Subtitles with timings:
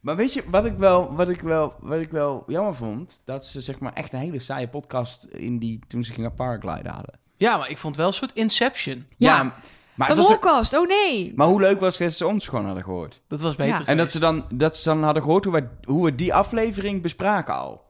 [0.00, 3.46] Maar weet je, wat ik wel, wat ik wel, wat ik wel jammer vond, dat
[3.46, 7.18] ze zeg maar echt een hele saaie podcast in die, toen ze gingen paragliden hadden.
[7.36, 9.06] Ja, maar ik vond wel een soort Inception.
[9.16, 9.42] Ja.
[9.42, 9.52] maar,
[9.96, 11.32] Een het was wolkast, oh nee.
[11.36, 13.20] maar hoe leuk was het dat ze ons gewoon hadden gehoord?
[13.28, 13.86] Dat was beter Ja.
[13.86, 17.02] En dat ze, dan, dat ze dan hadden gehoord hoe we, hoe we die aflevering
[17.02, 17.86] bespraken al.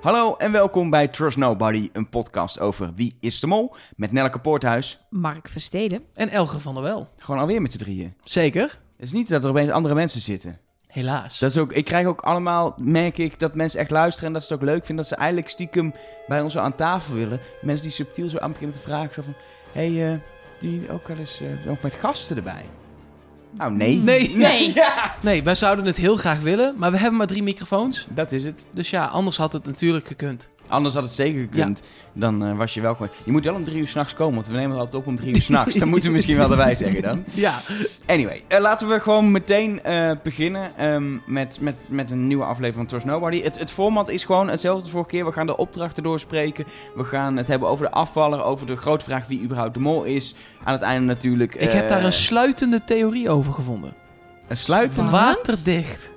[0.00, 4.38] Hallo en welkom bij Trust Nobody, een podcast over Wie is de Mol met Nelleke
[4.38, 5.00] Poorthuis.
[5.10, 6.04] Mark Versteden.
[6.14, 7.08] En Elger van der Wel.
[7.16, 8.14] Gewoon alweer met z'n drieën.
[8.24, 8.62] Zeker.
[8.96, 10.58] Het is niet dat er opeens andere mensen zitten.
[10.86, 11.38] Helaas.
[11.38, 14.44] Dat is ook, ik krijg ook allemaal, merk ik, dat mensen echt luisteren en dat
[14.44, 14.96] ze het ook leuk vinden.
[14.96, 15.92] Dat ze eigenlijk stiekem
[16.26, 17.40] bij ons zo aan tafel willen.
[17.62, 19.14] Mensen die subtiel zo aan beginnen te vragen.
[19.14, 19.34] Zo van,
[19.72, 20.18] hé, hey, eh,
[20.60, 22.64] doen jullie ook wel eens eh, ook met gasten erbij?
[23.50, 23.96] Nou, nee.
[23.96, 24.36] Nee.
[24.36, 24.74] Nee.
[24.74, 28.06] Ja, Nee, wij zouden het heel graag willen, maar we hebben maar drie microfoons.
[28.10, 28.66] dat is het.
[28.72, 30.48] Dus ja, anders had het natuurlijk gekund.
[30.68, 31.82] Anders had het zeker gekund.
[32.12, 33.08] Dan eh, was je welkom.
[33.24, 35.16] Je moet wel om drie uur s'nachts komen, want we nemen het altijd op om
[35.16, 35.76] drie uur s'nachts.
[35.76, 37.24] Dan moeten we misschien wel erbij zeggen dan.
[37.34, 37.54] Ja.
[38.06, 42.74] Anyway, eh, laten we gewoon meteen eh, beginnen ehm, met, met, met een nieuwe aflevering
[42.74, 43.42] van Trust Nobody.
[43.42, 45.24] Het, het format is gewoon hetzelfde als vorige keer.
[45.24, 46.64] We gaan de opdrachten doorspreken.
[46.94, 50.02] We gaan het hebben over de afvaller, over de grote vraag wie überhaupt de mol
[50.02, 50.34] is.
[50.64, 51.54] Aan het einde natuurlijk...
[51.54, 53.94] Ik heb daar een sluitende theorie over gevonden.
[54.48, 55.10] een sluiten.
[55.10, 56.10] Waterdicht.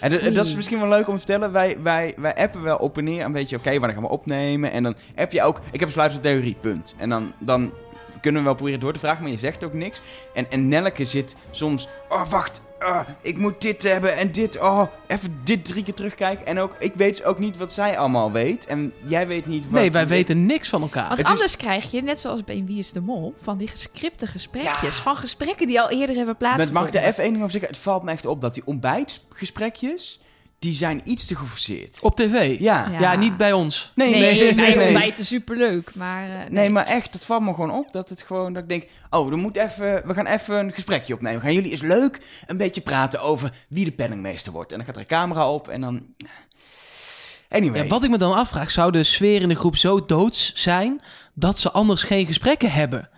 [0.00, 1.52] En de- dat is misschien wel leuk om te vertellen.
[1.52, 4.70] Wij, wij, wij appen wel op en neer een beetje, oké, wanneer gaan we opnemen?
[4.72, 6.94] En dan app je ook, ik heb een sluitende theorie, punt.
[6.98, 7.72] En dan, dan
[8.20, 10.02] kunnen we wel proberen door te vragen, maar je zegt ook niks.
[10.34, 14.82] En, en Nelleke zit soms, oh wacht, ah, ik moet dit hebben en dit, oh,
[15.06, 16.46] even dit drie keer terugkijken.
[16.46, 18.66] En ook, ik weet ook niet wat zij allemaal weet.
[18.66, 19.72] En jij weet niet wat...
[19.80, 21.06] Nee, wij weten niks van elkaar.
[21.06, 23.68] Want Het is- anders krijg je, net zoals bij Wie is de Mol, van die
[23.68, 24.96] gescripte gesprekjes.
[24.96, 25.02] Ja.
[25.02, 26.82] Van gesprekken die al eerder hebben Met plaatsgevonden.
[26.82, 27.70] mag ik er even één ding over zeggen?
[27.70, 30.20] Het valt me echt op dat die ontbijtgesprekjes,
[30.58, 31.98] die zijn iets te geforceerd.
[32.00, 32.58] Op tv.
[32.60, 32.88] Ja.
[32.92, 33.00] Ja.
[33.00, 33.92] Ja, niet bij ons.
[33.94, 34.92] Nee, Nee, nee, nee.
[34.92, 35.24] nee.
[35.24, 36.24] superleuk, maar...
[36.24, 36.48] eh, nee.
[36.48, 39.28] Nee, maar echt, het valt me gewoon op dat het gewoon, dat ik denk, oh,
[39.28, 41.40] we, moeten even, we gaan even een gesprekje opnemen.
[41.40, 44.70] Gaan jullie eens leuk een beetje praten over wie de penningmeester wordt.
[44.70, 46.06] En dan gaat er een camera op en dan...
[47.48, 47.82] Anyway.
[47.82, 51.00] Ja, wat ik me dan afvraag, zou de sfeer in de groep zo doods zijn
[51.34, 53.08] dat ze anders geen gesprekken hebben?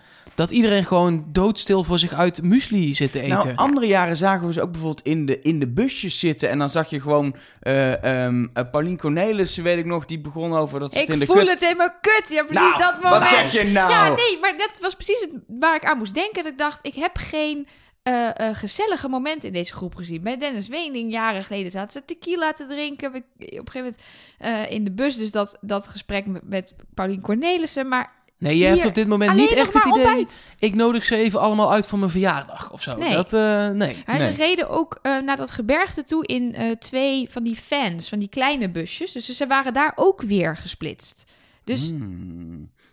[0.41, 3.37] Dat iedereen gewoon doodstil voor zich uit muesli zit te eten.
[3.37, 6.49] Nou, andere jaren zagen we ze ook bijvoorbeeld in de, in de busjes zitten.
[6.49, 10.53] En dan zag je gewoon eh ehm eh, Paulien Cornelissen, weet ik nog, die begon
[10.53, 11.49] over dat ze het Ik in de voel kut...
[11.49, 12.25] het in mijn kut.
[12.29, 13.19] Ja, precies Nou, dat moment.
[13.21, 13.91] wat zeg je nou?
[13.91, 16.43] Ja, nee, maar dat was precies het, waar ik aan moest denken.
[16.43, 17.67] Dat ik dacht, ik heb geen
[18.03, 20.23] eh, eh, gezellige momenten in deze groep gezien.
[20.23, 23.15] Bij Dennis Wening, jaren geleden, zaten ze tequila te drinken.
[23.15, 23.25] Ik-
[23.61, 23.99] Op een gegeven moment
[24.39, 27.89] eh, in de bus, dus dat, dat gesprek met, met Paulien Cornelissen.
[27.89, 30.05] Maar nee, je hebt op dit moment alleen niet echt het idee...
[30.05, 30.43] ontbijt.
[30.59, 32.97] Ik nodig ze even allemaal uit voor mijn verjaardag of zo.
[32.97, 33.13] Nee.
[33.13, 34.03] Dat, eh, nee.
[34.07, 34.35] Maar Nee.
[34.35, 38.19] ze reden ook eh, naar dat gebergte toe in eh, twee van die fans, van
[38.19, 39.13] die kleine busjes.
[39.13, 41.25] Dus ze waren daar ook weer gesplitst.
[41.65, 41.91] Dus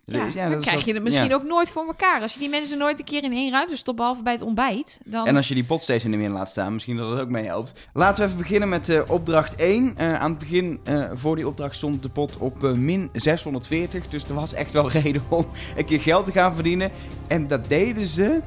[0.08, 0.20] Hmm.
[0.20, 1.36] Ja, Dus dan dat krijg je het misschien ja.
[1.36, 2.22] ook nooit voor elkaar.
[2.22, 5.00] Als je die mensen nooit een keer in één ruimte stopt, behalve bij het ontbijt,
[5.06, 5.26] dan...
[5.26, 7.30] En als je die pot steeds in de min laat staan, misschien dat het ook
[7.30, 7.90] mee helpt.
[7.94, 9.94] Laten we even beginnen met eh, opdracht 1.
[9.98, 14.08] Eh, aan het begin, eh, voor die opdracht, stond de pot op eh, min 640.
[14.08, 16.92] Dus er was echt wel reden om een keer geld te gaan verdienen.
[17.28, 18.40] En dat deden ze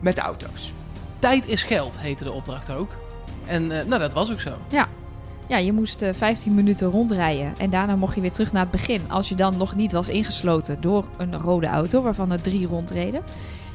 [0.00, 0.72] met auto's.
[1.18, 2.90] Tijd is geld, heette de opdracht ook.
[3.46, 4.50] En eh, nou, dat was ook zo.
[4.68, 4.88] Ja,
[5.48, 9.00] je moest eh, 15 minuten rondrijden en daarna mocht je weer terug naar het begin.
[9.10, 13.22] Als je dan nog niet was ingesloten door een rode auto, waarvan er drie rondreden.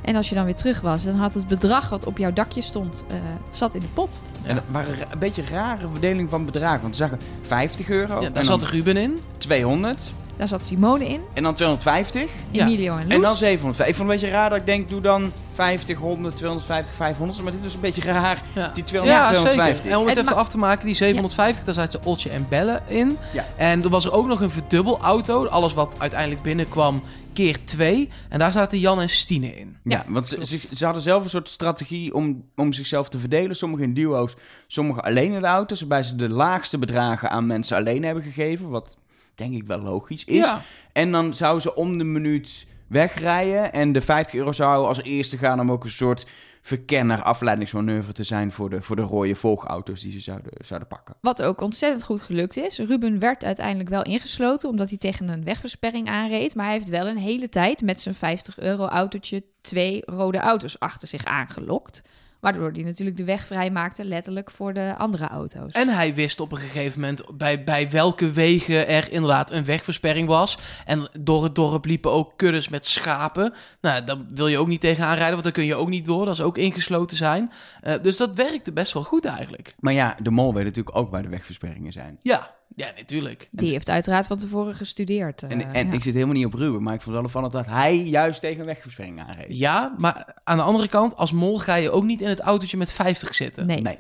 [0.02, 2.62] En als je dan weer terug was, dan had het bedrag wat op jouw dakje
[2.62, 3.16] stond, eh,
[3.50, 4.22] zat in de pot.
[4.44, 6.82] En dat waren ra- een beetje rare verdeling van bedragen.
[6.82, 9.20] Want we zagen 50 euro, Ja, en daar dan zat Ruben in.
[9.38, 12.26] 200, Daar zat Simone in, en dan 250.
[12.52, 12.66] Ja.
[12.66, 13.16] Emilio en Loes.
[13.16, 13.88] En dan 700.
[13.90, 17.44] Ik vond het een beetje raar dat ik denk, doe dan 50, 100, 250, 500.
[17.44, 18.44] Maar dit was een beetje raar.
[18.56, 19.76] Ja, Die 200, ja 250.
[19.76, 19.92] zeker.
[19.92, 22.82] En om het Het even af te maken, die 750, daar zaten Otje en Belle
[22.88, 23.18] in.
[23.34, 23.46] Ja.
[23.56, 25.46] En er was er ook nog een verdubbelauto.
[25.46, 27.02] Alles wat uiteindelijk binnenkwam,
[27.34, 28.10] keer twee.
[28.30, 29.78] En daar zaten Jan en Stine in.
[29.84, 33.56] Ja, Ja, want ze, ze hadden zelf een soort strategie om, om zichzelf te verdelen.
[33.56, 34.36] Sommigen in duo's,
[34.68, 35.80] sommigen alleen in de auto's.
[35.80, 38.70] Waarbij ze de laagste bedragen aan mensen alleen hebben gegeven.
[38.70, 38.98] Wat
[39.36, 40.36] denk ik wel logisch is.
[40.36, 40.62] Ja.
[40.94, 43.74] En dan zouden ze om de minuut wegrijden.
[43.74, 46.26] En de 50 euro zou als eerste gaan om ook een soort
[46.62, 51.16] verkenner afleidingsmanoeuvre te zijn voor de, voor de rode volgauto's die ze zouden, zouden pakken.
[51.22, 52.78] Wat ook ontzettend goed gelukt is.
[52.78, 56.56] Ruben werd uiteindelijk wel ingesloten omdat hij tegen een wegversperring aanreed.
[56.56, 60.80] Maar hij heeft wel een hele tijd met zijn 50 euro autootje twee rode auto's
[60.80, 62.02] achter zich aangelokt.
[62.42, 65.72] Waardoor hij natuurlijk de weg vrijmaakte, letterlijk voor de andere auto's.
[65.72, 70.28] En hij wist op een gegeven moment bij, bij welke wegen er inderdaad een wegversperring
[70.28, 70.58] was.
[70.86, 73.54] En door het dorp liepen ook kuddes met schapen.
[73.82, 76.26] Nou, dan wil je ook niet tegenaan rijden, want dan kun je ook niet door.
[76.26, 77.52] Dat is ook ingesloten zijn.
[77.82, 79.74] Eh, dus dat werkte best wel goed eigenlijk.
[79.80, 82.18] Maar ja, de mol weet natuurlijk ook waar de wegversperringen zijn.
[82.22, 83.48] Ja, ja natuurlijk.
[83.52, 85.44] Die heeft uiteraard van tevoren gestudeerd.
[85.44, 85.94] eh, En, en ja.
[85.94, 88.66] ik zit helemaal niet op Ruben, maar ik vond wel opvallend dat hij juist tegen
[88.66, 89.58] wegversperringen aanreed.
[89.58, 92.78] Ja, maar aan de andere kant, als mol ga je ook niet in het autootje
[92.78, 93.66] met 50 zitten.
[93.66, 93.82] Nee.
[93.82, 93.98] Nee.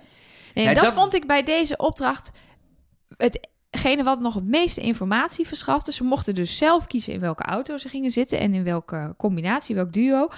[0.53, 2.31] Nee, Nee, dat, dat- vond ik bij deze opdracht
[3.17, 5.91] hetgene wat nog het meeste informatie verschafte.
[5.93, 9.75] Ze mochten dus zelf kiezen in welke auto ze gingen zitten en in welke combinatie,
[9.75, 10.29] welk duo.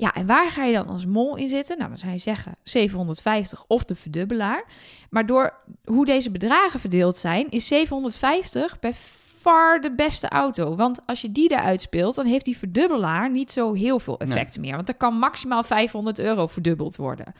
[0.00, 1.78] Ja, en waar ga je dan als mol in zitten?
[1.78, 4.64] Nou, dan zou je zeggen 750 of de verdubbelaar.
[5.10, 5.54] Maar door
[5.84, 8.94] hoe deze bedragen verdeeld zijn, is 750 bij
[9.40, 10.76] far de beste auto.
[10.76, 14.60] Want als je die eruit speelt, dan heeft die verdubbelaar niet zo heel veel effecten
[14.60, 14.76] meer.
[14.76, 17.34] Want er kan maximaal 500 euro verdubbeld worden.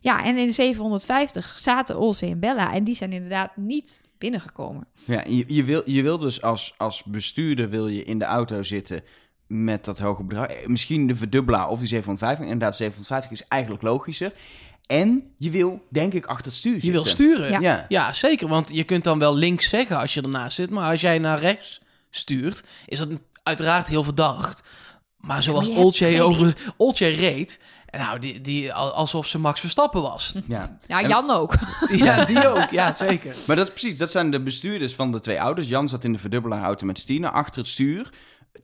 [0.00, 2.72] Ja, en in de 750 zaten Olse en Bella.
[2.72, 4.86] En die zijn inderdaad niet binnengekomen.
[5.04, 8.62] Ja, je, je, wil, je wil dus als, als bestuurder wil je in de auto
[8.62, 9.02] zitten
[9.46, 10.46] met dat hoge bedrag.
[10.46, 12.44] Eh, Misschien de verdubbelaar of die 750.
[12.44, 14.32] Inderdaad, 750 is eigenlijk logischer.
[14.86, 17.02] En je wil, denk ik, achter het stuur Je zitten.
[17.02, 17.50] wil sturen.
[17.50, 17.60] Ja.
[17.60, 17.84] Ja.
[17.88, 18.48] Ja, zeker.
[18.48, 20.70] Want je kunt dan wel links zeggen als je ernaast zit.
[20.70, 21.80] Maar als jij naar rechts
[22.10, 23.08] stuurt, is dat
[23.42, 24.62] uiteraard heel verdacht.
[25.16, 27.60] Maar zoals je hebt Olcay over Olcay reed...
[27.98, 30.34] Nou, die, die, al- alsof ze Max Verstappen was.
[30.46, 30.78] Ja.
[30.86, 31.54] Ja, Jan ook.
[31.90, 32.70] ja, die ook.
[32.70, 33.34] Ja, zeker.
[33.46, 35.68] Maar dat is precies, dat zijn de bestuurders van de twee ouders.
[35.68, 38.10] Jan zat in de verdubbelaarauto met Stine achter het stuur.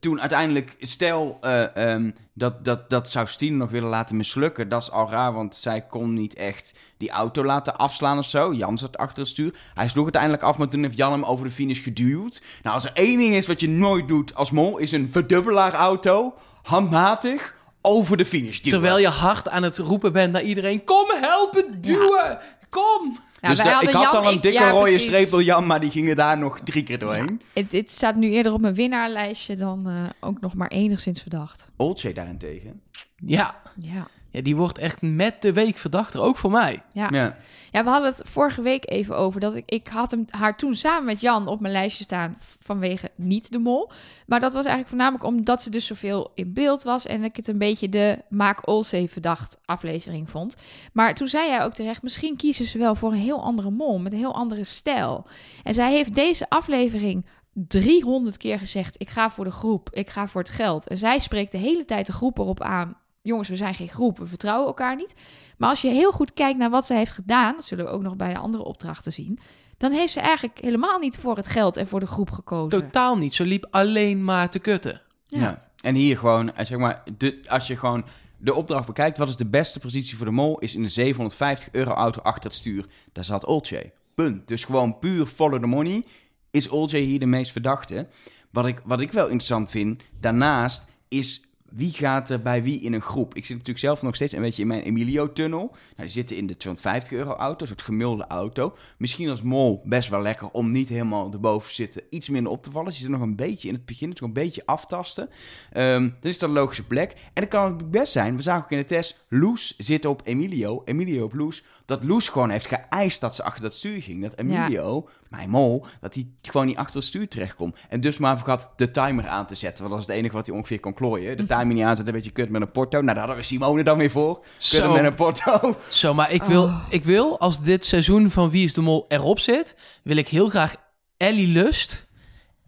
[0.01, 4.69] Toen uiteindelijk, stel eh, ehm, dat, dat, dat zou Stine nog willen laten mislukken.
[4.69, 8.53] Dat is al raar, want zij kon niet echt die auto laten afslaan of zo.
[8.53, 9.55] Jan zat achter het stuur.
[9.75, 12.43] Hij sloeg uiteindelijk af, maar toen heeft Jan hem over de finish geduwd.
[12.63, 16.35] Nou, als er één ding is wat je nooit doet als mol, is een verdubbelaarauto
[16.63, 18.81] handmatig over de finish duwen.
[18.81, 20.85] Terwijl je hard aan het roepen bent naar iedereen...
[20.85, 22.39] Kom helpen, duwen!
[22.69, 23.19] Kom!
[23.41, 25.03] Ja, dus eh, ik had Jan- al een ik- dikke ja, rode precies.
[25.03, 27.43] streep door Jan, maar die gingen daar nog drie keer doorheen.
[27.53, 31.71] Het, dit staat nu eerder op mijn winnaarlijstje dan eh, ook nog maar enigszins verdacht.
[31.77, 32.81] Olcay daarentegen.
[33.17, 33.61] Ja.
[33.77, 34.07] Ja.
[34.31, 36.21] Ja, die wordt echt met de week verdachter.
[36.21, 36.83] Ook voor mij.
[36.93, 37.09] Ja.
[37.11, 37.37] Ja.
[37.71, 40.75] ja, we hadden het vorige week even over dat ik, ik had hem, haar toen
[40.75, 43.91] samen met Jan op mijn lijstje staan vanwege niet de mol.
[44.27, 47.49] Maar dat was eigenlijk voornamelijk omdat ze dus zoveel in beeld was en ik het
[47.49, 50.57] een beetje de Maak Olsey verdacht aflevering vond.
[50.93, 53.99] Maar toen zei jij ook terecht, misschien kiezen ze wel voor een heel andere mol
[53.99, 55.27] met een heel andere stijl.
[55.63, 60.29] En zij heeft deze aflevering 300 keer gezegd: ik ga voor de groep, ik ga
[60.29, 60.89] voor het geld.
[60.89, 62.97] En zij spreekt de hele tijd de groep erop aan.
[63.23, 65.15] Jongens, we zijn geen groep, we vertrouwen elkaar niet.
[65.59, 68.03] Maar als je heel goed kijkt naar wat ze heeft gedaan, dat zullen we ook
[68.03, 69.39] nog bij de andere opdrachten zien,
[69.77, 72.81] dan heeft ze eigenlijk helemaal niet voor het geld en voor de groep gekozen.
[72.81, 73.35] Totaal niet.
[73.35, 75.01] Ze liep alleen maar te kutten.
[75.27, 75.41] Ja.
[75.41, 75.69] Ja.
[75.81, 78.05] En hier gewoon, eh, zeg maar, de, als je gewoon
[78.39, 80.59] de opdracht bekijkt, wat is de beste positie voor de mol?
[80.59, 82.87] Is in de 750 euro auto achter het stuur.
[83.13, 83.93] Daar zat Olcay.
[84.15, 84.49] Punt.
[84.49, 86.05] Dus gewoon puur follow the money
[86.51, 88.09] is Olcay hier de meest verdachte.
[88.51, 92.93] Wat ik, wat ik wel interessant vind, daarnaast, is wie gaat er bij wie in
[92.93, 93.35] een groep?
[93.35, 95.61] Ik zit natuurlijk zelf nog steeds een beetje in mijn Emilio-tunnel.
[95.61, 98.77] Nou, die zitten in de 250 euro auto, een soort gemulde auto.
[98.99, 102.63] Misschien als mol best wel lekker om niet helemaal erboven te zitten, iets minder op
[102.63, 102.89] te vallen.
[102.89, 105.29] Dus je zit nog een beetje in het begin, is nog een beetje aftasten.
[105.73, 107.11] Dan is dat een logische plek.
[107.13, 110.23] En dan kan het best zijn, we zagen ook in de test, Loes zit op
[110.25, 111.65] Emilio, Emilio op Loes.
[111.91, 114.23] Dat Loes gewoon heeft geëist dat ze achter dat stuur ging.
[114.23, 117.77] Dat Emilio, mijn mol, dat hij gewoon niet achter het stuur terechtkomt.
[117.89, 119.83] En dus maar had de timer aan te zetten.
[119.85, 121.37] Want dat is het enige wat hij ongeveer kon klooien.
[121.37, 123.01] De timer niet aanzetten, een beetje kut met een porto.
[123.01, 124.45] Nou, daar hadden we Simone dan weer voor.
[124.59, 124.93] Zo.
[124.93, 125.77] met een porto.
[125.89, 129.39] Zo, maar ik wil, ik wil, als dit seizoen van Wie is de Mol erop
[129.39, 130.75] zit, wil ik heel graag
[131.17, 132.07] Ellie Lust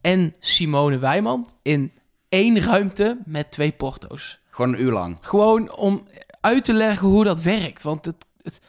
[0.00, 1.92] en Simone Wijman in
[2.28, 4.38] één ruimte met twee porto's.
[4.50, 5.16] Gewoon een uur lang.
[5.20, 6.06] Gewoon om
[6.40, 7.82] uit te leggen hoe dat werkt.
[7.82, 8.60] Want het, het,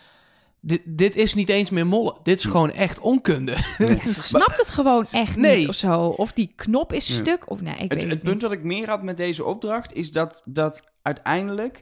[0.66, 2.18] dit, dit is niet eens meer mollen.
[2.24, 3.52] Dit is gewoon echt onkunde.
[4.14, 5.58] Ze snapt het gewoon echt Nee.
[5.58, 6.02] niet of zo.
[6.06, 7.14] Of die knop is Ja.
[7.14, 9.44] stuk of nee, ik Het, weet het het, punt dat ik meer had met deze
[9.44, 11.82] opdracht is dat, dat uiteindelijk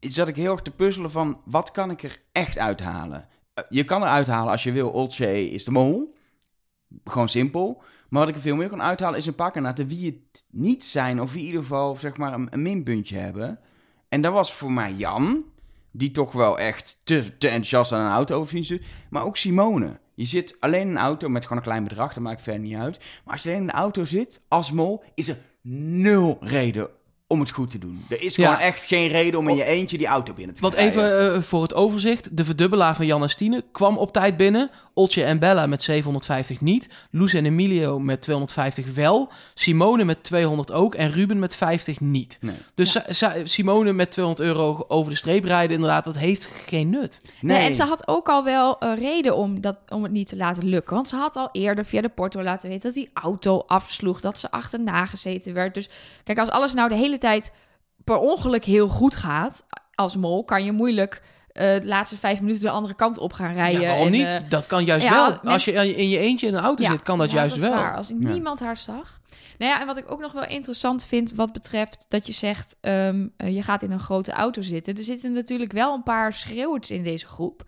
[0.00, 3.28] zat ik heel erg te puzzelen van wat kan ik er echt uithalen.
[3.54, 6.14] Eh, Je kan er uithalen als je wil, Olcay is de mol.
[7.04, 7.82] Gewoon simpel.
[8.08, 10.84] Maar wat ik er veel meer kan uithalen is een paar kandidaten wie het niet
[10.84, 13.58] zijn of wie in ieder geval zeg maar een, een minpuntje hebben.
[14.08, 15.44] En dat was voor mij Jan,
[15.96, 18.84] die toch wel echt te, te enthousiast aan een auto over stuurt.
[19.10, 19.98] Maar ook Simone.
[20.14, 22.76] Je zit alleen in een auto met gewoon een klein bedrag, dat maakt verder niet
[22.76, 22.98] uit.
[23.24, 26.88] Maar als je alleen in de auto zit, als mol, is er nul reden
[27.26, 28.04] om het goed te doen.
[28.08, 28.44] Er is Ja.
[28.52, 30.92] gewoon echt geen reden om in je eentje die auto binnen te Want rijden.
[31.04, 32.36] even eh, voor het overzicht.
[32.36, 34.70] De verdubbelaar van Jan en Stine kwam op tijd binnen.
[34.98, 36.88] Oltje en Bella met 750 niet.
[37.10, 39.32] Loes en Emilio met 250 wel.
[39.54, 40.94] Simone met 200 ook.
[40.94, 42.38] En Ruben met 50 niet.
[42.40, 42.56] Nee.
[42.74, 42.98] Dus
[43.44, 47.20] Simone met 200 euro over de streep rijden, inderdaad, dat heeft geen nut.
[47.40, 47.56] Nee.
[47.56, 50.36] Nee, en ze had ook al wel een reden om, dat, om het niet te
[50.36, 50.94] laten lukken.
[50.94, 54.20] Want ze had al eerder via de porto laten weten dat die auto afsloeg.
[54.20, 55.74] Dat ze achterna gezeten werd.
[55.74, 55.88] Dus
[56.24, 57.52] kijk, als alles nou de hele tijd
[58.04, 59.64] per ongeluk heel goed gaat...
[59.94, 63.52] als mol, kan je moeilijk eh, de laatste vijf minuten de andere kant op gaan
[63.52, 63.80] rijden.
[63.80, 64.26] Ja, waarom en, niet?
[64.26, 65.28] eh, dat kan juist ja, wel.
[65.28, 67.64] mensen- Als je in je eentje in een auto zit, kan dat ja, juist dat
[67.64, 67.82] is wel.
[67.82, 69.20] Waar, als niemand haar zag.
[69.58, 72.76] Nou ja, en wat ik ook nog wel interessant vind wat betreft dat je zegt,
[72.80, 74.96] ehm, eh, je gaat in een grote auto zitten.
[74.96, 77.64] Er zitten natuurlijk wel een paar schreeuwers in deze groep.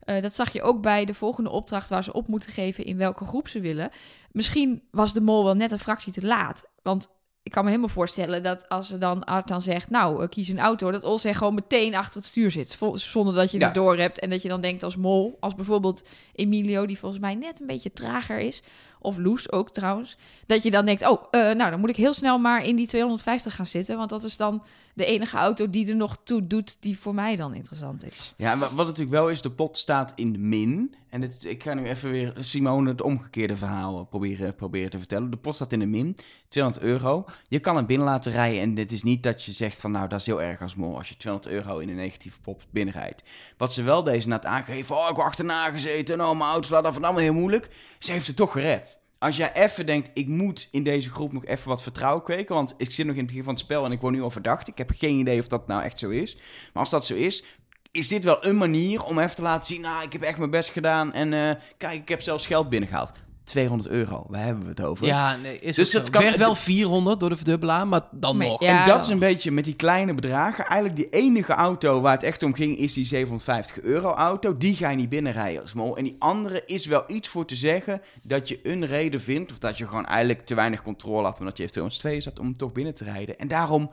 [0.00, 2.96] Eh, dat zag je ook bij de volgende opdracht waar ze op moeten geven in
[2.96, 3.90] welke groep ze willen.
[4.30, 6.64] Misschien was de mol wel net een fractie te laat.
[6.82, 7.08] Want
[7.44, 10.48] ik kan me helemaal voorstellen dat als ze dan Art dan zegt, nou, eh, kies
[10.48, 12.78] een auto, dat Olsen gewoon meteen achter het stuur zit.
[12.94, 13.64] Zonder dat je Ja.
[13.64, 14.18] het door hebt.
[14.20, 16.02] En dat je dan denkt als mol, als bijvoorbeeld
[16.34, 18.62] Emilio, die volgens mij net een beetje trager is.
[19.00, 20.16] Of Loes ook trouwens.
[20.46, 22.86] Dat je dan denkt, oh, eh, nou, dan moet ik heel snel maar in die
[22.86, 23.96] 250 gaan zitten.
[23.96, 24.62] Want dat is dan
[24.94, 28.34] de enige auto die er nog toe doet, die voor mij dan interessant is.
[28.36, 30.94] Ja, wat natuurlijk wel is, de pot staat in de min.
[31.08, 35.30] En dit, ik ga nu even weer Simone het omgekeerde verhaal proberen, proberen te vertellen.
[35.30, 36.16] De pot staat in de min,
[36.48, 37.24] 200 euro.
[37.48, 40.08] Je kan het binnen laten rijden en dit is niet dat je zegt van nou,
[40.08, 43.22] dat is heel erg als mol als je 200 euro in een negatieve pop binnenrijdt.
[43.56, 46.84] Wat ze wel deze net aangegeven, oh ik heb achterna gezeten, oh mijn auto slaat
[46.84, 47.70] af en allemaal heel moeilijk.
[47.98, 49.02] Ze heeft het toch gered.
[49.24, 52.54] Als jij even denkt, ik moet in deze groep nog even wat vertrouwen kweken.
[52.54, 54.30] Want ik zit nog in het begin van het spel en ik word nu al
[54.30, 54.68] verdacht.
[54.68, 56.36] Ik heb geen idee of dat nou echt zo is.
[56.36, 57.44] Maar als dat zo is,
[57.90, 59.80] is dit wel een manier om even te laten zien...
[59.80, 63.12] nou, ik heb echt mijn best gedaan en eh, kijk, ik heb zelfs geld binnengehaald.
[63.44, 65.06] 200 euro, waar hebben we het over?
[65.06, 68.00] Ja, nee, is Dus dus het het kan- werd wel 400 door de verdubbelaar, maar
[68.10, 68.60] dan nog.
[68.60, 70.64] ja, en dat is een beetje met die kleine bedragen.
[70.66, 74.56] Eigenlijk die enige auto waar het echt om ging, is die 750 euro auto.
[74.56, 75.96] Die ga je niet binnenrijden als mol.
[75.96, 79.52] En die andere is wel iets voor te zeggen dat je een reden vindt.
[79.52, 82.56] Of dat je gewoon eigenlijk te weinig controle had, omdat je heeft 202 zat om
[82.56, 83.38] toch binnen te rijden.
[83.38, 83.90] En daarom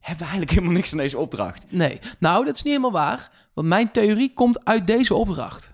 [0.00, 1.64] hebben we eigenlijk helemaal niks aan deze opdracht.
[1.68, 3.30] Nee, nou, dat is niet helemaal waar.
[3.54, 5.72] Want mijn theorie komt uit deze opdracht.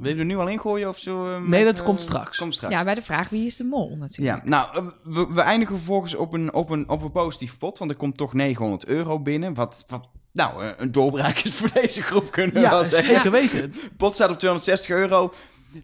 [0.00, 1.28] Wil je er nu al ingooien of zo?
[1.34, 2.38] eh, Nee, dat eh, komt straks.
[2.38, 2.74] Komt straks.
[2.74, 4.42] Ja, bij de vraag wie is de mol natuurlijk.
[4.44, 7.78] Ja, nou, eh, we, we eindigen vervolgens op een, op, een, op een positief pot,
[7.78, 9.54] want er komt toch 900 euro binnen.
[9.54, 13.14] Wat, wat nou, een doorbraak is voor deze groep, kunnen we wel Ja, zeggen.
[13.14, 13.58] zeker weten.
[13.60, 15.32] Het pot staat op 260 euro,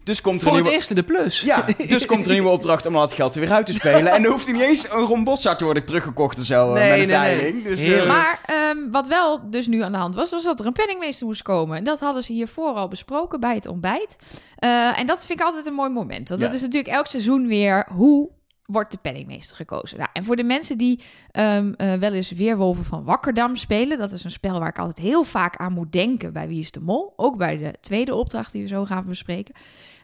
[0.03, 0.77] dus komt er Voor het nieuwe...
[0.77, 1.41] eerst in de plus.
[1.41, 3.73] Ja, dus komt er een nieuwe opdracht om al het geld er weer uit te
[3.73, 4.11] spelen.
[4.11, 6.89] En dan hoeft er niet eens een rombosza te worden teruggekocht of zo, eh, Nee,
[6.91, 7.63] met een nee, nee.
[7.63, 8.07] Dus, eh.
[8.07, 11.25] Maar ehm, wat wel dus nu aan de hand was, was dat er een penningmeester
[11.25, 11.77] moest komen.
[11.77, 14.15] En dat hadden ze hiervoor al besproken bij het ontbijt.
[14.55, 16.29] Eh, en dat vind ik altijd een mooi moment.
[16.29, 16.47] Want Ja.
[16.47, 18.29] dat is natuurlijk elk seizoen weer hoe
[18.71, 19.97] wordt de penningmeester gekozen.
[19.97, 20.99] Nou, en voor de mensen die
[21.31, 23.97] ehm, eh, wel eens Weerwolven van Wakkerdam spelen...
[23.97, 26.71] dat is een spel waar ik altijd heel vaak aan moet denken bij Wie is
[26.71, 27.13] de Mol.
[27.15, 29.55] Ook bij de tweede opdracht die we zo gaan bespreken.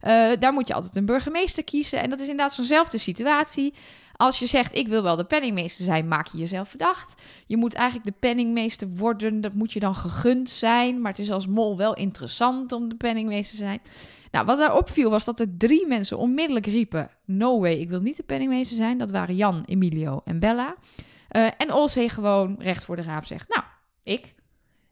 [0.01, 2.01] Eh, daar moet je altijd een burgemeester kiezen.
[2.01, 3.73] En dat is inderdaad zo'nzelfde situatie.
[4.15, 7.21] Als je zegt, ik wil wel de penningmeester zijn, maak je jezelf verdacht.
[7.45, 9.41] Je moet eigenlijk de penningmeester worden.
[9.41, 11.01] Dat moet je dan gegund zijn.
[11.01, 13.81] Maar het is als mol wel interessant om de penningmeester te zijn.
[14.37, 17.09] Nou, wat daar opviel was dat er drie mensen onmiddellijk riepen...
[17.25, 18.97] No way, ik wil niet de penningmeester zijn.
[18.97, 20.75] Dat waren Jan, Emilio en Bella.
[21.29, 23.49] Eh, en Olsee gewoon recht voor de raap zegt...
[23.49, 23.63] Nou,
[24.03, 24.33] ik.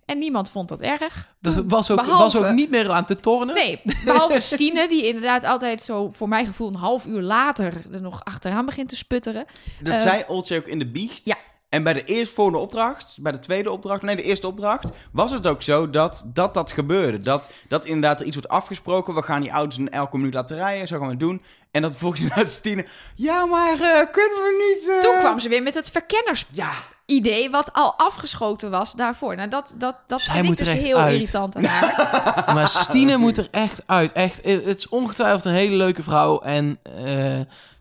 [0.05, 1.35] En niemand vond dat erg.
[1.41, 3.55] Dat was ook, Behalve- was ook niet meer aan te tornen.
[3.55, 8.01] Nee, behalve Stine, die inderdaad altijd zo, voor mijn gevoel, een half uur later er
[8.01, 9.45] nog achteraan begint te sputteren.
[9.81, 11.21] Dat Eh, zei Oltje ook in de biecht.
[11.25, 11.35] Ja.
[11.75, 15.47] En bij de eerstvolgende opdracht, bij de tweede opdracht, nee, de eerste opdracht, was het
[15.47, 17.17] ook zo dat dat, dat gebeurde.
[17.17, 19.15] Dat, dat inderdaad er iets wordt afgesproken.
[19.15, 21.41] We gaan die auto's in elke minuut laten rijden, zo gaan we het doen.
[21.71, 24.89] En dat volgens inderdaad Stine, ja, maar eh, kunnen we niet...
[24.89, 29.35] eh, Toen kwam ze weer met het verkennersidee, Ja, wat al afgeschoten was daarvoor.
[29.35, 31.13] Nou, dat, dat, dat Zij vind ik moet dus heel uit.
[31.13, 32.03] irritant aan haar.
[32.55, 34.11] Maar Stine moet er echt uit.
[34.11, 36.39] Echt, het is ongetwijfeld een hele leuke vrouw.
[36.39, 36.93] En eh,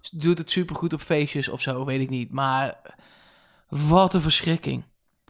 [0.01, 2.33] ze doet het supergoed op feestjes of zo, weet ik niet.
[2.33, 2.75] Maar
[3.89, 4.85] wat een verschrikking.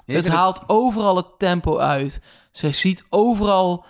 [0.07, 2.21] Het haalt overal het tempo uit.
[2.53, 3.85] Zij ziet overal...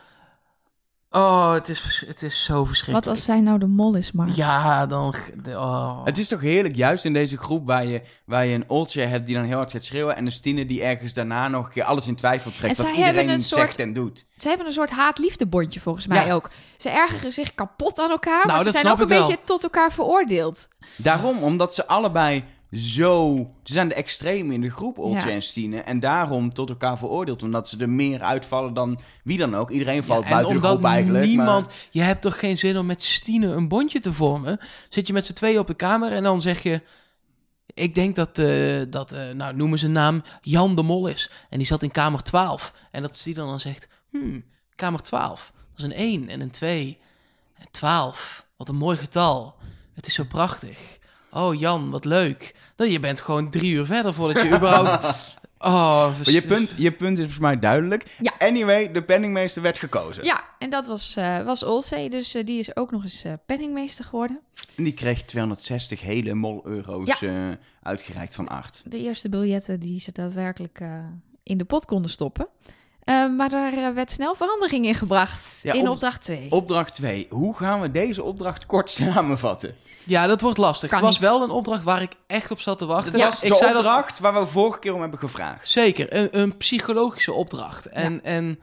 [1.10, 3.04] Oh, het is, het is zo verschrikkelijk.
[3.04, 4.28] Wat als zij nou de mol is, maar...
[4.34, 5.14] Ja, dan...
[5.48, 6.04] Oh.
[6.04, 9.26] Het is toch heerlijk, juist in deze groep waar je, waar je een Oltje hebt
[9.26, 10.16] die dan heel hard gaat schreeuwen...
[10.16, 12.78] en een Stine die ergens daarna nog een keer alles in twijfel trekt...
[12.78, 14.26] En wat zij hebben iedereen een soort- zegt en doet.
[14.36, 16.32] Ze hebben een soort haat-liefdebondje volgens mij Ja.
[16.34, 16.50] ook.
[16.76, 19.26] Ze ergeren zich kapot aan elkaar, maar Nou, ze dat zijn snap ook een wel.
[19.28, 20.68] beetje tot elkaar veroordeeld.
[20.96, 22.44] Daarom, omdat ze allebei
[22.74, 23.36] zo...
[23.62, 25.34] Ze zijn de extremen in de groep, Oltje Ja.
[25.34, 25.80] en Stine.
[25.80, 27.42] En daarom tot elkaar veroordeeld.
[27.42, 29.70] Omdat ze er meer uitvallen dan wie dan ook.
[29.70, 31.24] Iedereen valt Ja, buiten de groep eigenlijk.
[31.26, 31.66] niemand...
[31.66, 34.58] maar- Je hebt toch geen zin om met Stine een bondje te vormen?
[34.88, 36.82] Zit je met z'n tweeën op de kamer en dan zeg je...
[37.74, 41.30] Ik denk dat, eh, dat eh, nou noemen ze een naam, Jan de Mol is.
[41.50, 42.74] En die zat in kamer 12.
[42.90, 45.52] En dat dan, dan zegt, hmm, kamer 12.
[45.54, 46.98] Dat is een 1 en een 2.
[47.58, 49.54] En 12, wat een mooi getal.
[49.94, 50.98] Het is zo prachtig.
[51.34, 52.54] Oh Jan, wat leuk.
[52.76, 55.00] Nou, je bent gewoon drie uur verder voordat je überhaupt...
[55.58, 58.16] Oh, Maar je punt, je punt is volgens mij duidelijk.
[58.20, 58.32] Ja.
[58.38, 60.24] Anyway, de penningmeester werd gekozen.
[60.24, 63.32] Ja, en dat was, eh was Olsey, dus eh, die is ook nog eens eh,
[63.46, 64.40] penningmeester geworden.
[64.76, 67.48] En die kreeg 260 hele mol-euro's eh,
[67.82, 68.82] uitgereikt van Art.
[68.84, 70.98] De eerste biljetten die ze daadwerkelijk eh,
[71.42, 72.48] in de pot konden stoppen.
[73.04, 76.46] Eh, maar daar eh, werd snel verandering in gebracht Ja, in op- opdracht 2.
[76.50, 77.26] Opdracht 2.
[77.30, 79.76] Hoe gaan we deze opdracht kort samenvatten?
[80.04, 80.88] Ja, dat wordt lastig.
[80.88, 81.28] Kan het was niet.
[81.28, 83.12] wel een opdracht waar ik echt op zat te wachten.
[83.12, 85.68] Dat was ik de zei dat opdracht waar we vorige keer om hebben gevraagd.
[85.68, 87.86] Zeker, een, een psychologische opdracht.
[87.86, 88.60] En, en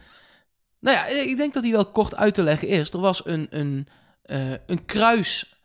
[0.79, 2.91] nou ja, ik denk dat die wel kort uit te leggen is.
[2.93, 3.88] Er was een, een,
[4.24, 5.61] eh, een kruis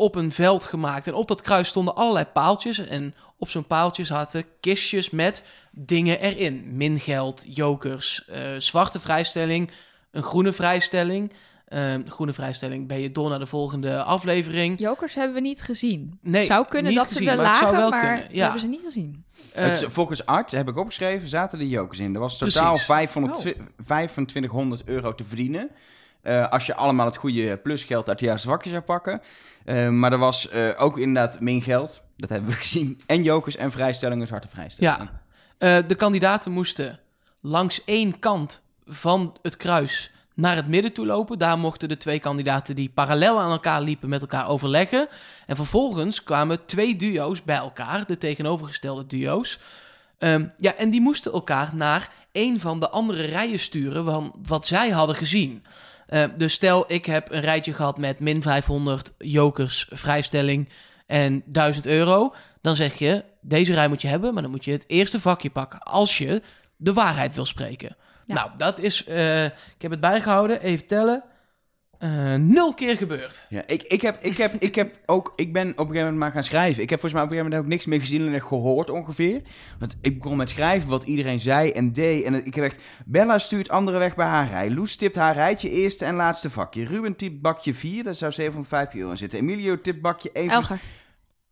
[0.00, 1.06] op een veld gemaakt.
[1.06, 2.78] En op dat kruis stonden allerlei paaltjes.
[2.78, 6.76] En op zo'n paaltje zaten kistjes met dingen erin.
[6.76, 9.70] Mingeld, jokers, eh, zwarte vrijstelling,
[10.10, 11.32] een groene vrijstelling.
[11.64, 14.78] Eh, groene vrijstelling ben je door naar de volgende aflevering.
[14.78, 16.18] Jokers hebben we niet gezien.
[16.22, 18.42] Nee, zou kunnen niet dat gezien, ze er maar lagen, wel maar kunnen, ja.
[18.42, 19.24] hebben ze niet gezien.
[19.52, 22.14] Eh, Het, volgens Art, heb ik opgeschreven, zaten de jokers in.
[22.14, 22.86] Er was totaal Precies.
[22.86, 23.40] 500, Oh.
[23.86, 25.70] 2500 euro te verdienen.
[26.22, 29.20] Eh, als je allemaal het goede plusgeld uit de juiste vakje zou pakken.
[29.64, 32.02] Eh, maar er was eh, ook inderdaad min geld.
[32.16, 33.00] Dat hebben we gezien.
[33.06, 35.10] En jokers en vrijstellingen, zwarte vrijstellingen.
[35.58, 35.82] Ja.
[35.82, 37.00] De kandidaten moesten
[37.40, 41.38] langs één kant van het kruis naar het midden toe lopen.
[41.38, 45.08] Daar mochten de twee kandidaten die parallel aan elkaar liepen met elkaar overleggen.
[45.46, 49.60] En vervolgens kwamen twee duo's bij elkaar, de tegenovergestelde duo's.
[50.18, 54.66] Ehm, ja, en die moesten elkaar naar een van de andere rijen sturen van wat
[54.66, 55.64] zij hadden gezien.
[56.08, 60.68] Eh, dus stel, ik heb een rijtje gehad met min 500 jokers, vrijstelling
[61.06, 62.34] en 1000 euro.
[62.60, 65.50] Dan zeg je, deze rij moet je hebben, maar dan moet je het eerste vakje
[65.50, 66.42] pakken als je
[66.76, 67.96] de waarheid wil spreken.
[68.26, 68.34] Ja.
[68.34, 71.24] Nou, dat is, eh, ik heb het bijgehouden, even tellen,
[71.98, 73.46] Eh, nul keer gebeurd.
[73.48, 76.18] Ja, ik, ik, heb, ik, heb, ik heb ook, ik ben op een gegeven moment
[76.18, 76.82] maar gaan schrijven.
[76.82, 79.40] Ik heb volgens mij op een gegeven moment ook niks meer gezien en gehoord ongeveer.
[79.78, 82.22] Want ik begon met schrijven wat iedereen zei en deed.
[82.22, 84.70] En ik heb echt, Bella stuurt andere weg bij haar rij.
[84.70, 86.84] Loes tipt haar rijtje eerste en laatste vakje.
[86.84, 89.38] Ruben tipt bakje 4, daar zou 750 euro in zitten.
[89.38, 90.50] Emilio tipt bakje 1.
[90.50, 90.78] Elger,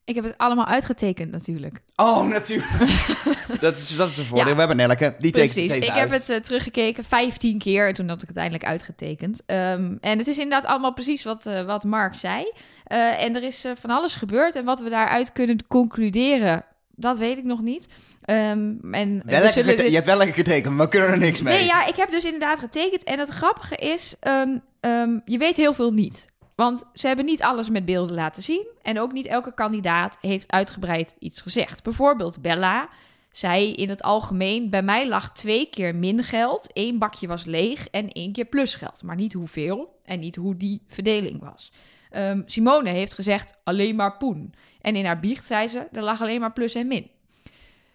[0.06, 1.80] ik heb het allemaal uitgetekend natuurlijk.
[1.96, 2.70] Oh, natuurlijk.
[3.60, 4.46] dat, is, dat is een voordeel.
[4.46, 4.52] Ja.
[4.52, 7.94] We hebben Nelleke, die tekent Precies, het ik heb het eh, teruggekeken 15 keer en
[7.94, 9.42] toen had ik het eindelijk uitgetekend.
[9.46, 12.52] Ehm, en het is inderdaad allemaal precies wat, eh, wat Mark zei.
[12.84, 17.38] Eh, en er is van alles gebeurd en wat we daaruit kunnen concluderen, dat weet
[17.38, 17.87] ik nog niet.
[18.22, 21.42] Ehm, en we zullen dit- Je hebt wel lekker getekend, maar we kunnen er niks
[21.42, 21.54] mee.
[21.54, 23.04] Nee, ja, ik heb dus inderdaad getekend.
[23.04, 26.35] En het grappige is, ehm, je weet heel veel niet.
[26.57, 28.66] Want ze hebben niet alles met beelden laten zien.
[28.83, 31.83] En ook niet elke kandidaat heeft uitgebreid iets gezegd.
[31.83, 32.88] Bijvoorbeeld Bella
[33.31, 34.71] zei in het algemeen...
[34.71, 36.66] bij mij lag twee keer min geld.
[36.73, 39.03] Eén bakje was leeg en één keer plus geld.
[39.03, 41.73] Maar niet hoeveel en niet hoe die verdeling was.
[42.11, 44.55] Ehm, Simone heeft gezegd alleen maar poen.
[44.81, 47.11] En in haar biecht zei ze, er lag alleen maar plus en min.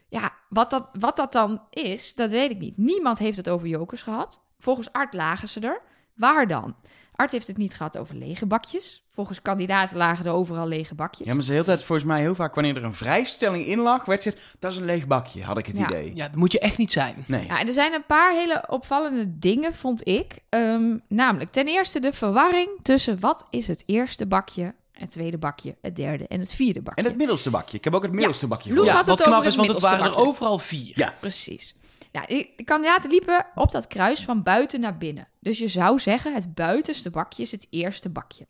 [0.09, 2.77] Ja, wat dat, wat dat dan is, dat weet ik niet.
[2.77, 4.41] Niemand heeft het over jokers gehad.
[4.59, 5.81] Volgens Art lagen ze er.
[6.13, 6.75] Waar dan?
[7.21, 9.03] Art heeft het niet gehad over lege bakjes.
[9.13, 11.27] Volgens kandidaten lagen er overal lege bakjes.
[11.27, 13.79] Ja, maar ze de hele tijd, volgens mij heel vaak, wanneer er een vrijstelling in
[13.79, 15.85] lag, werd gezegd, dat is een leeg bakje, had ik het Ja.
[15.85, 16.11] idee.
[16.15, 17.23] Ja, dat moet je echt niet zijn.
[17.27, 17.45] Nee.
[17.45, 20.39] Ja, en er zijn een paar hele opvallende dingen, vond ik.
[20.49, 25.75] Ehm, namelijk, ten eerste de verwarring tussen wat is het eerste bakje, het tweede bakje,
[25.81, 27.01] het derde en het vierde bakje.
[27.01, 27.77] En het middelste bakje.
[27.77, 28.89] Ik heb ook het middelste bakje gehoord.
[28.89, 30.91] had wat knap is, want het waren er overal vier.
[30.95, 31.13] Ja.
[31.19, 31.75] Precies.
[32.11, 35.27] Ja, de kandidaten liepen op dat kruis van buiten naar binnen.
[35.39, 38.47] Dus je zou zeggen, het buitenste bakje is het eerste bakje.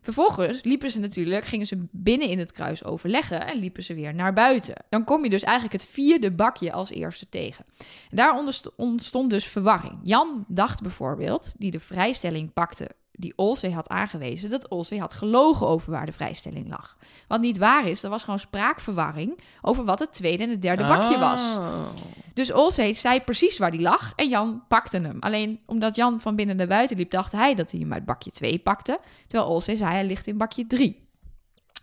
[0.00, 4.14] Vervolgens liepen ze natuurlijk, gingen ze binnen in het kruis overleggen en liepen ze weer
[4.14, 4.74] naar buiten.
[4.88, 7.64] Dan kom je dus eigenlijk het vierde bakje als eerste tegen.
[8.10, 8.44] En daar
[8.76, 9.98] ontstond dus verwarring.
[10.02, 15.66] Jan dacht bijvoorbeeld, die de vrijstelling pakte die Olsey had aangewezen, dat Olsey had gelogen
[15.66, 16.96] over waar de vrijstelling lag.
[17.28, 20.82] Wat niet waar is, er was gewoon spraakverwarring over wat het tweede en het derde
[20.82, 21.56] bakje was.
[21.56, 21.86] Ah.
[22.34, 25.16] Dus Olsey zei precies waar die lag en Jan pakte hem.
[25.20, 28.30] Alleen omdat Jan van binnen naar buiten liep, dacht hij dat hij hem uit bakje
[28.30, 28.98] 2 pakte.
[29.26, 31.08] Terwijl Olsey zei hij ligt in bakje 3.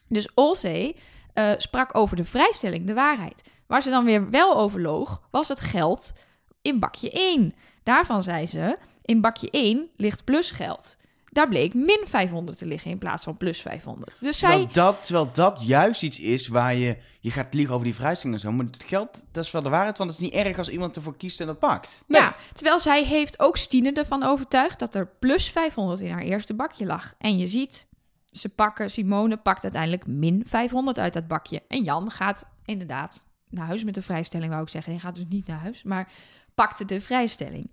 [0.08, 0.96] Dus Olsey
[1.34, 3.44] eh, sprak over de vrijstelling, de waarheid.
[3.68, 6.14] Waar ze dan weer wel over loog, was het geld
[6.62, 7.54] in bakje 1.
[7.84, 10.98] Daarvan zei ze, in bakje 1 ligt plus geld.
[11.32, 14.20] Daar bleek min 500 te liggen in plaats van plus 500.
[14.22, 14.50] Dus zij...
[14.50, 16.98] Terwijl, dat, terwijl dat juist iets is waar je...
[17.20, 18.52] Je gaat liegen over die vrijstelling en zo.
[18.52, 19.98] Maar het geld, dat is wel de waarheid.
[19.98, 22.04] Want het is niet erg als iemand ervoor kiest en dat pakt.
[22.08, 26.54] Ja, terwijl zij heeft ook Stine ervan overtuigd dat er plus 500 in haar eerste
[26.54, 27.14] bakje lag.
[27.18, 27.88] En je ziet,
[28.26, 31.62] ze pakken, Simone pakt uiteindelijk min 500 uit dat bakje.
[31.68, 34.92] En Jan gaat inderdaad naar huis met de vrijstelling, wou ik zeggen.
[34.92, 36.12] Hij gaat dus niet naar huis, maar
[36.56, 37.70] pakte de vrijstelling.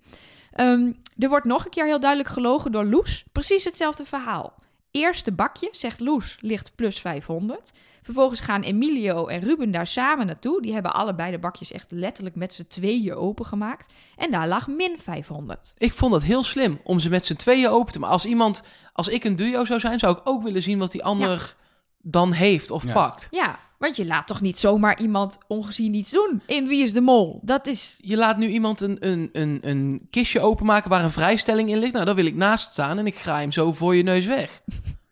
[0.57, 3.23] Ehm, er wordt nog een keer heel duidelijk gelogen door Loes.
[3.31, 4.53] Precies hetzelfde verhaal.
[4.91, 7.71] Eerste bakje, zegt Loes, ligt plus 500.
[8.01, 10.61] Vervolgens gaan Emilio en Ruben daar samen naartoe.
[10.61, 13.93] Die hebben allebei de bakjes echt letterlijk met z'n tweeën opengemaakt.
[14.15, 15.73] En daar lag min 500.
[15.77, 18.13] Ik vond dat heel slim om ze met z'n tweeën open te maken.
[18.13, 18.61] Als iemand,
[18.93, 21.55] als ik een duo zou zijn, zou ik ook willen zien wat die ander
[22.01, 22.93] dan heeft of Ja.
[22.93, 23.27] pakt.
[23.31, 27.01] Ja, want je laat toch niet zomaar iemand ongezien iets doen in Wie is de
[27.01, 27.39] Mol?
[27.43, 27.97] Dat is...
[28.01, 31.93] Je laat nu iemand een, een, een, een kistje openmaken waar een vrijstelling in ligt.
[31.93, 34.61] Nou, daar wil ik naast staan en ik ga hem zo voor je neus weg.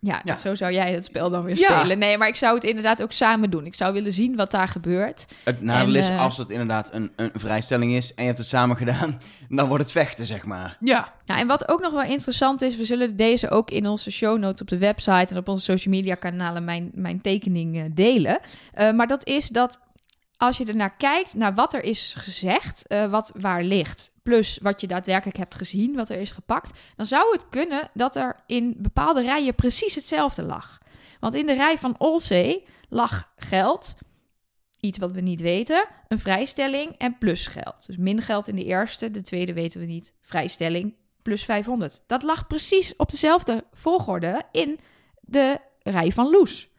[0.05, 0.35] Ja, Ja.
[0.35, 1.77] zo zou jij het spel dan weer Ja.
[1.79, 1.97] spelen.
[1.99, 3.65] Nee, maar ik zou het inderdaad ook samen doen.
[3.65, 5.25] Ik zou willen zien wat daar gebeurt.
[5.43, 8.37] Het nadeel En, is, eh, als het inderdaad een, een vrijstelling is en je hebt
[8.37, 10.77] het samen gedaan, dan wordt het vechten, zeg maar.
[10.79, 14.11] Ja, Nou, en wat ook nog wel interessant is, we zullen deze ook in onze
[14.11, 17.83] show notes op de website en op onze social media kanalen mijn, mijn tekening eh,
[17.93, 18.39] delen.
[18.73, 19.79] Eh, maar dat is dat
[20.37, 24.81] als je ernaar kijkt, naar wat er is gezegd, eh, wat waar ligt, plus wat
[24.81, 28.75] je daadwerkelijk hebt gezien, wat er is gepakt, dan zou het kunnen dat er in
[28.77, 30.77] bepaalde rijen precies hetzelfde lag.
[31.19, 33.95] Want in de rij van Olzee lag geld,
[34.79, 37.87] iets wat we niet weten, een vrijstelling en plus geld.
[37.87, 42.03] Dus min geld in de eerste, de tweede weten we niet, vrijstelling plus 500.
[42.07, 44.79] Dat lag precies op dezelfde volgorde in
[45.21, 46.69] de rij van Loes.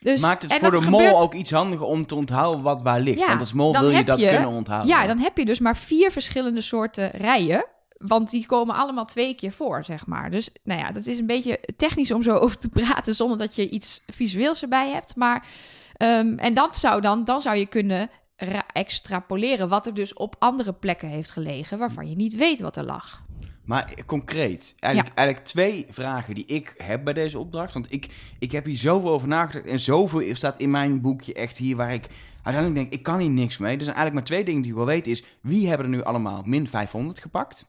[0.00, 3.18] Dus, Maakt het voor de mol ook iets handiger om te onthouden wat waar ligt.
[3.18, 4.88] Ja, Want als mol wil je dat je- kunnen onthouden.
[4.88, 7.66] Ja, dan heb je dus maar vier verschillende soorten rijen.
[7.98, 10.30] Want die komen allemaal twee keer voor, zeg maar.
[10.30, 13.14] Dus nou ja, dat is een beetje technisch om zo over te praten...
[13.14, 15.16] zonder dat je iets visueels erbij hebt.
[15.16, 15.46] Maar,
[15.96, 19.68] ehm, en dat zou dan, dan zou je kunnen ra- extrapoleren...
[19.68, 21.78] wat er dus op andere plekken heeft gelegen...
[21.78, 23.22] waarvan je niet weet wat er lag.
[23.68, 27.74] Maar concreet, eigenlijk, eigenlijk twee vragen die ik heb bij deze opdracht.
[27.74, 31.58] Want ik, ik heb hier zoveel over nagedacht en zoveel staat in mijn boekje echt
[31.58, 32.06] hier waar ik
[32.42, 33.76] uiteindelijk denk, ik kan hier niks mee.
[33.76, 36.02] Er zijn eigenlijk maar twee dingen die ik wil weten is, wie hebben er nu
[36.02, 37.66] allemaal min 500 gepakt?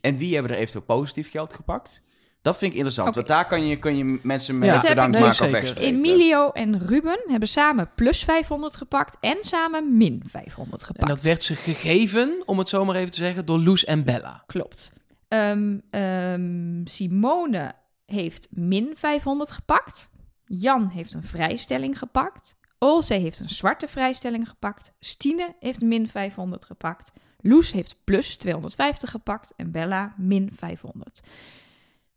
[0.00, 2.02] En wie hebben er eventueel positief geld gepakt?
[2.42, 5.20] Dat vind ik interessant, want daar kan je, kan je mensen mee Ja, bedankt ik-
[5.20, 5.76] nee, maken of.
[5.76, 9.16] Emilio en Ruben hebben samen plus 500 gepakt...
[9.20, 11.02] en samen min 500 gepakt.
[11.02, 14.04] en dat werd ze gegeven, om het zo maar even te zeggen, door Loes en
[14.04, 14.42] Bella.
[14.46, 14.92] Klopt.
[15.30, 17.74] Ehm, ehm, Simone
[18.06, 20.10] heeft min 500 gepakt.
[20.44, 22.56] Jan heeft een vrijstelling gepakt.
[22.78, 24.92] Olse heeft een zwarte vrijstelling gepakt.
[25.00, 27.12] Stine heeft min 500 gepakt.
[27.40, 29.52] Loes heeft plus 250 gepakt.
[29.56, 31.20] En Bella min 500.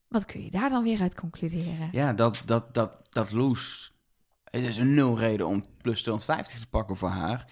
[0.07, 1.89] Wat kun je daar dan weer uit concluderen?
[1.91, 3.91] Ja, dat, dat, dat, dat Loes...
[4.43, 7.45] Het is een nul reden om plus 250 te pakken voor haar.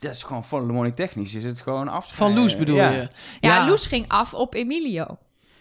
[0.00, 1.34] Dat is gewoon volle money technisch.
[1.34, 2.10] Is het gewoon af.
[2.14, 2.90] Van Loes bedoel ja.
[2.90, 3.08] je?
[3.40, 5.06] Ja, Loes ging af op Emilio.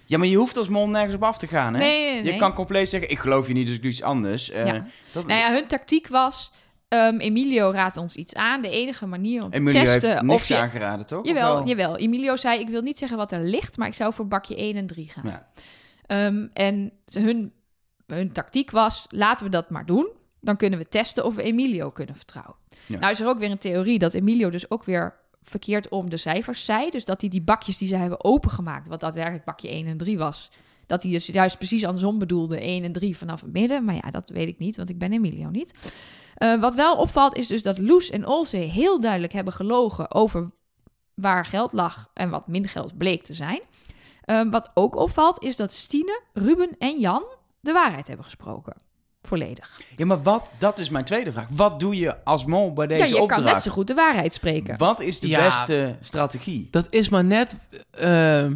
[0.05, 1.79] Ja, maar je hoeft als mol nergens op af te gaan, hè?
[1.79, 2.33] Nee, nee, nee.
[2.33, 4.49] Je kan compleet zeggen, ik geloof je niet, dus ik doe iets anders.
[4.51, 4.85] Eh, Ja.
[5.11, 6.51] dat, Nou ja, hun tactiek was...
[6.87, 8.61] ehm, Emilio raadt ons iets aan.
[8.61, 10.57] De enige manier om te Emilio testen heeft of niks je...
[10.57, 11.19] aangeraden, toch?
[11.19, 11.67] Of Jawel, wel?
[11.67, 11.97] jawel.
[11.97, 14.75] Emilio zei, ik wil niet zeggen wat er ligt, maar ik zou voor bakje 1
[14.75, 15.23] en 3 gaan.
[15.25, 15.47] Ja.
[16.05, 17.53] Ehm, en hun,
[18.07, 20.07] hun tactiek was, laten we dat maar doen.
[20.41, 22.55] Dan kunnen we testen of we Emilio kunnen vertrouwen.
[22.85, 22.99] Ja.
[22.99, 26.17] Nou is er ook weer een theorie dat Emilio dus ook weer verkeerd om de
[26.17, 26.89] cijfers zei.
[26.89, 30.17] Dus dat hij die bakjes die ze hebben opengemaakt, wat daadwerkelijk bakje 1 en 3
[30.17, 30.51] was...
[30.87, 33.83] dat hij dus juist precies andersom bedoelde, 1 en 3 vanaf het midden.
[33.85, 35.73] Maar ja, dat weet ik niet, want ik ben Emilio niet.
[36.35, 40.51] Eh, wat wel opvalt is dus dat Loes en Olze heel duidelijk hebben gelogen over
[41.13, 43.61] waar geld lag en wat min geld bleek te zijn.
[44.21, 47.23] Ehm, wat ook opvalt is dat Stine, Ruben en Jan
[47.59, 48.73] de waarheid hebben gesproken.
[49.21, 49.81] Volledig.
[49.95, 51.47] Ja, maar wat, dat is mijn tweede vraag.
[51.49, 53.43] Wat doe je als mol bij deze ja, je opdracht?
[53.43, 54.77] kan net zo goed de waarheid spreken.
[54.77, 55.45] Wat is de Ja.
[55.45, 56.67] beste strategie?
[56.71, 57.55] Dat is maar net
[57.91, 58.47] eh,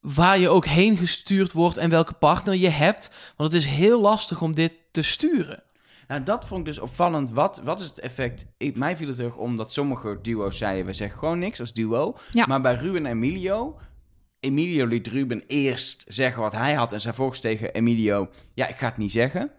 [0.00, 3.10] waar je ook heen gestuurd wordt en welke partner je hebt.
[3.36, 5.62] Want het is heel lastig om dit te sturen.
[6.08, 7.30] Nou, dat vond ik dus opvallend.
[7.30, 8.46] Wat, wat is het effect?
[8.56, 10.86] Ik, mij viel het terug omdat sommige duo's zeiden...
[10.86, 12.16] we zeggen gewoon niks als duo.
[12.32, 12.46] Ja.
[12.46, 13.78] Maar bij Ruben en Emilio...
[14.46, 16.92] Emilio liet Ruben eerst zeggen wat hij had...
[16.92, 18.28] en zei volgens tegen Emilio...
[18.54, 19.50] ja, ik ga het niet zeggen.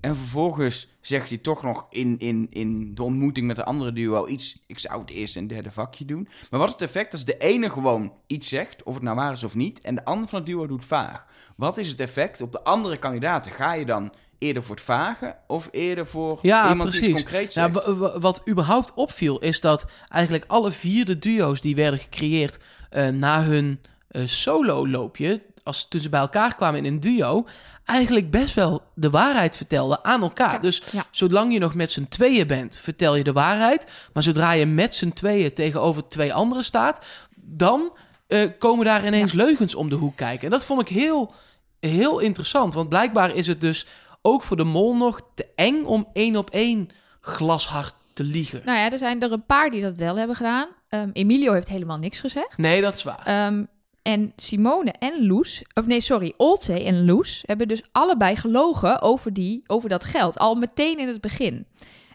[0.00, 4.26] En vervolgens zegt hij toch nog in, in, in de ontmoeting met de andere duo...
[4.26, 6.28] iets, ik zou het eerste en derde vakje doen.
[6.50, 8.82] Maar wat is het effect als de ene gewoon iets zegt...
[8.82, 9.80] of het nou waar is of niet...
[9.80, 11.26] en de ander van het duo doet vaag?
[11.56, 13.52] Wat is het effect op de andere kandidaten?
[13.52, 15.36] Ga je dan eerder voor het vagen...
[15.46, 17.72] of eerder voor Ja, iemand die iets concreets zegt?
[17.72, 22.00] Nou, wa- wa- wat überhaupt opviel is dat eigenlijk alle vier de duo's die werden
[22.00, 22.58] gecreëerd
[22.90, 23.80] eh, na hun
[24.16, 27.46] eh, solo-loopje, als toen ze bij elkaar kwamen in een duo,
[27.84, 30.52] eigenlijk best wel de waarheid vertelden aan elkaar.
[30.52, 31.04] Ja, Dus ja.
[31.10, 33.86] zolang je nog met z'n tweeën bent, vertel je de waarheid.
[34.12, 37.04] Maar zodra je met z'n tweeën tegenover twee anderen staat,
[37.36, 40.44] dan eh, komen daar ineens leugens om de hoek kijken.
[40.44, 41.34] En dat vond ik heel
[41.80, 42.74] heel interessant.
[42.74, 43.86] Want blijkbaar is het dus
[44.22, 46.88] ook voor de mol nog te eng om één op één
[47.20, 48.62] glashard te liegen.
[48.64, 50.68] Nou ja, er zijn er een paar die dat wel hebben gedaan.
[50.88, 52.58] Ehm, Emilio heeft helemaal niks gezegd.
[52.58, 53.20] Nee, dat is waar.
[53.24, 53.64] Ehm,
[54.06, 59.32] en Simone en Loes, of nee, sorry, Olce en Loes hebben dus allebei gelogen over,
[59.32, 60.38] die, over dat geld.
[60.38, 61.66] Al meteen in het begin.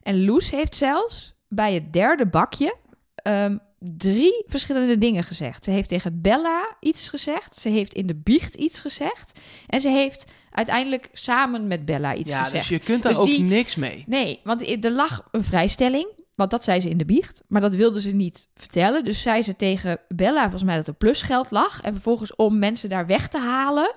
[0.03, 2.75] En Loes heeft zelfs bij het derde bakje
[3.15, 5.63] ehm, drie verschillende dingen gezegd.
[5.63, 7.55] Ze heeft tegen Bella iets gezegd.
[7.55, 9.39] Ze heeft in de biecht iets gezegd.
[9.67, 12.67] En ze heeft uiteindelijk samen met Bella iets ja, gezegd.
[12.69, 14.03] dus je kunt daar Dus ook die- niks mee.
[14.07, 16.07] Nee, want er lag een vrijstelling.
[16.41, 17.43] Want dat zei ze in de biecht.
[17.47, 19.03] Maar dat wilde ze niet vertellen.
[19.05, 21.81] Dus zei ze tegen Bella volgens mij dat er plusgeld lag.
[21.81, 23.93] En vervolgens om mensen daar weg te halen.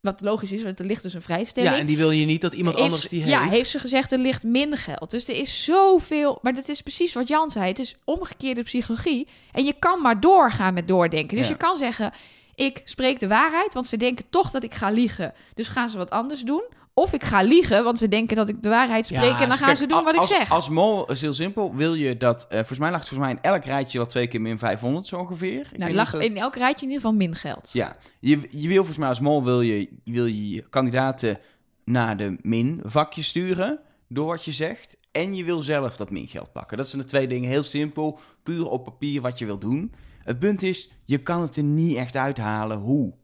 [0.00, 1.74] Wat logisch is, want er ligt dus een vrijstelling.
[1.74, 3.52] Ja, en die wil je niet dat iemand Heeft anders die Ja, heeft.
[3.52, 5.10] heeft ze gezegd er ligt minder geld.
[5.10, 6.38] Dus er is zoveel.
[6.42, 7.66] Maar dat is precies wat Jan zei.
[7.66, 9.28] Het is omgekeerde psychologie.
[9.52, 11.36] En je kan maar doorgaan met doordenken.
[11.36, 11.52] Dus Ja.
[11.52, 12.12] je kan zeggen:
[12.54, 15.32] ik spreek de waarheid, want ze denken toch dat ik ga liegen.
[15.54, 16.62] Dus gaan ze wat anders doen.
[16.94, 19.20] Of ik ga liegen, want ze denken dat ik de waarheid spreek.
[19.22, 20.50] Ja, en dan gaan Kijk, ze doen wat als, ik zeg.
[20.50, 21.74] Als mol is heel simpel.
[21.74, 22.46] Wil je dat...
[22.48, 25.06] eh volgens mij lag het volgens mij in elk rijtje wel twee keer min 500
[25.06, 25.60] zo ongeveer.
[25.72, 27.70] Ik nou, lag dat- in elk rijtje in ieder geval min geld.
[27.72, 31.38] Ja, je, je wil volgens mij als mol wil je, wil je je kandidaten
[31.84, 34.96] naar de min vakje sturen door wat je zegt.
[35.12, 36.76] En je wil zelf dat min geld pakken.
[36.76, 37.48] Dat zijn de twee dingen.
[37.50, 39.92] Heel simpel, puur op papier wat je wil doen.
[40.24, 43.14] Het punt is, je kan het er niet echt uithalen hoe.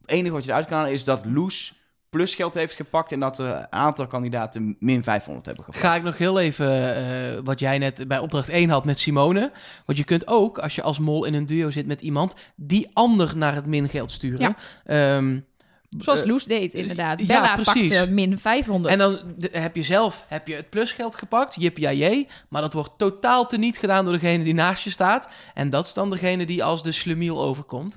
[0.00, 1.80] Het enige wat je eruit kan halen is dat Loes
[2.12, 3.12] plusgeld heeft gepakt...
[3.12, 5.84] en dat er een aantal kandidaten min 500 hebben gepakt.
[5.84, 9.52] Ga ik nog heel even eh, wat jij net bij opdracht 1 had met Simone.
[9.84, 12.90] Want je kunt ook, als je als mol in een duo zit met iemand, die
[12.92, 14.56] ander naar het mingeld sturen.
[14.84, 15.38] Ehm,
[15.98, 17.20] Zoals eh, Loes deed, inderdaad.
[17.20, 17.96] ja, Bella precies.
[17.96, 18.92] pakte min 500.
[18.94, 19.18] En dan
[19.52, 23.78] heb je zelf heb je het plusgeld gepakt, jip jee, maar dat wordt totaal teniet
[23.78, 25.28] gedaan door degene die naast je staat.
[25.54, 27.96] En dat is dan degene die als de slemiel overkomt.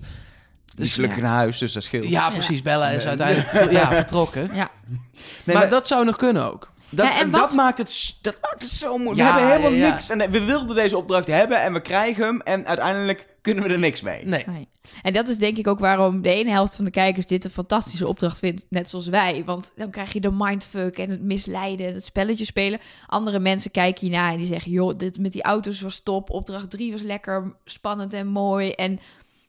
[0.76, 2.06] Dus, gelukkig naar huis, dus dat scheelt.
[2.08, 2.62] ja, precies.
[2.62, 4.50] Bella is uiteindelijk ja, vertrokken.
[4.56, 4.70] Ja.
[4.88, 5.00] Nee,
[5.46, 6.74] maar maar- dat zou nog kunnen ook.
[6.90, 9.18] Dat, Ja, en wat- dat, maakt het, dat maakt het zo moeilijk.
[9.28, 9.92] Ja, we hebben helemaal ja, ja.
[9.92, 10.10] niks.
[10.10, 12.42] En eh, we wilden deze opdracht hebben en we krijgen hem.
[12.42, 14.26] En uiteindelijk kunnen we er niks mee.
[14.26, 14.44] Nee.
[14.48, 14.68] Nee.
[15.02, 17.50] En dat is denk ik ook waarom de ene helft van de kijkers dit een
[17.52, 19.44] fantastische opdracht vindt, net zoals wij.
[19.46, 22.80] Want dan krijg je de mindfuck en het misleiden, het spelletje spelen.
[23.08, 26.30] Andere mensen kijken hierna en die zeggen, joh, dit met die auto's was top.
[26.30, 28.72] Opdracht 3 was lekker spannend en mooi.
[28.72, 29.00] En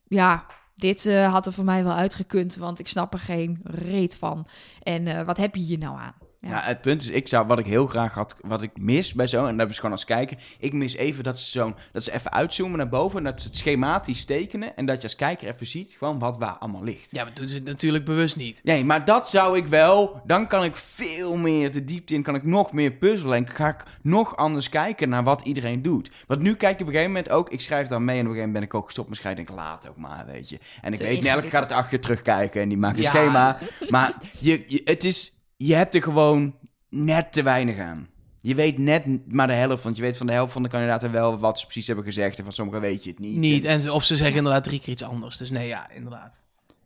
[0.09, 0.45] ja,
[0.77, 4.47] dit eh, had er voor mij wel uitgekund, want ik snap er geen reet van.
[4.83, 6.15] En eh, wat heb je hier nou aan?
[6.41, 6.49] Ja.
[6.49, 6.61] Ja.
[6.63, 9.47] het punt is, ik zou, wat ik heel graag had, wat ik mis bij zo,
[9.47, 12.33] en dat is gewoon als kijker, ik mis even dat ze, zo'n, dat ze even
[12.33, 15.67] uitzoomen naar boven, en dat ze het schematisch tekenen, en dat je als kijker even
[15.67, 17.11] ziet, gewoon wat waar allemaal ligt.
[17.11, 18.61] Ja, maar doen ze het natuurlijk bewust niet.
[18.65, 20.21] Nee, maar dat zou ik wel.
[20.27, 22.23] Dan kan ik veel meer de diepte in.
[22.23, 23.37] Kan ik nog meer puzzelen.
[23.37, 26.11] En ga ik nog anders kijken naar wat iedereen doet.
[26.27, 27.51] Want nu kijk ik op een gegeven moment ook.
[27.51, 29.45] Ik schrijf dan mee en op een gegeven moment ben ik ook gestopt met schrijven.
[29.45, 30.59] Denk ik laat ook maar, weet je.
[30.83, 32.63] En ik Te weet, Nelke gaat het acht keer terugkijken.
[32.63, 33.11] En die maakt een Ja.
[33.11, 33.59] schema.
[33.89, 36.55] Maar je, je, het is, je hebt er gewoon
[36.89, 38.09] net te weinig aan.
[38.41, 39.83] Je weet net maar de helft.
[39.83, 42.39] Want je weet van de helft van de kandidaten wel wat ze precies hebben gezegd.
[42.39, 43.37] En van sommigen weet je het niet.
[43.37, 43.65] Niet.
[43.65, 45.37] En of ze zeggen inderdaad drie keer iets anders.
[45.37, 46.41] Dus nee, ja, inderdaad.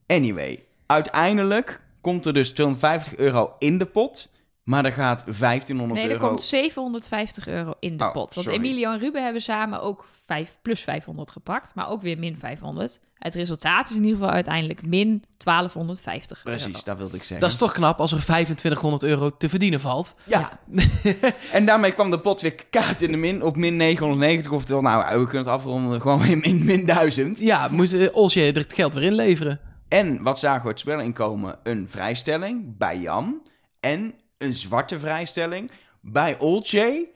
[0.06, 4.30] Anyway, uiteindelijk komt er dus 250 euro in de pot.
[4.62, 6.28] Maar er gaat 1500 Nee, er euro...
[6.28, 8.35] komt 750 euro in de Oh, pot.
[8.35, 8.59] Want sorry.
[8.64, 11.74] Emilio en Ruben hebben samen ook 5 plus 500 gepakt.
[11.74, 13.00] Maar ook weer min 500.
[13.20, 16.59] Het resultaat is in ieder geval uiteindelijk min 1250 euro.
[16.59, 17.40] Precies, dat wilde ik zeggen.
[17.40, 20.14] Dat is toch knap als er 2500 euro te verdienen valt.
[20.24, 20.61] Ja.
[21.52, 24.52] en daarmee kwam de pot weer kaart in de min op min 990.
[24.52, 27.40] Oftewel, nou, we kunnen het afronden gewoon in min, min 1000.
[27.40, 29.61] Ja, moet uh, Olsje er het geld weer inleveren.
[29.88, 31.59] En wat zagen we het spel inkomen?
[31.62, 33.46] Een vrijstelling bij Jan.
[33.80, 37.09] En een zwarte vrijstelling bij Olcay.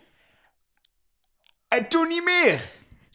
[1.68, 2.70] En toen niet meer.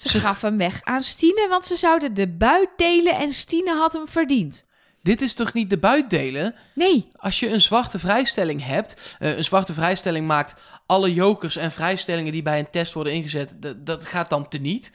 [0.08, 3.94] Ze gaf hem weg aan Stine, want ze zouden de buit delen en Stine had
[3.94, 4.68] hem verdiend.
[5.02, 6.56] Dit is toch niet de buit delen?
[6.74, 11.72] Nee, Als je een zwarte vrijstelling hebt, eh, een zwarte vrijstelling maakt alle jokers en
[11.72, 14.92] vrijstellingen die bij een test worden ingezet, dat, gaat dan teniet.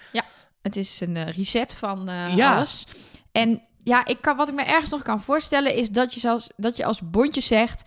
[0.63, 2.57] het is een eh, reset van eh, Ja.
[2.57, 2.87] alles.
[3.33, 6.51] En ja, ik kan, wat ik me ergens nog kan voorstellen is dat je, zelfs,
[6.57, 7.83] dat je als bondje zegt...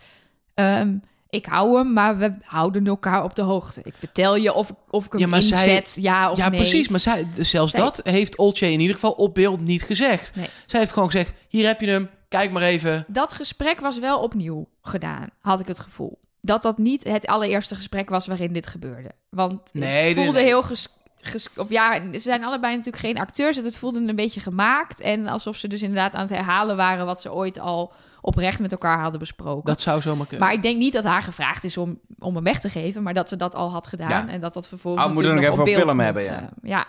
[0.54, 0.96] ehm,
[1.30, 3.80] ik hou hem, maar we houden elkaar op de hoogte.
[3.84, 6.48] Ik vertel je of, ik- of ik hem Ja, maar zij- inzet, ja of ja,
[6.48, 6.58] nee.
[6.60, 6.88] precies.
[6.88, 10.34] Maar zij, zelfs dat heeft Olcay in ieder geval op beeld niet gezegd.
[10.36, 10.48] Nee.
[10.66, 13.04] Zij heeft gewoon gezegd, hier heb je hem, kijk maar even.
[13.08, 16.18] Dat gesprek was wel opnieuw gedaan, had ik het gevoel.
[16.40, 19.10] Dat dat niet het allereerste gesprek was waarin dit gebeurde.
[19.28, 20.44] Want Nee, voelde nee.
[20.44, 20.88] heel ges,
[21.20, 23.56] ges- Of ja, ze zijn allebei natuurlijk geen acteurs.
[23.56, 25.00] en Het voelde een beetje gemaakt.
[25.00, 27.06] En alsof ze dus inderdaad aan het herhalen waren...
[27.06, 29.64] wat ze ooit al oprecht met elkaar hadden besproken.
[29.64, 30.46] Dat zou zomaar kunnen.
[30.46, 33.02] Maar ik denk niet dat haar gevraagd is om, om hem weg te geven...
[33.02, 34.08] maar dat ze dat al had gedaan.
[34.08, 34.28] Ja.
[34.28, 36.52] En dat dat vervolgens moeten natuurlijk nog nog even op beeld film moet, hebben, ja.
[36.62, 36.86] eh, ja.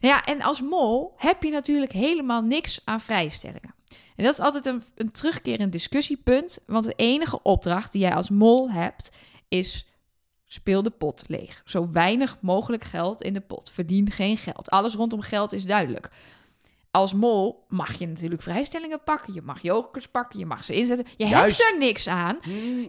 [0.00, 3.74] Ja, en als mol heb je natuurlijk helemaal niks aan vrijstellingen.
[4.16, 6.58] En dat is altijd een, een terugkerend discussiepunt.
[6.66, 9.10] Want de enige opdracht die jij als mol hebt,
[9.48, 9.86] is
[10.46, 11.62] speel de pot leeg.
[11.64, 13.70] Zo weinig mogelijk geld in de pot.
[13.70, 14.70] Verdien geen geld.
[14.70, 16.10] Alles rondom geld is duidelijk.
[16.90, 19.34] Als mol mag je natuurlijk vrijstellingen pakken.
[19.34, 20.38] Je mag jokers pakken.
[20.38, 21.06] Je mag ze inzetten.
[21.16, 21.58] Je Juist.
[21.62, 22.38] hebt er niks aan.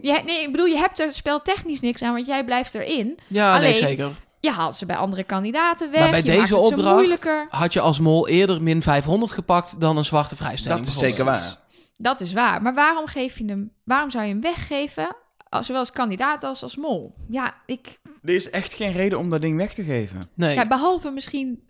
[0.02, 3.18] Je, nee, ik bedoel, je hebt er speltechnisch niks aan, want jij blijft erin.
[3.26, 4.10] Ja, nee, zeker.
[4.40, 6.00] Je haalt ze bij andere kandidaten weg.
[6.00, 9.96] Maar bij je maakt deze opdracht had je als mol eerder min 500 gepakt dan
[9.96, 10.84] een zwarte vrijstelling.
[10.84, 11.56] Dat is zeker waar.
[11.92, 12.62] Dat is waar.
[12.62, 13.72] Maar waarom geef je hem?
[13.84, 15.16] Waarom zou je hem weggeven?
[15.48, 17.14] Als- Zowel als kandidaat als als mol.
[17.28, 18.00] Ja, ik.
[18.22, 20.30] Er is echt geen reden om dat ding weg te geven.
[20.34, 20.54] Nee.
[20.54, 21.62] Ja, behalve misschien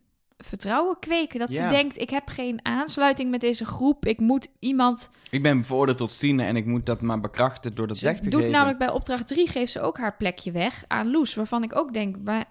[0.45, 1.39] vertrouwen kweken.
[1.39, 1.63] Dat Ja.
[1.63, 4.07] ze denkt: ik heb geen aansluiting met deze groep.
[4.07, 5.11] Ik moet iemand.
[5.31, 8.21] Ik ben veroordeeld tot stienen en ik moet dat maar bekrachten door dat Ze weg
[8.21, 8.51] te doet geven.
[8.53, 11.35] namelijk bij opdracht 3 geeft ze ook haar plekje weg aan Loes.
[11.35, 12.45] Waarvan ik ook denk: Ja.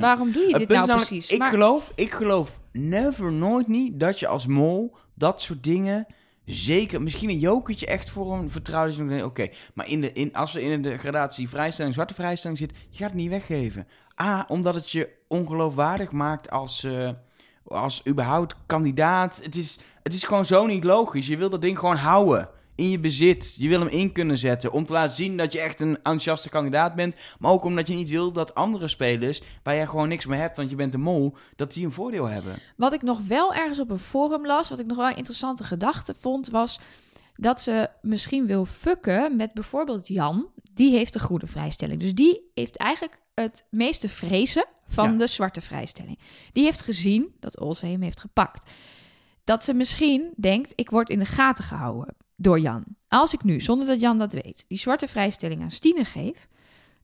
[0.00, 1.30] waarom doe je Het dit nou namelijk, precies?
[1.30, 6.06] Ik Maar- geloof, ik geloof never, nooit niet dat je als mol dat soort dingen...
[6.44, 9.24] Zeker, misschien een jokertje echt voor een vertrouwde...
[9.24, 12.72] Oké, maar in de, in, als er in de gradatie vrijstelling, zwarte vrijstelling zit...
[12.90, 13.86] Je gaat het niet weggeven.
[14.20, 17.08] A, omdat het je ongeloofwaardig maakt als, eh,
[17.68, 19.40] als überhaupt kandidaat.
[19.42, 21.26] Het is, het is gewoon zo niet logisch.
[21.26, 22.48] Je wil dat ding gewoon houden.
[22.74, 23.54] In je bezit.
[23.58, 24.72] Je wil hem in kunnen zetten.
[24.72, 27.16] Om te laten zien dat je echt een enthousiaste kandidaat bent.
[27.38, 30.56] Maar ook omdat je niet wil dat andere spelers, waar jij gewoon niks mee hebt,
[30.56, 32.56] want je bent een mol, dat die een voordeel hebben.
[32.76, 35.64] Wat ik nog wel ergens op een forum las, wat ik nog wel een interessante
[35.64, 36.80] gedachte vond, was
[37.36, 40.46] dat ze misschien wil fucken met bijvoorbeeld Jan.
[40.74, 42.00] Die heeft de groene vrijstelling.
[42.00, 45.16] Dus die heeft eigenlijk het meeste vrezen van Ja.
[45.16, 46.18] de zwarte vrijstelling.
[46.52, 48.70] Die heeft gezien dat Olse hem heeft gepakt.
[49.44, 52.84] Dat ze misschien denkt, ik word in de gaten gehouden door Jan.
[53.08, 56.48] Als ik nu, zonder dat Jan dat weet, die zwarte vrijstelling aan Stine geef,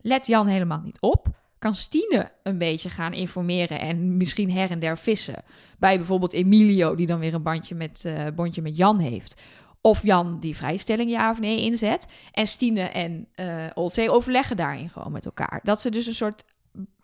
[0.00, 1.26] let Jan helemaal niet op.
[1.58, 5.42] Kan Stine een beetje gaan informeren en misschien her en der vissen.
[5.78, 9.40] Bij bijvoorbeeld Emilio, die dan weer een bandje met, eh, bondje met Jan heeft.
[9.84, 12.06] Of Jan die vrijstelling ja of nee inzet.
[12.32, 13.28] En Stine en
[13.74, 15.60] Olzee overleggen daarin gewoon met elkaar.
[15.62, 16.44] Dat ze dus een soort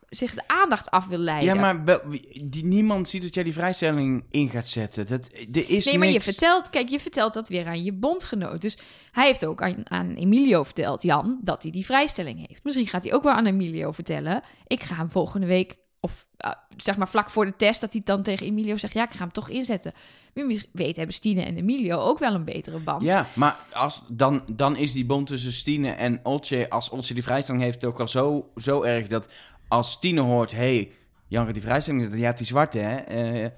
[0.08, 1.54] zich de aandacht af wil leiden.
[1.54, 2.00] Ja, maar wel-
[2.44, 5.06] die, niemand ziet dat jij die vrijstelling in gaat zetten.
[5.06, 8.60] Dat, er is Nee, maar je vertelt, kijk, je vertelt dat weer aan je bondgenoot.
[8.60, 8.78] Dus
[9.12, 12.64] hij heeft ook aan, aan Emilio verteld, Jan, dat hij die vrijstelling heeft.
[12.64, 14.42] Misschien gaat hij ook wel aan Emilio vertellen.
[14.66, 15.76] Ik ga hem volgende week,
[16.38, 19.10] ah, zeg maar vlak voor de test, dat hij dan tegen Emilio zegt: Ja, ik
[19.10, 19.92] ga hem toch inzetten.
[20.32, 23.02] Wie weet, hebben Stine en Emilio ook wel een betere band.
[23.02, 27.22] Ja, maar als, dan, dan is die bond tussen Stine en Oltje, als Oltje die
[27.22, 29.28] vrijstelling heeft, ook al zo, zo erg dat
[29.68, 30.90] als Stine hoort, hey,
[31.28, 32.96] Jan gaat die vrijstelling, jij hebt die zwarte, hè?
[32.96, 33.48] Eh,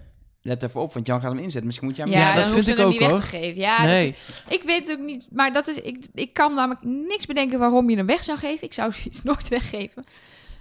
[0.43, 1.67] let even op, want Jan gaat hem inzetten.
[1.67, 3.21] Misschien moet jij hem Ja, Ja, dan dat vind ik hem ook, niet weg hoor.
[3.21, 3.61] te geven.
[3.61, 4.09] Ja, dat nee.
[4.09, 4.17] is-
[4.49, 7.97] ik weet ook niet, maar dat is, ik, ik kan namelijk niks bedenken waarom je
[7.97, 8.67] hem weg zou geven.
[8.67, 10.05] Ik zou zoiets nooit weggeven.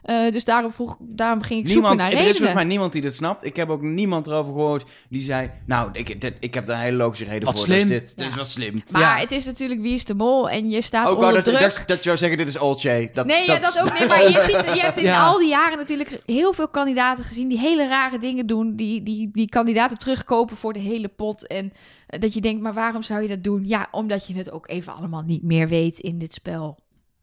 [0.04, 2.36] Eh, dus daarom, vroeg, daarom ging ik Niemand, zoeken naar er is redenen.
[2.36, 3.46] volgens mij niemand die dit snapt.
[3.46, 5.52] Ik heb ook niemand erover gehoord die zei...
[5.66, 7.66] Nou, ik, dit- ik heb daar een hele logische reden Wat voor.
[7.66, 7.88] slim.
[7.88, 8.38] Dus dit, dit is Ja.
[8.38, 8.84] wat slim.
[8.92, 9.16] Maar Ja.
[9.18, 11.60] het is natuurlijk wie is de mol en je staat Ook onder dat, druk.
[11.60, 13.10] dat, dat je zou zeggen, dit is Oltje.
[13.14, 14.08] Dat, nee, ja, dat ook niet.
[14.10, 15.26] Maar je, ziet, je hebt in Ja.
[15.28, 18.76] al die jaren natuurlijk heel veel kandidaten gezien die hele rare dingen doen.
[18.76, 21.48] Die, die, die kandidaten terugkopen voor de hele pot.
[21.48, 21.72] En
[22.08, 23.68] eh, dat je denkt, maar waarom zou je dat doen?
[23.68, 26.78] Ja, omdat je het ook even allemaal niet meer weet in dit spel.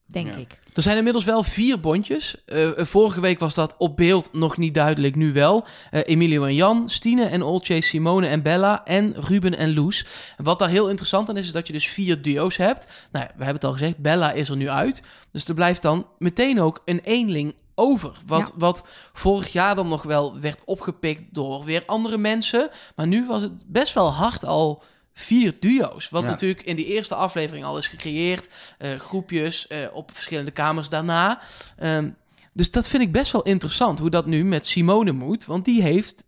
[0.07, 0.37] Denk Ja.
[0.37, 0.61] ik.
[0.75, 2.45] Er zijn inmiddels wel vier bondjes.
[2.45, 5.67] Eh, eh, vorige week was dat op beeld nog niet duidelijk, nu wel.
[5.91, 10.07] Eh, Emilio en Jan, Stine en Olcay, Simone en Bella en Ruben en Loes.
[10.37, 12.87] En wat daar heel interessant aan is, is dat je dus vier duo's hebt.
[13.13, 15.03] Nou, ja, we hebben het al gezegd, Bella is er nu uit.
[15.31, 18.13] Dus er blijft dan meteen ook een eenling over.
[18.27, 22.69] Wat, wat vorig jaar dan nog wel werd opgepikt door weer andere mensen.
[22.97, 24.83] Maar nu was het best wel hard al
[25.19, 26.09] vier duo's.
[26.09, 26.29] Wat Ja.
[26.29, 28.49] natuurlijk in die eerste aflevering al is gecreëerd.
[28.79, 31.41] eh, groepjes eh, op verschillende kamers daarna.
[31.79, 32.11] Ehm,
[32.53, 33.99] dus dat vind ik best wel interessant.
[33.99, 35.45] Hoe dat nu met Simone moet.
[35.47, 36.25] Want die heeft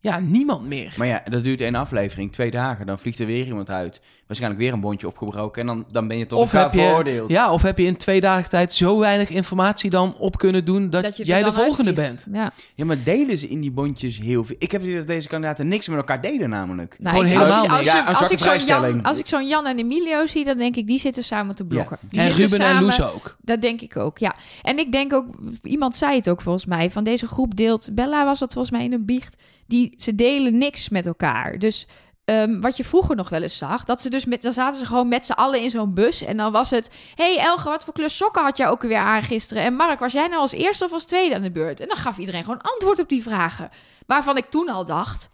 [0.00, 0.94] ja, niemand meer.
[0.96, 2.86] Maar ja, dat duurt één aflevering, twee dagen.
[2.86, 4.00] Dan vliegt er weer iemand uit.
[4.26, 5.60] Waarschijnlijk weer een bondje opgebroken.
[5.60, 7.30] En dan, dan ben je tot Of elkaar heb, je, veroordeeld.
[7.30, 10.90] ja, of heb je in twee dagen tijd zo weinig informatie dan op kunnen doen
[10.90, 12.24] dat, je er jij de volgende uitvliegt.
[12.26, 12.36] bent?
[12.36, 12.52] Ja.
[12.74, 14.56] Ja, maar delen ze in die bondjes heel veel?
[14.58, 16.96] Ik heb het idee dat deze kandidaten niks met elkaar delen namelijk.
[16.98, 19.66] Nou, Gewoon ik- helemaal als, als, Ja, als, ik zo'n Jan, als ik zo'n Jan
[19.66, 21.98] en Emilio zie, dan denk ik, die zitten samen te blokken.
[22.10, 23.36] Die En zitten Ruben en samen- Loes ook.
[23.40, 24.34] Dat denk ik ook, ja.
[24.62, 25.26] En ik denk ook,
[25.62, 28.84] iemand zei het ook volgens mij, van deze groep deelt, Bella was dat volgens mij
[28.84, 29.36] in een biecht,
[29.68, 31.58] die, ze delen niks met elkaar.
[31.58, 31.86] Dus
[32.24, 34.86] ehm, wat je vroeger nog wel eens zag, dat ze dus met, dan zaten ze
[34.86, 37.92] gewoon met z'n allen in zo'n bus en dan was het, hey Elge, wat voor
[37.92, 39.62] kleur sokken had jij ook weer aan gisteren?
[39.62, 41.80] En Mark, was jij nou als eerste of als tweede aan de beurt?
[41.80, 43.70] En dan gaf iedereen gewoon antwoord op die vragen.
[44.06, 45.30] Waarvan ik toen al dacht,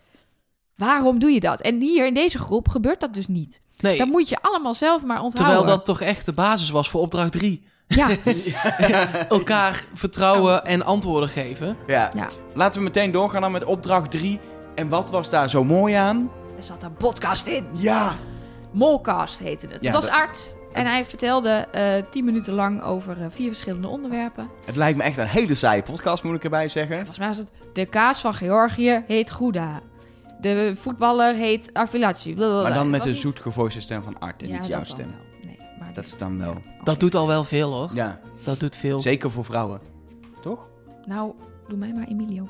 [0.77, 1.61] waarom doe je dat?
[1.61, 3.61] En hier in deze groep gebeurt dat dus niet.
[3.77, 5.55] Nee, Dat moet je allemaal zelf maar onthouden.
[5.57, 7.64] terwijl dat toch echt de basis was voor opdracht 3.
[7.94, 8.09] Ja,
[9.28, 11.76] Elkaar vertrouwen en antwoorden geven.
[11.87, 12.11] Ja.
[12.14, 12.28] Ja.
[12.54, 14.40] Laten we meteen doorgaan dan met opdracht 3.
[14.74, 16.30] En wat was daar zo mooi aan?
[16.57, 17.66] er zat een podcast in.
[17.72, 18.14] Ja,
[18.72, 19.80] Molcast heette het.
[19.80, 20.55] Ja, het was dat- Art.
[20.72, 24.49] En hij vertelde eh tien minuten lang over eh, vier verschillende onderwerpen.
[24.66, 26.97] Het lijkt me echt een hele saaie podcast, moet ik erbij zeggen.
[26.97, 27.51] Volgens mij was het...
[27.72, 29.80] De kaas van Georgië heet Gouda.
[30.40, 32.34] De voetballer heet Arfilaci.
[32.36, 35.14] Maar dan met de de zoetgevoelige stem van Art en niet jouw stem.
[35.95, 36.57] Dat is dan wel.
[36.84, 37.90] Dat doet al wel veel hoor.
[37.95, 39.01] Ja, Dat doet veel.
[39.01, 39.80] zeker voor vrouwen.
[40.42, 40.59] Toch?
[41.07, 41.32] Nou,
[41.68, 42.49] doe mij maar Emilio.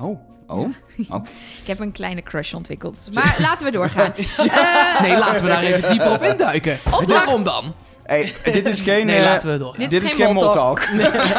[0.00, 0.68] Oh, oh.
[1.60, 3.08] Ik heb een kleine crush ontwikkeld.
[3.12, 4.12] Maar laten we doorgaan.
[4.36, 6.78] Eh, Nee, laten we daar even dieper op induiken.
[6.84, 7.06] Opdracht.
[7.24, 7.74] Waarom dan?
[8.02, 9.06] Hey, dit is geen...
[9.06, 9.80] Nee, eh, laten we doorgaan.
[9.80, 10.78] Dit dit is geen geen mol moltalk.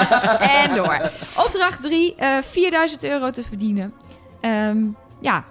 [0.61, 1.11] en door.
[1.45, 3.93] Opdracht 3, 4000 euro te verdienen.
[4.41, 4.77] Ehm,
[5.21, 5.45] ja,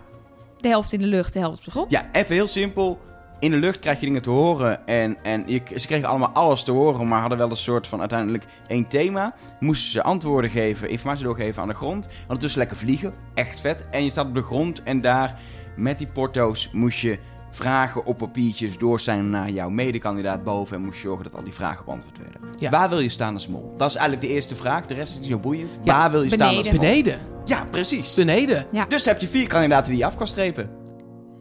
[0.61, 1.91] de helft in de lucht, de helft op de grond.
[1.91, 3.01] Ja, even heel simpel.
[3.39, 4.87] In de lucht krijg je dingen te horen.
[4.87, 8.01] En, en je, ze kregen allemaal alles te horen, maar hadden wel een soort van
[8.01, 9.35] uiteindelijk één thema.
[9.61, 12.09] Moesten ze antwoorden geven, informatie doorgeven aan de grond.
[12.23, 13.15] Ondertussen lekker vliegen.
[13.35, 13.89] Echt vet.
[13.91, 15.39] En je staat op de grond en daar
[15.77, 17.19] met die porto's moest je
[17.51, 20.77] vragen op papiertjes doorzenden naar jouw medekandidaat boven.
[20.77, 22.41] En moest je zorgen dat al die vragen beantwoord werden.
[22.59, 22.71] Ja.
[22.71, 23.75] Waar wil je staan als mol?
[23.77, 24.87] Dat is eigenlijk de eerste vraag.
[24.87, 25.79] De rest is niet zo boeiend.
[25.83, 26.81] Ja, Waar wil je staan als beneden.
[26.81, 26.91] mol?
[26.91, 27.21] Beneden.
[27.45, 28.15] Ja, precies.
[28.15, 28.67] Beneden.
[28.89, 30.71] Dus heb je vier kandidaten die je af kan strepen.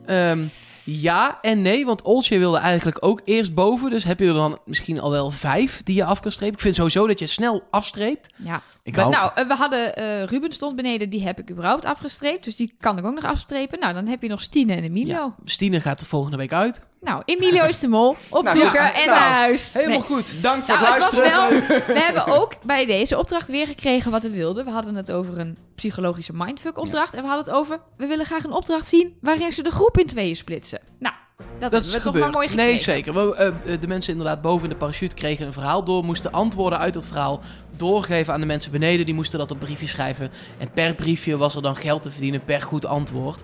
[0.06, 0.40] Ehm,
[0.86, 3.90] ja en nee, want Olsje wilde eigenlijk ook eerst boven.
[3.90, 6.56] Dus heb je er dan misschien al wel vijf die je af kan strepen.
[6.56, 8.30] Ik vind sowieso dat je snel afstreept.
[8.38, 8.62] Ja.
[8.86, 11.86] Ik Maar hou nou, eh, we hadden eh, Ruben stond beneden, die heb ik überhaupt
[11.86, 12.44] afgestreept.
[12.44, 13.80] Dus die kan ik ook nog afstrepen.
[13.80, 15.14] Nou, dan heb je nog Stine en Emilio.
[15.14, 15.36] Ja.
[15.46, 16.82] Stine gaat er volgende week uit.
[17.02, 18.16] Nou, Emilio is de mol.
[18.30, 19.74] Opdoeken ja, en nou, naar huis.
[19.74, 20.08] Helemaal Nee.
[20.08, 20.44] goed.
[20.44, 21.68] Dank voor Nou, het het was luisteren.
[21.68, 21.78] wel.
[21.96, 24.66] We hebben ook bij deze opdracht weer gekregen wat we wilden.
[24.66, 27.14] We hadden het over een psychologische mindfuck opdracht.
[27.14, 27.80] En we hadden het over.
[27.98, 30.80] We willen graag een opdracht zien waarin ze de groep in tweeën splitsen.
[31.00, 31.16] Nou,
[31.60, 32.24] dat, is we toch gebeurd.
[32.24, 32.72] maar mooi gekregen.
[32.72, 33.14] nee, zeker.
[33.14, 36.04] We, eh, eh, de mensen inderdaad boven in de parachute kregen een verhaal door.
[36.04, 37.42] Moesten antwoorden uit dat verhaal
[37.76, 39.06] doorgeven aan de mensen beneden.
[39.06, 40.32] Die moesten dat op briefje schrijven.
[40.58, 43.44] En per briefje was er dan geld te verdienen per goed antwoord.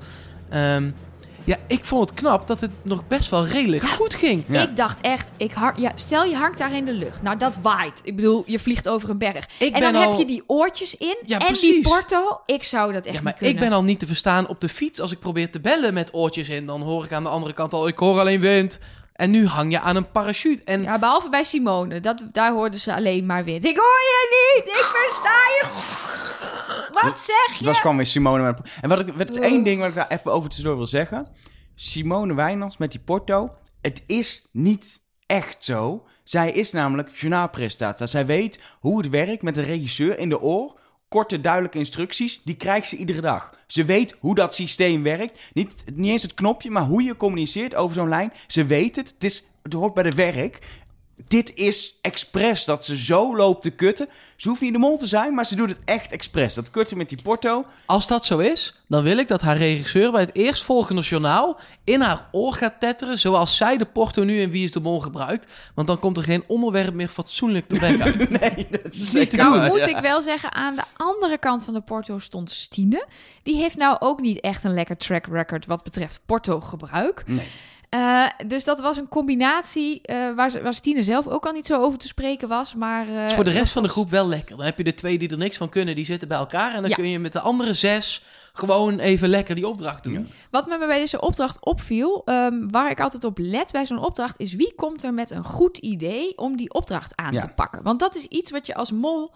[0.49, 0.89] Ehm,
[1.43, 4.43] ja, ik vond het knap dat het nog best wel redelijk goed ging.
[4.47, 4.61] Ja.
[4.61, 7.21] Ik dacht echt, ik hang, ja, stel je hangt daar in de lucht.
[7.21, 7.99] Nou, dat waait.
[8.03, 9.47] Ik bedoel, je vliegt over een berg.
[9.57, 12.41] Ik en dan heb je die oortjes in Ja, en die porto.
[12.45, 13.63] Ik zou dat echt Ja, maar niet kunnen.
[13.63, 14.99] ik ben al niet te verstaan op de fiets.
[14.99, 17.73] Als ik probeer te bellen met oortjes in, dan hoor ik aan de andere kant
[17.73, 18.79] al, ik hoor alleen wind.
[19.21, 20.63] En nu hang je aan een parachute.
[20.63, 21.99] En Ja, behalve bij Simone.
[21.99, 23.65] Dat, daar hoorden ze alleen maar wind.
[23.65, 24.67] Ik hoor je niet!
[24.67, 25.61] Ik versta je!
[27.01, 27.65] Wat zeg je?
[27.65, 28.59] Dat kwam weer Simone met...
[28.81, 31.27] En wat ik, wat is één ding wat ik daar even over tussendoor wil zeggen.
[31.75, 33.55] Simone Wijnands met die porto.
[33.81, 36.07] Het is niet echt zo.
[36.23, 38.07] Zij is namelijk journaalpresentator.
[38.07, 40.79] Zij weet hoe het werkt met een regisseur in de oor.
[41.07, 43.53] Korte, duidelijke instructies, die krijgt ze iedere dag.
[43.71, 45.39] Ze weet hoe dat systeem werkt.
[45.53, 48.33] Niet, niet eens het knopje, maar hoe je communiceert over zo'n lijn.
[48.47, 49.09] Ze weet het.
[49.09, 50.59] Het, is, het hoort bij de werk.
[51.27, 54.09] Dit is expres dat ze zo loopt te kutten.
[54.41, 56.53] Ze hoeft niet de mol te zijn, maar ze doet het echt expres.
[56.53, 57.65] Dat kutten met die porto.
[57.85, 62.01] als dat zo is, dan wil ik dat haar regisseur bij het eerstvolgende journaal in
[62.01, 65.47] haar oor gaat tetteren, zoals zij de porto nu in Wie is de Mol gebruikt.
[65.75, 68.29] Want dan komt er geen onderwerp meer fatsoenlijk te weg uit.
[68.41, 69.85] Nee, dat is niet Nou, moet ja.
[69.85, 73.07] ik wel zeggen, aan de andere kant van de Porto stond Stine.
[73.43, 77.23] Die heeft nou ook niet echt een lekker track record wat betreft Porto-gebruik.
[77.25, 77.47] Nee.
[77.91, 81.65] Eh, dus dat was een combinatie eh, waar, ze- waar Stine zelf ook al niet
[81.65, 82.75] zo over te spreken was.
[82.75, 84.55] Maar, eh, is voor de rest van de groep wel lekker.
[84.57, 86.73] Dan heb je de twee die er niks van kunnen, die zitten bij elkaar.
[86.73, 86.95] En dan Ja.
[86.95, 88.23] kun je met de andere zes
[88.53, 90.13] gewoon even lekker die opdracht doen.
[90.13, 90.23] Ja.
[90.51, 94.39] Wat me bij deze opdracht opviel, ehm, waar ik altijd op let bij zo'n opdracht,
[94.39, 97.41] is wie komt er met een goed idee om die opdracht aan Ja.
[97.41, 97.83] te pakken.
[97.83, 99.31] Want dat is iets wat je als mol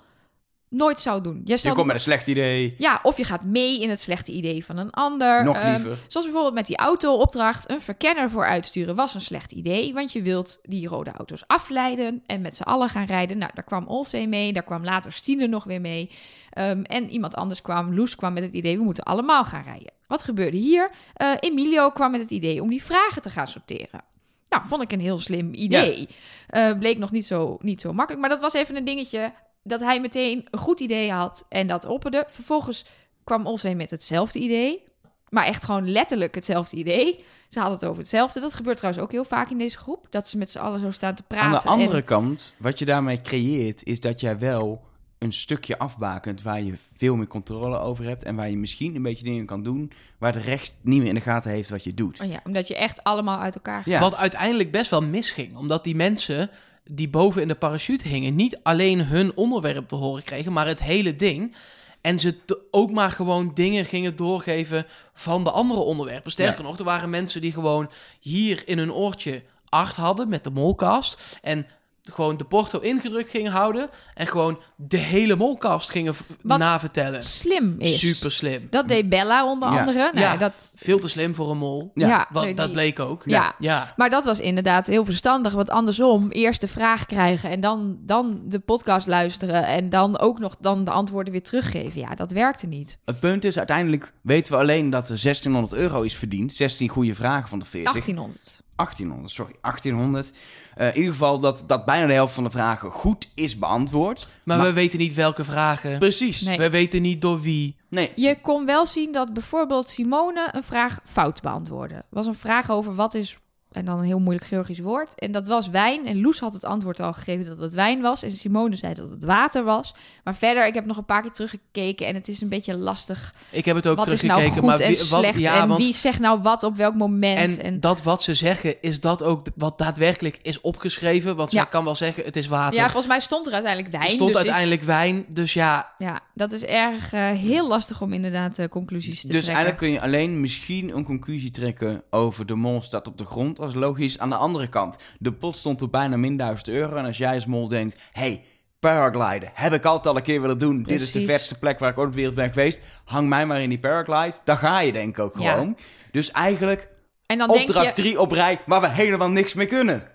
[0.70, 1.41] nooit zou doen.
[1.43, 2.76] Je, Je zou komt met een slecht idee.
[2.78, 5.43] Ja, of je gaat mee in het slechte idee van een ander.
[5.43, 5.97] Nog Ehm, liever.
[6.07, 7.70] zoals bijvoorbeeld met die auto-opdracht.
[7.70, 9.93] Een verkenner voor uitsturen was een slecht idee.
[9.93, 13.38] Want je wilt die rode auto's afleiden en met z'n allen gaan rijden.
[13.38, 14.53] Nou, daar kwam Olsee mee.
[14.53, 16.09] Daar kwam later Stine nog weer mee.
[16.49, 18.78] Ehm, en iemand anders kwam, Loes kwam met het idee...
[18.78, 19.91] we moeten allemaal gaan rijden.
[20.07, 20.91] Wat gebeurde hier?
[21.13, 24.03] Eh, Emilio kwam met het idee om die vragen te gaan sorteren.
[24.49, 26.07] Nou, vond ik een heel slim idee.
[26.47, 28.22] Eh, bleek nog niet zo, niet zo makkelijk.
[28.22, 29.32] Maar dat was even een dingetje
[29.68, 32.26] dat hij meteen een goed idee had en dat opperde.
[32.28, 32.86] Vervolgens
[33.24, 34.84] kwam Olswee met hetzelfde idee.
[35.30, 37.24] Maar echt gewoon letterlijk hetzelfde idee.
[37.49, 38.39] Ze hadden het over hetzelfde.
[38.39, 40.07] Dat gebeurt trouwens ook heel vaak in deze groep.
[40.09, 41.51] Dat ze met z'n allen zo staan te praten.
[41.51, 44.84] Aan de andere en- kant, wat je daarmee creëert, is dat jij wel
[45.18, 48.24] een stukje afbakent waar je veel meer controle over hebt.
[48.24, 51.16] En waar je misschien een beetje dingen kan doen waar de rechts niet meer in
[51.16, 52.20] de gaten heeft wat je doet.
[52.22, 53.93] Oh ja, omdat je echt allemaal uit elkaar gaat.
[53.93, 53.99] Ja.
[53.99, 55.55] Wat uiteindelijk best wel misging.
[55.55, 56.49] Omdat die mensen
[56.89, 58.36] die boven in de parachute hingen...
[58.36, 61.55] niet alleen hun onderwerp te horen kregen, maar het hele ding...
[62.01, 62.36] En ze
[62.71, 66.31] ook maar gewoon dingen gingen doorgeven van de andere onderwerpen.
[66.31, 70.49] Sterker nog, er waren mensen die gewoon hier in hun oortje art hadden met de
[70.49, 71.38] molcast.
[71.41, 71.67] En
[72.14, 77.24] gewoon de porto ingedrukt gingen houden en gewoon de hele molkast gingen Wat navertellen.
[77.24, 77.99] Slim is.
[77.99, 78.68] Super slim.
[78.70, 79.80] Dat deed Bella onder Ja.
[79.80, 79.97] andere.
[80.14, 80.38] Nou, Ja.
[80.38, 81.91] dat, Veel te slim voor een mol.
[81.93, 82.08] Ja.
[82.08, 83.24] ja, Wat, nee, dat die- bleek ook.
[83.26, 83.56] Ja.
[83.60, 83.93] ja.
[83.95, 85.53] Maar dat was inderdaad heel verstandig.
[85.53, 89.66] Want andersom, eerst de vraag krijgen en dan, dan de podcast luisteren.
[89.68, 91.99] En dan ook nog dan de antwoorden weer teruggeven.
[91.99, 92.97] Ja, dat werkte niet.
[93.06, 96.53] Het punt is, uiteindelijk weten we alleen dat er 1600 euro is verdiend.
[96.53, 97.91] 16 goede vragen van de 40.
[97.91, 98.64] 1800.
[98.76, 100.32] 1800, sorry, 1800.
[100.76, 104.28] Eh, in ieder geval dat, dat bijna de helft van de vragen goed is beantwoord.
[104.43, 105.99] Maar, Maar- we weten niet welke vragen.
[105.99, 106.41] Precies.
[106.41, 106.57] Nee.
[106.57, 107.76] We weten niet door wie.
[107.89, 111.95] Nee, Je kon wel zien dat bijvoorbeeld Simone een vraag fout beantwoordde.
[111.95, 113.38] Het was een vraag over wat is,
[113.76, 115.19] en dan een heel moeilijk Georgisch woord.
[115.19, 116.05] En dat was wijn.
[116.07, 118.23] En Loes had het antwoord al gegeven dat het wijn was.
[118.23, 119.95] En Simone zei dat het water was.
[120.23, 122.07] Maar verder, ik heb nog een paar keer teruggekeken.
[122.07, 123.34] En het is een beetje lastig.
[123.49, 124.55] Ik heb het ook wat is teruggekeken.
[124.55, 125.39] nou goed maar en wie- wat, slecht?
[125.39, 127.39] ja, en want, wie zegt nou wat op welk moment?
[127.57, 131.36] en, En, dat wat ze zeggen, is dat ook wat daadwerkelijk is opgeschreven?
[131.36, 131.61] Want Ja.
[131.61, 132.76] zij kan wel zeggen, het is water.
[132.80, 134.05] ja, volgens mij stond er uiteindelijk wijn.
[134.05, 135.26] er stond dus is- uiteindelijk wijn.
[135.30, 139.43] Dus ja, ja, dat is erg eh, heel lastig om inderdaad eh, conclusies te dus
[139.43, 139.53] trekken.
[139.53, 143.59] eigenlijk kun je alleen misschien een conclusie trekken over de mol staat op de grond
[143.66, 144.20] als logisch.
[144.20, 146.95] Aan de andere kant, de pot stond op bijna min 1000 euro.
[146.95, 148.43] En als jij als mol denkt, hey,
[148.80, 150.84] paragliden, heb ik altijd al een keer willen doen.
[150.84, 152.82] Dit is de vetste plek waar ik ooit op de wereld ben geweest.
[153.05, 154.38] Hang mij maar in die paraglide.
[154.43, 155.51] Dan ga je denk ik ook Ja.
[155.53, 155.78] gewoon.
[156.11, 156.88] Dus eigenlijk
[157.26, 160.07] En dan opdracht je, 3 op rij waar we helemaal niks mee kunnen.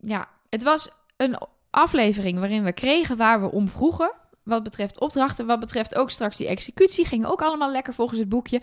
[0.00, 1.38] ja, het was een
[1.70, 4.12] aflevering waarin we kregen waar we om vroegen.
[4.42, 7.04] Wat betreft opdrachten, wat betreft ook straks die executie.
[7.06, 8.60] Ging ook allemaal lekker volgens het boekje.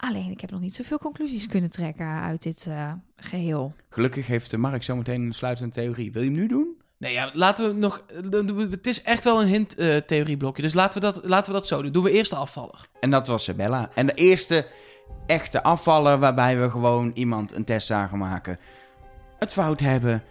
[0.00, 3.74] Alleen, ik heb nog niet zoveel conclusies kunnen trekken uit dit eh, geheel.
[3.90, 6.12] Gelukkig heeft eh, Mark zometeen een sluitende theorie.
[6.12, 6.76] Wil je hem nu doen?
[6.98, 8.04] nee, ja, laten we nog.
[8.30, 10.62] we- Het is echt wel een hint-theorieblokje.
[10.62, 11.92] dus laten we, dat, laten we dat zo doen.
[11.92, 12.86] Doen we eerst de afvaller.
[13.00, 13.90] En dat was Bella.
[13.94, 14.66] En de eerste
[15.26, 18.58] echte afvaller waarbij we gewoon iemand een test zagen maken.
[19.38, 20.22] Het fout hebben.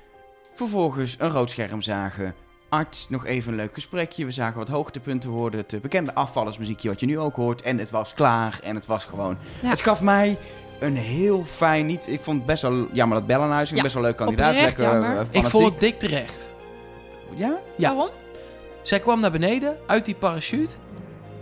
[0.53, 2.35] Vervolgens een rood scherm zagen.
[2.69, 4.25] Arts, nog even een leuk gesprekje.
[4.25, 5.59] We zagen wat hoogtepunten worden.
[5.59, 7.61] Het eh, bekende afvallersmuziekje wat je nu ook hoort.
[7.61, 8.59] En het was klaar.
[8.63, 9.37] En het was gewoon...
[9.61, 9.69] Ja.
[9.69, 10.37] Het gaf mij
[10.79, 11.85] een heel fijn...
[11.85, 13.77] Niet, ik vond het best wel jammer dat Bella naar huis ging.
[13.77, 14.53] Ja, Best wel leuk kandidaat.
[14.53, 15.17] oprecht Lekker jammer.
[15.31, 16.49] eh, Ik vond het dik terecht.
[17.35, 17.57] Ja?
[17.77, 17.89] Ja.
[17.95, 18.09] Waarom?
[18.81, 20.75] Zij kwam naar beneden uit die parachute.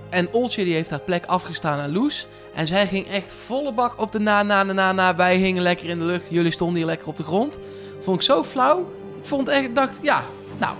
[0.10, 2.28] En Oltje die heeft haar plek afgestaan aan Loes.
[2.54, 5.16] En zij ging echt volle bak op de na, na, na, na, na.
[5.16, 6.30] Wij hingen lekker in de lucht.
[6.30, 7.60] Jullie stonden hier lekker op de grond.
[8.00, 8.80] Vond ik zo flauw.
[9.20, 10.24] Ik vond echt, dacht, ja,
[10.58, 10.76] nou,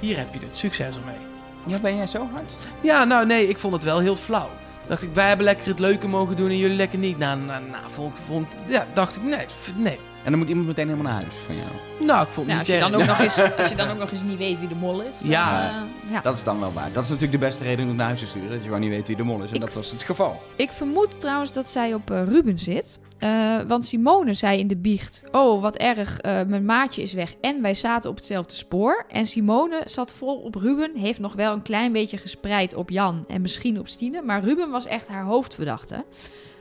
[0.00, 0.56] hier heb je het.
[0.56, 1.18] Succes ermee.
[1.66, 2.52] Ja, ben jij zo hard?
[2.80, 4.50] Ja, nou nee, ik vond het wel heel flauw.
[4.86, 7.18] Dacht ik, wij hebben lekker het leuke mogen doen en jullie lekker niet.
[7.18, 9.46] Nou, nou, nou, vond, vond, ja, dacht ik, nee,
[9.76, 9.98] nee.
[10.24, 11.68] En dan moet iemand meteen helemaal naar huis van jou.
[12.06, 13.90] Nou, ik vond Nou, het als, je niet dan ook nog eens, als je dan
[13.90, 15.18] ook nog eens niet weet wie de mol is.
[15.20, 15.68] dan, Ja.
[15.68, 16.20] eh, ja.
[16.20, 16.92] Dat is dan wel waar.
[16.92, 18.48] Dat is natuurlijk de beste reden om naar huis te sturen.
[18.48, 19.48] Dat je gewoon niet weet wie de mol is.
[19.48, 20.42] En Ik- dat was het geval.
[20.56, 22.98] Ik vermoed trouwens dat zij op eh, Ruben zit.
[23.18, 27.34] Eh, want Simone zei in de biecht: Oh, wat erg, eh, mijn maatje is weg.
[27.40, 29.04] En wij zaten op hetzelfde spoor.
[29.08, 30.90] En Simone zat vol op Ruben.
[30.96, 34.22] Heeft nog wel een klein beetje gespreid op Jan en misschien op Stine.
[34.22, 36.04] Maar Ruben was echt haar hoofdverdachte.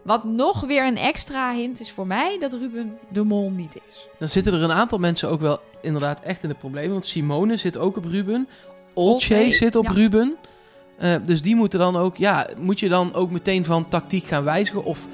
[0.02, 4.08] Wat nog weer een extra hint is voor mij dat Ruben de mol niet is.
[4.20, 6.92] Dan zitten er een aantal mensen ook wel inderdaad echt in de problemen.
[6.92, 8.48] Want Simone zit ook op Ruben.
[8.94, 9.92] Olcay zit op ja.
[9.92, 10.36] Ruben.
[10.98, 12.18] Eh, dus die moeten dan ook...
[12.18, 14.84] Ja, moet je dan ook meteen van tactiek gaan wijzigen?
[14.84, 15.08] Of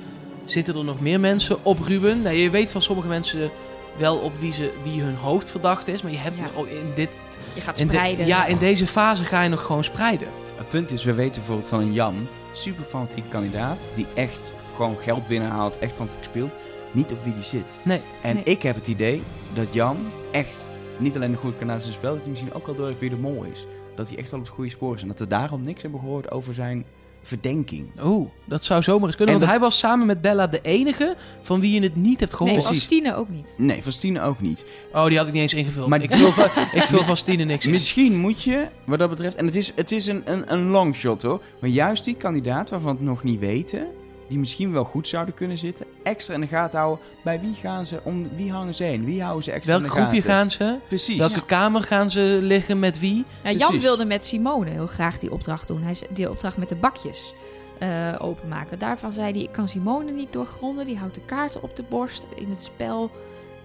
[0.45, 2.21] zitten er nog meer mensen op Ruben?
[2.21, 3.49] Nou, je weet van sommige mensen
[3.97, 6.01] wel op wie, ze, wie hun hoofdverdachte is.
[6.01, 6.43] Maar je hebt Ja.
[6.69, 7.09] in dit...
[7.53, 8.25] Je gaat In de- spreiden.
[8.25, 10.27] ja, in deze fase ga je nog gewoon spreiden.
[10.57, 14.97] Het punt is, we weten bijvoorbeeld van een Jan, super fanatiek kandidaat, die echt gewoon
[14.99, 16.51] geld binnenhaalt, echt fanatiek speelt,
[16.91, 17.79] niet op wie die zit.
[17.83, 18.01] Nee.
[18.21, 18.43] En Nee.
[18.43, 19.21] ik heb het idee
[19.53, 19.97] dat Jan
[20.31, 20.69] echt
[20.99, 22.87] niet alleen een goede kandidaat is in het spel, dat hij misschien ook wel door
[22.87, 23.65] heeft wie de mol is.
[23.95, 25.99] Dat hij echt wel op het goede spoor is en dat we daarom niks hebben
[25.99, 26.85] gehoord over zijn
[27.21, 27.87] verdenking.
[28.03, 29.33] Oeh, dat zou zomaar eens kunnen.
[29.33, 32.19] En Want dat- hij was samen met Bella de enige van wie je het niet
[32.19, 32.51] hebt gehoord.
[32.55, 33.53] nee, van Stine ook niet.
[33.57, 34.65] Nee, van Stine ook niet.
[34.93, 35.87] Oh, die had ik niet eens ingevuld.
[35.87, 37.71] Maar- ik, vul van, ik vul van Stine niks in.
[37.71, 40.95] Misschien moet je, wat dat betreft, en het is, het is een, een, een long
[40.95, 43.87] shot hoor, maar juist die kandidaat waarvan we het nog niet weten,
[44.27, 47.05] die misschien wel goed zouden kunnen zitten, extra in de gaten houden.
[47.23, 49.05] Bij wie gaan ze, om wie hangen ze heen?
[49.05, 50.35] Wie houden ze extra Welk in de groepje gaten?
[50.35, 50.79] gaan ze?
[50.87, 51.17] Precies.
[51.17, 53.23] Welke kamer gaan ze liggen met wie?
[53.43, 53.81] Ja, Jan Precies.
[53.81, 55.81] wilde met Simone heel graag die opdracht doen.
[55.83, 57.33] Hij die opdracht met de bakjes
[57.79, 58.79] eh, openmaken.
[58.79, 60.85] Daarvan zei hij: Ik kan Simone niet doorgronden.
[60.85, 62.27] Die houdt de kaarten op de borst.
[62.35, 63.11] In het spel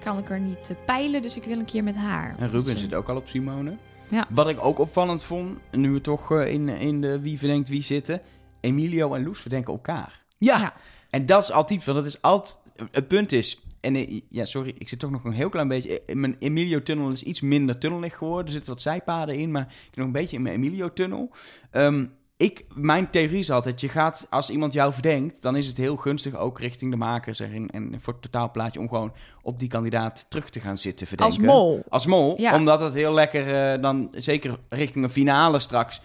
[0.04, 1.22] kan ik er niet eh, peilen.
[1.22, 2.34] Dus ik wil een keer met haar.
[2.38, 3.76] En Ruben Dus, zit ook al op Simone.
[4.08, 4.26] Ja.
[4.30, 7.82] Wat ik ook opvallend vond, nu we toch eh, in, in de wie verdenkt wie
[7.82, 8.20] zitten,
[8.60, 10.22] Emilio en Loes verdenken elkaar.
[10.40, 10.74] Ja, Ja.
[11.10, 12.58] En dat is altijd, want dat is altijd,
[12.90, 16.02] het punt is, en eh, ja, sorry, ik zit toch nog een heel klein beetje,
[16.06, 19.76] in mijn Emilio-tunnel is iets minder tunnelig geworden, er zitten wat zijpaden in, maar ik
[19.84, 21.30] zit nog een beetje in mijn Emilio-tunnel.
[21.70, 22.04] Ehm,
[22.36, 25.96] ik, mijn theorie is altijd, je gaat, als iemand jou verdenkt, dan is het heel
[25.96, 29.12] gunstig ook richting de makers en, en voor het totaalplaatje om gewoon
[29.42, 31.38] op die kandidaat terug te gaan zitten verdenken.
[31.38, 31.84] Als mol.
[31.88, 32.54] Als mol, Ja.
[32.54, 36.00] omdat het heel lekker eh, dan, zeker richting een finale straks,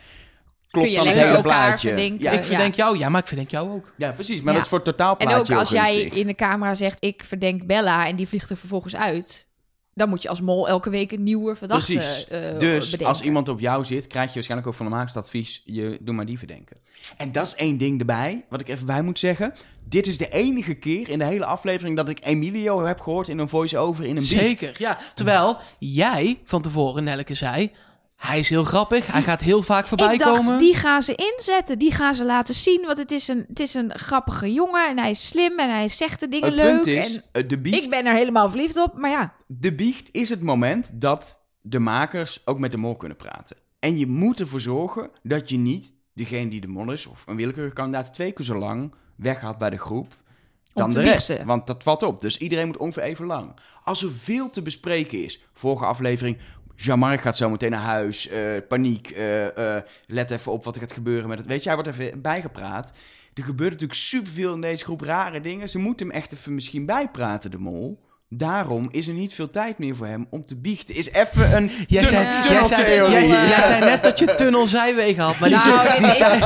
[0.75, 1.87] klopt Kun je dan het lekker hele elkaar plaatje.
[1.87, 2.23] verdenken.
[2.23, 2.43] Ja, ik Ja.
[2.45, 3.93] verdenk jou, ja, maar ik verdenk jou ook.
[3.97, 4.35] ja, precies.
[4.41, 4.53] Maar Ja.
[4.53, 7.65] dat is voor het En totaalplaatje ook als jij in de camera zegt, ik verdenk
[7.67, 9.47] Bella en die vliegt er vervolgens uit.
[9.93, 12.27] Dan moet je als mol elke week een nieuwe verdachte Precies.
[12.27, 13.07] eh, Dus bedenken.
[13.07, 15.97] als iemand op jou zit, krijg je waarschijnlijk ook van de makers het advies, je
[16.01, 16.77] doe maar die verdenken.
[17.17, 19.53] En dat is één ding erbij, wat ik even bij moet zeggen.
[19.83, 23.39] Dit is de enige keer in de hele aflevering dat ik Emilio heb gehoord in
[23.39, 24.23] een voice-over in een.
[24.23, 24.97] Zeker, ja.
[25.13, 27.71] Terwijl jij van tevoren, Nelleke, zei...
[28.25, 30.57] Hij is heel grappig, hij gaat heel vaak voorbij ik dacht, komen.
[30.57, 31.79] die gaan ze inzetten.
[31.79, 32.81] Die gaan ze laten zien.
[32.85, 34.87] Want het is een, het is een grappige jongen.
[34.89, 35.59] En hij is slim.
[35.59, 36.71] En hij zegt de dingen Het leuk.
[36.71, 38.97] punt is, en eh, de biecht, ik ben er helemaal verliefd op.
[38.97, 43.17] Maar ja, de biecht is het moment dat de makers ook met de mol kunnen
[43.17, 43.57] praten.
[43.79, 47.35] En je moet ervoor zorgen dat je niet degene die de mol is, of een
[47.35, 50.13] willekeurige kandidaat, twee keer zo lang weghaalt bij de groep
[50.73, 51.27] dan de rest.
[51.27, 51.45] biechten.
[51.47, 52.21] Want dat valt op.
[52.21, 53.53] Dus iedereen moet ongeveer even lang.
[53.83, 56.37] Als er veel te bespreken is, vorige aflevering.
[56.75, 58.27] Jean-Marc gaat zo meteen naar huis.
[58.27, 59.09] eh, paniek.
[59.09, 61.47] eh, eh, let even op wat er gaat gebeuren met het.
[61.47, 62.93] Weet je, hij wordt even bijgepraat.
[63.33, 65.69] Er gebeurt natuurlijk superveel in deze groep rare dingen.
[65.69, 68.04] Ze moeten hem echt even misschien bijpraten, de mol.
[68.29, 70.95] Daarom is er niet veel tijd meer voor hem om te biechten.
[70.95, 72.51] Is even een Jij tunnel- zei, Ja.
[72.51, 75.39] jij, zei, jij, jij zei net dat je tunnelzijwegen had.
[75.39, 76.39] Maar die, Nou, zei- dit die is- zei-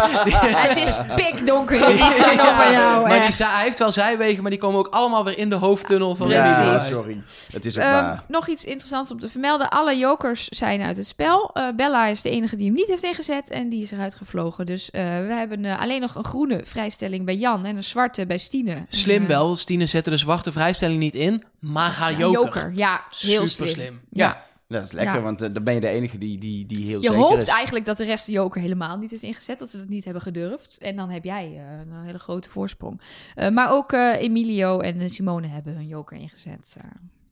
[0.55, 3.07] het is pikdonker in die Ja, tunnel bij jou.
[3.07, 6.15] maar die hij heeft wel zijwegen, maar die komen ook allemaal weer in de hoofdtunnel
[6.15, 7.21] van Ja, sorry.
[7.51, 8.23] Het is ook Ehm, waar.
[8.27, 9.69] nog iets interessants om te vermelden.
[9.69, 11.49] Alle jokers zijn uit het spel.
[11.53, 13.49] Eh, Bella is de enige die hem niet heeft ingezet.
[13.49, 14.65] En die is eruit gevlogen.
[14.65, 17.65] Dus eh, we hebben eh, alleen nog een groene vrijstelling bij Jan.
[17.65, 18.85] En een zwarte bij Stine.
[18.89, 22.71] Slim wel, Stine zette de zwarte vrijstelling niet in, maar haar ja, joker.
[22.73, 24.01] Ja, heel Super slim.
[24.09, 25.21] Ja, dat is lekker, Ja.
[25.21, 27.47] want eh, dan ben je de enige die, die, die heel Je zeker hoopt is.
[27.47, 29.59] eigenlijk dat de rest de joker helemaal niet is ingezet.
[29.59, 30.77] Dat ze dat niet hebben gedurfd.
[30.77, 33.01] En dan heb jij eh, een hele grote voorsprong.
[33.35, 36.75] Eh, maar ook eh, Emilio en eh, Simone hebben hun joker ingezet.
[36.77, 36.83] eh,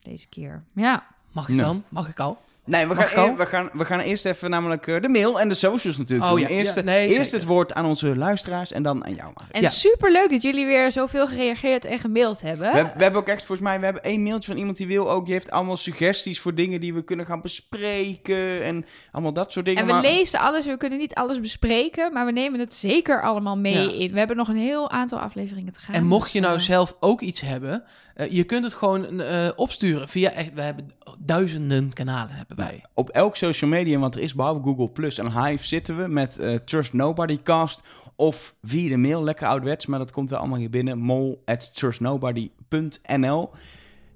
[0.02, 0.62] deze keer.
[0.74, 1.06] Ja.
[1.32, 1.84] Mag ik dan?
[1.88, 2.38] Mag ik al?
[2.68, 5.40] Nee, we Mag gaan, e- we, gaan, we gaan eerst even namelijk eh, de mail
[5.40, 6.40] en de socials natuurlijk Oh, doen.
[6.40, 6.48] ja.
[6.48, 9.50] Eerst, Ja, nee, eerst het woord aan onze luisteraars en dan aan jou, Mark.
[9.50, 9.68] En Ja.
[9.68, 12.72] super leuk dat jullie weer zoveel gereageerd en gemaild hebben.
[12.72, 15.10] We, we hebben ook echt, volgens mij, we hebben één mailtje van iemand die wil
[15.10, 19.52] ook, die heeft allemaal suggesties voor dingen die we kunnen gaan bespreken en allemaal dat
[19.52, 19.80] soort dingen.
[19.80, 23.22] En we maar- lezen alles, we kunnen niet alles bespreken, maar we nemen het zeker
[23.22, 24.04] allemaal mee Ja.
[24.04, 24.12] in.
[24.12, 25.94] We hebben nog een heel aantal afleveringen te gaan.
[25.94, 27.84] En mocht dus, je nou eh, zelf ook iets hebben,
[28.18, 30.88] eh, je kunt het gewoon eh, opsturen via echt, we hebben
[31.18, 32.82] duizenden kanalen hebben wij.
[32.94, 36.38] Op elk social media wat er is, behalve Google Plus en Hive, zitten we met
[36.38, 37.82] eh, Trust Nobody Cast
[38.16, 41.74] of via de mail, lekker ouderwets, maar dat komt wel allemaal hier binnen, mol at
[41.74, 43.50] trustnobody.nl.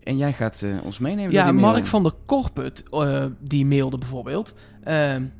[0.03, 1.53] En jij gaat ons meenemen Ja.
[1.53, 2.85] Mark van der Korput,
[3.41, 4.55] die mailde bijvoorbeeld.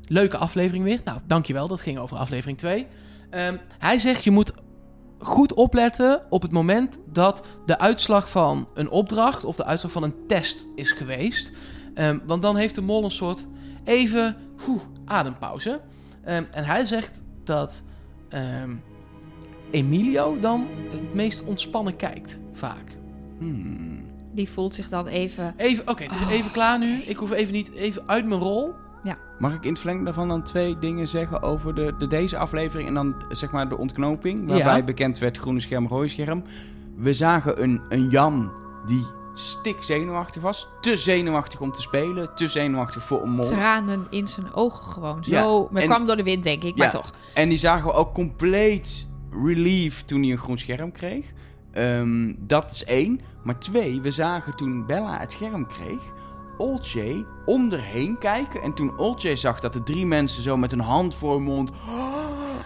[0.05, 1.01] Leuke aflevering weer.
[1.03, 1.67] Nou, dankjewel.
[1.67, 2.87] Dat ging over aflevering 2.
[3.29, 4.53] Ehm, hij zegt, je moet
[5.23, 10.03] goed opletten op het moment dat de uitslag van een opdracht of de uitslag van
[10.03, 11.51] een test is geweest.
[11.93, 13.45] Ehm, want dan heeft de mol een soort
[13.83, 14.35] even
[14.67, 15.81] oeh, adempauze.
[16.23, 17.81] Ehm, en hij zegt dat
[18.29, 18.71] ehm,
[19.71, 22.97] Emilio dan het meest ontspannen kijkt, vaak.
[23.37, 24.05] Hmm.
[24.31, 25.53] Die voelt zich dan even...
[25.57, 27.01] Even, oké, het is even klaar nu.
[27.01, 28.73] Ik hoef even niet even uit mijn rol.
[29.39, 32.87] Mag ik in het verlengde daarvan dan twee dingen zeggen over de, de, deze aflevering
[32.87, 34.83] en dan zeg maar de ontknoping, waarbij Ja.
[34.83, 36.43] bekend werd groene scherm, rode scherm.
[36.95, 38.51] We zagen een, een Jan
[38.85, 43.45] die stik zenuwachtig was, te zenuwachtig om te spelen, te zenuwachtig voor een mol.
[43.45, 45.23] Tranen in zijn ogen gewoon.
[45.23, 46.91] Zo, Ja, maar en- kwam door de wind, denk ik, maar Ja.
[46.91, 47.11] toch.
[47.33, 51.25] En die zagen we ook compleet relief toen hij een groen scherm kreeg.
[51.71, 53.19] Ehm, dat is één.
[53.43, 56.01] Maar twee, we zagen toen Bella het scherm kreeg,
[56.63, 58.61] Olcay om erheen kijken.
[58.61, 61.71] En toen Olcay zag dat de drie mensen zo met een hand voor hun mond...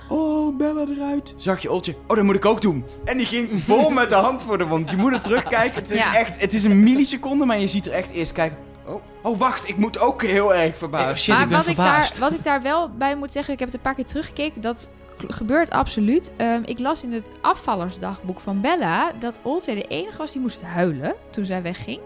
[0.10, 1.34] Oh, Bella eruit.
[1.38, 2.86] Zag je Olcay, oh, dat moet ik ook doen.
[3.06, 4.89] En die ging vol met de hand voor de mond.
[4.89, 5.76] Je moet er terugkijken.
[5.82, 6.16] Het is Ja.
[6.16, 8.58] echt, het is een milliseconde, maar je ziet er echt eerst kijken...
[8.88, 11.24] Oh, oh wacht, ik moet ook heel erg Oh, verbaasd.
[11.24, 13.68] shit, ik ben wat, ik daar, wat ik daar wel bij moet zeggen, ik heb
[13.68, 14.89] het een paar keer teruggekeken, dat
[15.28, 16.32] gebeurt absoluut.
[16.38, 20.62] Ehm, ik las in het afvallersdagboek van Bella dat Olcay de enige was die moest
[20.62, 22.00] huilen toen zij wegging.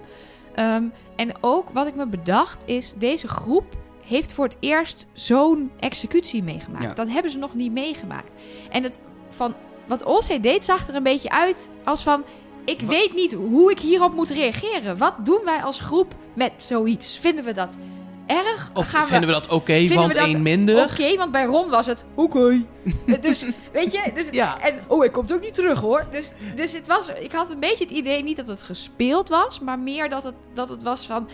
[0.56, 0.84] Ehm,
[1.16, 3.76] en ook wat ik me bedacht is, deze groep
[4.06, 6.84] heeft voor het eerst zo'n executie meegemaakt.
[6.84, 6.94] Ja.
[6.94, 8.34] Dat hebben ze nog niet meegemaakt.
[8.70, 9.00] En het,
[9.30, 9.56] van,
[9.88, 12.24] wat Olcay deed zag er een beetje uit als van...
[12.66, 14.98] Ik weet niet hoe ik hierop moet reageren.
[14.98, 17.18] Wat doen wij als groep met zoiets?
[17.18, 17.78] Vinden we dat
[18.38, 18.70] erg?
[18.74, 20.84] Of Gaan vinden we dat oké, vinden want één minder?
[20.84, 22.66] Oké, want bij Ron was het oké.
[23.22, 24.60] dus, weet je, dus, Ja.
[24.62, 26.06] en oh, hij komt ook niet terug hoor.
[26.12, 29.60] Dus, dus het was, ik had een beetje het idee, niet dat het gespeeld was,
[29.60, 31.30] maar meer dat het, dat het was van,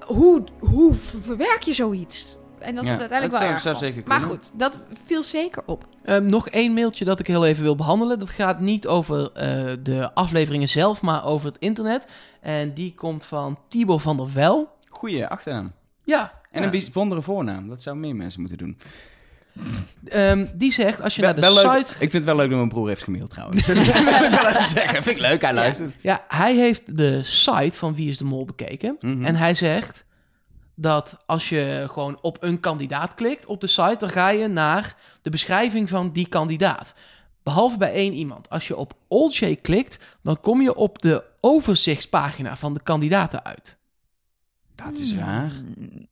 [0.00, 2.38] hoe, hoe ver- verwerk je zoiets?
[2.58, 5.84] En dat Ja, het uiteindelijk dat wel zou- zeker Maar goed, dat viel zeker op.
[6.04, 8.18] Ehm, nog één mailtje dat ik heel even wil behandelen.
[8.18, 12.06] Dat gaat niet over eh, de afleveringen zelf, maar over het internet.
[12.40, 14.68] En die komt van Tibor van der Wel.
[14.88, 15.72] Goeie achternaam.
[16.10, 16.32] Ja.
[16.50, 17.68] En een bijzondere voornaam.
[17.68, 18.78] Dat zou meer mensen moeten doen.
[20.08, 21.92] Ehm, die zegt, als je Wel- naar de leuk- site...
[21.92, 23.66] Ik vind het wel leuk dat mijn broer heeft gemaild trouwens.
[23.66, 25.02] dat wil ik wel even zeggen.
[25.02, 25.94] Vind ik leuk, hij luistert.
[26.02, 28.96] Ja, hij heeft de site van Wie is de Mol bekeken.
[29.00, 29.24] Mhm.
[29.24, 30.04] En hij zegt
[30.74, 34.94] dat als je gewoon op een kandidaat klikt op de site, dan ga je naar
[35.22, 36.94] de beschrijving van die kandidaat.
[37.42, 38.50] Behalve bij één iemand.
[38.50, 43.78] Als je op Allshay klikt, dan kom je op de overzichtspagina van de kandidaten uit.
[44.84, 45.50] Dat is raar.
[45.50, 46.08] Hmm.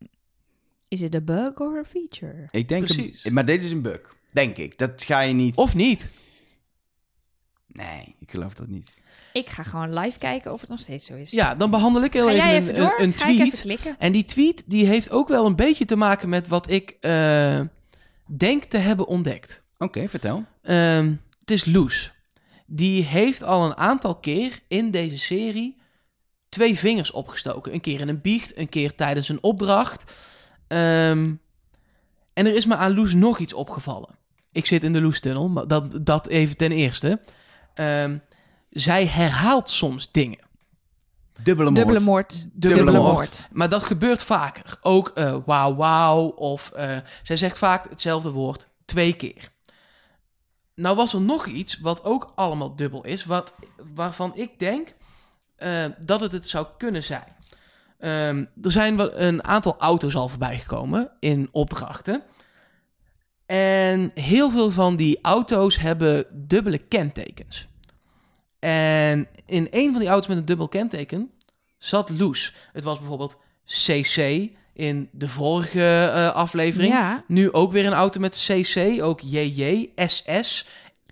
[0.88, 2.48] Is het een bug of een feature?
[2.50, 2.84] Ik denk...
[2.84, 3.24] Precies.
[3.24, 4.16] maar dit is een bug.
[4.32, 4.78] Denk ik.
[4.78, 5.54] Dat ga je niet...
[5.56, 6.08] Of niet?
[7.66, 8.92] Nee, ik geloof dat niet.
[9.32, 11.30] Ik ga gewoon live kijken of het nog steeds zo is.
[11.30, 12.94] Ja, dan behandel ik heel Ga even, jij een, even door?
[12.98, 13.60] een, een Ga ik even tweet.
[13.60, 13.96] klikken?
[13.98, 17.60] En die tweet die heeft ook wel een beetje te maken met wat ik eh,
[18.36, 19.62] denk te hebben ontdekt.
[19.78, 20.44] Oké, vertel.
[20.62, 22.12] Ehm, het is Loes.
[22.66, 25.76] Die heeft al een aantal keer in deze serie
[26.48, 27.72] twee vingers opgestoken.
[27.72, 30.12] Een keer in een biecht, een keer tijdens een opdracht.
[30.66, 31.34] Ehm,
[32.32, 34.16] en er is me aan Loes nog iets opgevallen.
[34.52, 37.20] Ik zit in de Loes-tunnel, maar dat, dat even ten eerste.
[37.74, 38.18] Ehm,
[38.70, 40.46] zij herhaalt soms dingen.
[41.42, 41.76] Dubbele moord.
[41.76, 42.46] Dubbele moord.
[42.52, 43.12] Dubbele moord.
[43.12, 43.48] moord.
[43.52, 44.78] Maar dat gebeurt vaker.
[44.80, 49.48] Ook eh wauw wauw of eh, zij zegt vaak hetzelfde woord twee keer.
[50.74, 53.54] Nou was er nog iets wat ook allemaal dubbel is, wat,
[53.94, 54.94] waarvan ik denk
[55.58, 57.36] eh, dat het het zou kunnen zijn.
[57.98, 62.22] Ehm, er zijn een aantal auto's al voorbij gekomen in opdrachten.
[63.46, 67.68] En heel veel van die auto's hebben dubbele kentekens.
[68.58, 71.30] En in een van die auto's met een dubbel kenteken
[71.78, 72.54] zat Loes.
[72.72, 76.92] Het was bijvoorbeeld CC in de vorige eh, aflevering.
[76.92, 77.24] Ja.
[77.26, 80.66] Nu ook weer een auto met CC, ook JJ, SS.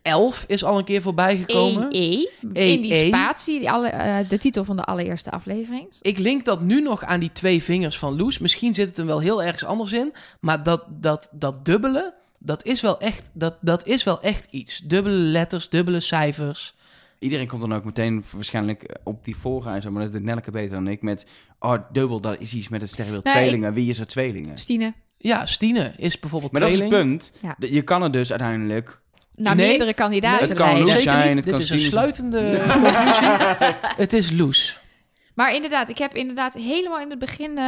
[0.06, 1.86] 11 is al een keer voorbij gekomen.
[1.90, 2.30] EE.
[2.52, 2.72] EE.
[2.72, 5.86] In die spatie, die alle, eh, de titel van de allereerste aflevering.
[6.00, 8.38] Ik link dat nu nog aan die twee vingers van Loes.
[8.38, 10.12] Misschien zit het hem wel heel ergens anders in.
[10.40, 14.78] Maar dat, dat, dat dubbele, dat is, wel echt, dat, dat is wel echt iets.
[14.78, 16.74] Dubbele letters, dubbele cijfers.
[17.18, 20.50] Iedereen komt dan ook meteen waarschijnlijk op die vorige en zo, maar dat is Nelke
[20.50, 21.26] beter dan ik met...
[21.58, 23.74] Oh, dubbel, dat is iets met het sterrenbeeld Nee, tweelingen.
[23.74, 24.58] Wie is er tweelingen?
[24.58, 24.94] Stine.
[25.18, 27.18] Ja, Stine is bijvoorbeeld Maar dat is het tweeling.
[27.18, 27.32] punt.
[27.42, 27.68] Ja.
[27.68, 29.02] Je kan er dus uiteindelijk...
[29.36, 29.68] Naar Nee.
[29.68, 31.36] meerdere kandidaten Het kan Zeker zijn, niet.
[31.36, 33.28] het Dit kan is een sluitende conclusie.
[34.04, 34.80] het is Loes.
[35.34, 37.64] Maar inderdaad, ik heb inderdaad helemaal in het begin eh,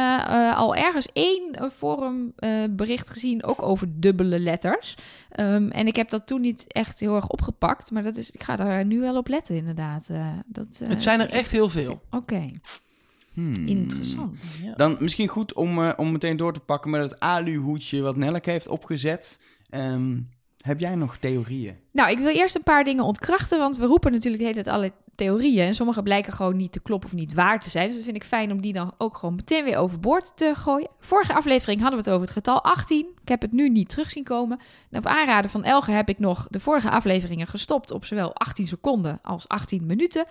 [0.47, 4.95] eh, al ergens één eh, forum eh, bericht gezien, ook over dubbele letters.
[5.31, 8.43] Ehm, en ik heb dat toen niet echt heel erg opgepakt, maar dat is, ik
[8.43, 10.07] ga daar nu wel op letten inderdaad.
[10.09, 12.01] Eh, dat, eh, Het zijn er echt heel veel.
[12.11, 12.49] Oké,
[13.33, 13.53] Hmm.
[13.67, 14.45] interessant.
[14.63, 14.73] Ja.
[14.75, 18.49] Dan misschien goed om, eh, om meteen door te pakken met het aluhoedje wat Nelke
[18.49, 19.39] heeft opgezet.
[19.69, 20.17] Ehm,
[20.69, 21.75] heb jij nog theorieën?
[21.91, 24.75] Nou, ik wil eerst een paar dingen ontkrachten, want we roepen natuurlijk de hele tijd
[24.75, 25.65] alle theorieën.
[25.67, 27.87] En sommige blijken gewoon niet te kloppen of niet waar te zijn.
[27.87, 30.89] Dus dat vind ik fijn om die dan ook gewoon meteen weer overboord te gooien.
[30.99, 33.07] Vorige aflevering hadden we het over het getal 18.
[33.21, 34.59] Ik heb het nu niet terug zien komen.
[34.89, 38.67] En op aanraden van Elger heb ik nog de vorige afleveringen gestopt op zowel 18
[38.67, 40.25] seconden als 18 minuten.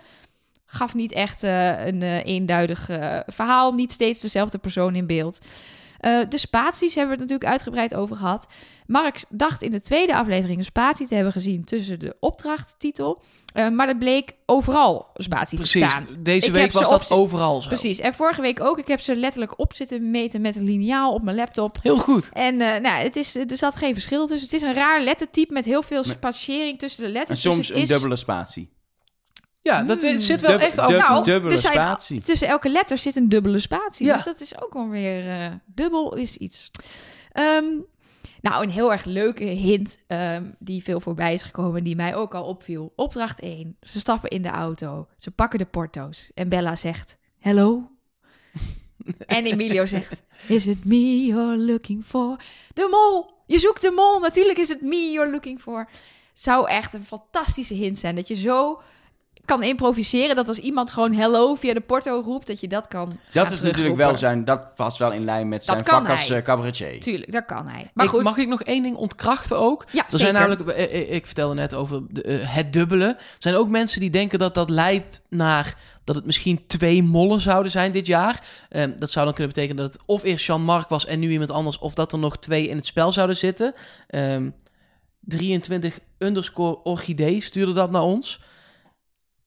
[0.65, 3.73] Gaf niet echt eh, een eh, eenduidig eh, verhaal.
[3.73, 5.39] Niet steeds dezelfde persoon in beeld.
[5.99, 8.47] Eh, de spaties hebben we het natuurlijk uitgebreid over gehad.
[8.87, 13.21] Mark dacht in de tweede aflevering een spatie te hebben gezien tussen de opdrachttitel.
[13.53, 15.91] Eh, maar dat bleek overal spatie te Precies.
[15.91, 16.05] staan.
[16.19, 17.67] Deze Ik week was dat overal zo.
[17.67, 17.99] Precies.
[17.99, 18.77] En vorige week ook.
[18.79, 21.77] Ik heb ze letterlijk op zitten meten met een liniaal op mijn laptop.
[21.81, 22.29] Heel goed.
[22.33, 24.49] En eh, nou, het is, er zat geen verschil tussen.
[24.49, 26.11] Het is een raar lettertype met heel veel Nee.
[26.15, 27.41] spatiëring tussen de En letters.
[27.41, 28.69] Dus soms een is dubbele spatie.
[29.61, 30.17] Ja, dat Hmm.
[30.17, 32.21] zit wel Dub- echt dub- Nou, dubbele zijn- spatie.
[32.21, 34.05] Tussen elke letter zit een dubbele spatie.
[34.05, 34.13] Ja.
[34.15, 36.71] Dus dat is ook alweer eh dubbel is iets.
[37.31, 37.65] Ehm,
[38.41, 42.33] nou, een heel erg leuke hint ehm, die veel voorbij is gekomen, die mij ook
[42.35, 42.93] al opviel.
[42.95, 43.77] Opdracht 1.
[43.81, 45.07] Ze stappen in de auto.
[45.17, 46.31] Ze pakken de porto's.
[46.33, 47.91] En Bella zegt, hello.
[49.25, 52.37] en Emilio zegt, is it me you're looking for?
[52.73, 53.37] De mol!
[53.45, 54.19] Je zoekt de mol.
[54.19, 55.89] Natuurlijk is het me you're looking for.
[56.33, 58.15] Zou echt een fantastische hint zijn.
[58.15, 58.81] Dat je zo
[59.49, 60.35] kan improviseren.
[60.35, 63.19] Dat als iemand gewoon hello via de porto roept, dat je dat kan.
[63.31, 66.37] Dat is natuurlijk wel zijn, dat past wel in lijn met zijn vak als hij.
[66.37, 66.99] eh, cabaretier.
[66.99, 67.91] Tuurlijk, dat kan hij.
[67.93, 69.85] Maar Ik- goed, Mag ik nog één ding ontkrachten ook?
[69.91, 70.17] ja, Er zeker.
[70.19, 73.05] zijn namelijk, eh, eh, ik vertelde net over de, het dubbele.
[73.05, 77.41] Er zijn ook mensen die denken dat dat leidt naar dat het misschien twee mollen
[77.41, 78.45] zouden zijn dit jaar.
[78.69, 81.51] Ehm, dat zou dan kunnen betekenen dat het of eerst Jean-Marc was en nu iemand
[81.51, 83.73] anders, of dat er nog twee in het spel zouden zitten.
[84.07, 84.49] Ehm,
[85.21, 88.39] 23 underscore orchidee stuurde dat naar ons.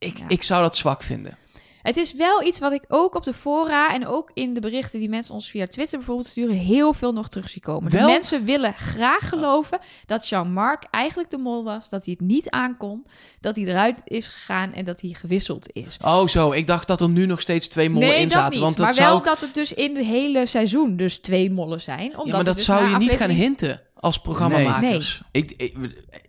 [0.02, 0.24] Ik, Ja.
[0.28, 1.36] ik zou dat zwak vinden.
[1.82, 4.98] Het is wel iets wat ik ook op de fora en ook in de berichten
[5.00, 7.90] die mensen ons via Twitter bijvoorbeeld sturen, heel veel nog terug zie komen.
[7.90, 12.50] De mensen willen graag geloven dat Jean-Marc eigenlijk de mol was, dat hij het niet
[12.50, 13.06] aankon,
[13.40, 15.96] dat hij eruit is gegaan en dat hij gewisseld is.
[16.04, 16.52] Oh, zo.
[16.52, 18.50] Ik dacht dat er nu nog steeds twee mollen nee, in dat zaten.
[18.52, 18.60] niet.
[18.60, 21.80] want dat maar zou wel dat het dus in het hele seizoen dus twee mollen
[21.80, 22.10] zijn.
[22.10, 25.22] Omdat Ja, maar dat dus zou je niet gaan hinten als programmamakers.
[25.30, 25.74] Ik, ik,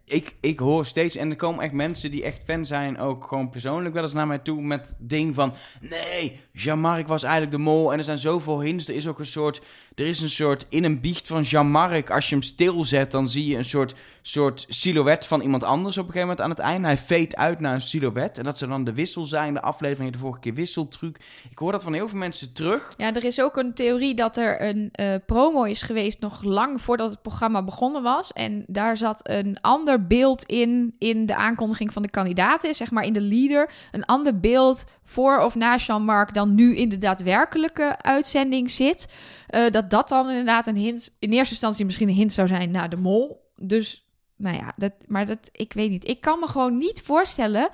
[0.05, 3.49] ik, ik hoor steeds, en er komen echt mensen die echt fan zijn, ook gewoon
[3.49, 7.91] persoonlijk wel eens naar mij toe met ding van, nee, Jean-Marc was eigenlijk de mol
[7.91, 8.88] en er zijn zoveel hints.
[8.88, 9.61] Er is ook een soort,
[9.95, 13.47] er is een soort, in een biecht van Jean-Marc, als je hem stilzet, dan zie
[13.47, 13.95] je een soort,
[14.26, 16.88] soort silhouet van iemand anders op een gegeven moment aan het einde.
[16.88, 20.11] Hij veet uit naar een silhouet en dat zou dan de wissel zijn, de aflevering
[20.11, 21.17] de vorige keer wisseltruc.
[21.49, 22.93] Ik hoor dat van heel veel mensen terug.
[22.97, 26.82] Ja, er is ook een theorie dat er een eh, promo is geweest nog lang
[26.82, 28.34] voordat het programma begonnen was.
[28.34, 33.03] En daar zat een ander beeld in, in de aankondiging van de kandidaten, zeg maar
[33.03, 33.71] in de leader.
[33.91, 39.13] Een ander beeld voor of na Jean-Marc dan nu in de daadwerkelijke uitzending zit.
[39.47, 42.71] Eh, dat dat dan inderdaad een hint, in eerste instantie misschien een hint zou zijn
[42.71, 43.51] naar de mol.
[43.55, 44.03] Dus,
[44.44, 46.08] nou ja, dat, maar dat, ik weet niet.
[46.08, 47.70] Ik kan me gewoon niet voorstellen,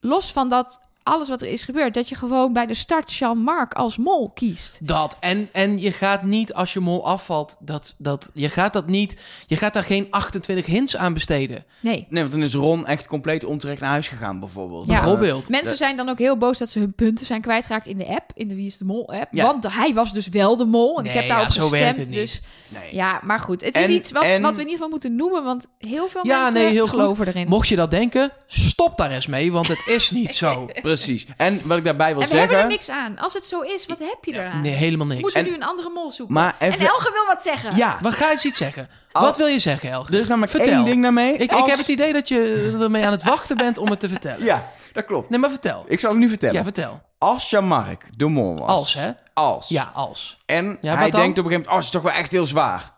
[0.00, 3.74] los van dat alles wat er is gebeurd, dat je gewoon bij de start Jean-Marc
[3.74, 4.78] als mol kiest.
[4.82, 5.16] Dat.
[5.20, 9.16] En, en je gaat niet, als je mol afvalt, dat, dat, je gaat dat niet...
[9.46, 11.64] Je gaat daar geen 28 hints aan besteden.
[11.80, 12.06] Nee.
[12.10, 14.86] Nee, want dan is Ron echt compleet onterecht naar huis gegaan bijvoorbeeld.
[14.86, 14.92] Ja.
[15.00, 15.48] Bijvoorbeeld.
[15.48, 18.30] Mensen zijn dan ook heel boos dat ze hun punten zijn kwijtgeraakt in de app,
[18.34, 19.28] in de Wie is de Mol app.
[19.34, 19.44] Ja.
[19.44, 21.82] Want hij was dus wel de mol en ik Nee, heb daarop ja, zo gestemd.
[21.82, 22.16] werkt het niet.
[22.18, 22.94] Dus Nee.
[22.94, 23.60] ja, maar goed.
[23.64, 26.08] Het is En- iets wat, en- wat we in ieder geval moeten noemen, want heel
[26.08, 27.00] veel Ja, mensen nee, heel goed.
[27.00, 27.48] geloven erin.
[27.48, 30.66] Mocht je dat denken, stop daar eens mee, want het is niet zo.
[30.82, 30.96] Precies.
[31.36, 32.70] En wat ik daarbij wil en we hebben zeggen...
[32.72, 33.18] er niks aan.
[33.18, 34.60] Als het zo is, wat heb je eraan?
[34.60, 35.20] Nee, helemaal niks.
[35.22, 36.34] Moeten we nu een andere mol zoeken?
[36.34, 36.72] Maar En.
[36.72, 37.76] Elge wil wat zeggen.
[37.76, 38.88] Ja, Wat ga je eens iets zeggen?
[39.12, 40.12] Al- Wat wil je zeggen, Elge?
[40.12, 40.72] er is namelijk Vertel.
[40.72, 41.32] één ding daarmee.
[41.32, 44.08] Ik, ik heb het idee dat je ermee aan het wachten bent om het te
[44.08, 44.44] vertellen.
[44.44, 45.30] Ja, dat klopt.
[45.30, 45.84] Nee, maar vertel.
[45.88, 46.54] Ik zal het nu vertellen.
[46.54, 47.00] Ja, vertel.
[47.18, 48.68] Als Jean-Marc de mol was...
[48.68, 49.10] Als, hè?
[49.34, 49.68] Als.
[49.68, 50.38] Ja, als.
[50.46, 51.66] En Ja, hij denkt op een gegeven moment...
[51.66, 52.90] Oh, het is toch wel echt heel zwaar.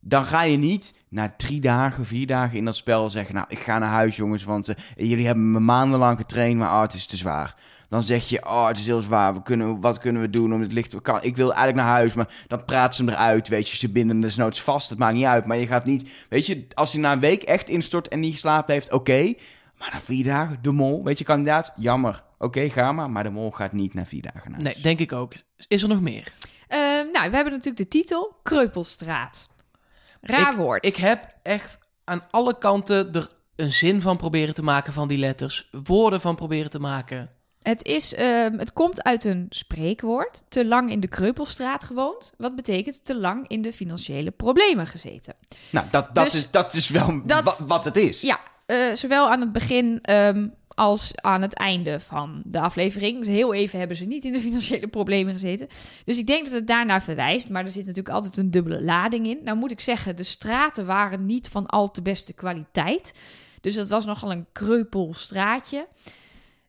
[0.00, 3.34] Dan ga je niet na drie dagen, vier dagen in dat spel zeggen...
[3.34, 6.58] Nou, ik ga naar huis, jongens, want eh, jullie hebben me maandenlang getraind...
[6.58, 7.54] maar oh, het is te zwaar.
[7.88, 9.34] Dan zeg je, oh, het is heel zwaar.
[9.34, 11.02] We kunnen, wat kunnen we doen om het licht...
[11.02, 13.48] Kan, ik wil eigenlijk naar huis, maar dan praat ze hem eruit.
[13.48, 14.90] Weet je, ze binden hem desnoods vast.
[14.90, 15.46] Het maakt niet uit.
[15.46, 16.26] Maar je gaat niet...
[16.28, 18.92] Weet je, als hij na een week echt instort en niet geslapen heeft...
[18.92, 19.34] Oké,
[19.78, 21.04] maar na vier dagen, de mol.
[21.04, 22.22] Weet je, kandidaat, jammer.
[22.38, 23.10] Oké, ga maar.
[23.10, 24.74] Maar de mol gaat niet na vier dagen naar huis.
[24.74, 25.34] Nee, denk ik ook.
[25.68, 26.32] Is er nog meer?
[26.68, 29.48] Ehm, nou, we hebben natuurlijk de titel Kreupelstraat.
[30.22, 30.86] Raar woord.
[30.86, 35.18] Ik heb echt aan alle kanten er een zin van proberen te maken van die
[35.18, 35.68] letters.
[35.84, 37.30] Woorden van proberen te maken.
[37.62, 40.42] Het, is, ehm, het komt uit een spreekwoord.
[40.48, 42.32] Te lang in de Kreupelstraat gewoond.
[42.36, 45.34] Wat betekent te lang in de financiële problemen gezeten.
[45.70, 48.20] Nou, dat, dat, Dus- is, dat is wel Dat- wat het is.
[48.20, 50.48] Ja, eh, zowel aan het begin ehm,
[50.82, 53.18] als aan het einde van de aflevering.
[53.18, 55.68] Dus heel even hebben ze niet in de financiële problemen gezeten.
[56.04, 57.50] Dus ik denk dat het daarnaar verwijst.
[57.50, 59.38] Maar er zit natuurlijk altijd een dubbele lading in.
[59.44, 63.14] Nou moet ik zeggen, de straten waren niet van al te beste kwaliteit.
[63.60, 65.86] Dus dat was nogal een kreupel straatje.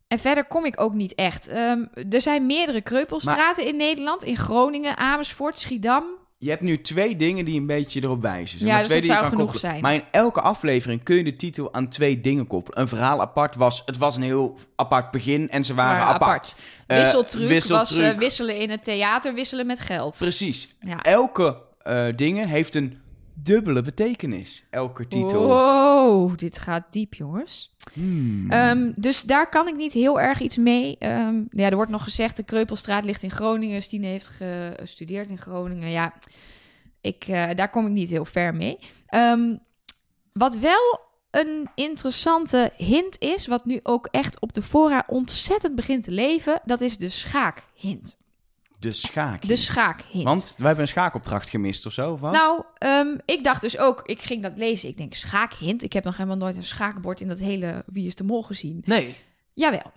[0.07, 1.47] En verder kom ik ook niet echt.
[1.47, 4.23] Ehm, er zijn meerdere kreupelstraten in Nederland.
[4.23, 6.03] In Groningen, Amersfoort, Schiedam.
[6.43, 8.59] Je hebt nu twee dingen die een beetje erop wijzen.
[8.59, 9.69] zeg Ja, maar dus twee dat zou kan genoeg koppelen.
[9.71, 9.81] zijn.
[9.81, 12.79] Maar in elke aflevering kun je de titel aan twee dingen koppelen.
[12.79, 13.81] Een verhaal apart was...
[13.85, 16.55] Het was een heel apart begin en ze waren apart.
[16.87, 18.11] Eh, Wisseltruc, was wisseltruc.
[18.13, 20.15] eh, wisselen in het theater, wisselen met geld.
[20.17, 20.67] Precies.
[20.79, 21.01] Ja.
[21.01, 22.97] Elke eh dingen heeft een
[23.33, 24.67] dubbele betekenis.
[24.69, 25.47] Elke titel.
[25.47, 27.75] Wow, dit gaat diep, jongens.
[27.93, 28.51] Hmm.
[28.51, 30.97] Ehm, dus daar kan ik niet heel erg iets mee.
[30.99, 33.81] Ehm, ja, er wordt nog gezegd, de Kreupelstraat ligt in Groningen.
[33.81, 35.89] Stine heeft gestudeerd in Groningen.
[35.89, 36.13] Ja,
[37.01, 38.79] ik, eh, daar kom ik niet heel ver mee.
[39.07, 39.55] Ehm,
[40.33, 46.03] wat wel een interessante hint is, wat nu ook echt op de fora ontzettend begint
[46.03, 48.17] te leven, dat is de schaakhint.
[48.83, 49.47] De schaak.
[49.47, 50.23] De schaakhint.
[50.23, 52.31] Want wij hebben een schaakopdracht gemist of zo, of wat?
[52.31, 54.89] Nou, ehm, ik dacht dus ook, ik ging dat lezen.
[54.89, 55.83] Ik denk, schaakhint.
[55.83, 58.81] Ik heb nog helemaal nooit een schaakbord in dat hele Wie is de Mol gezien.
[58.85, 59.15] Nee.
[59.53, 59.91] Jawel.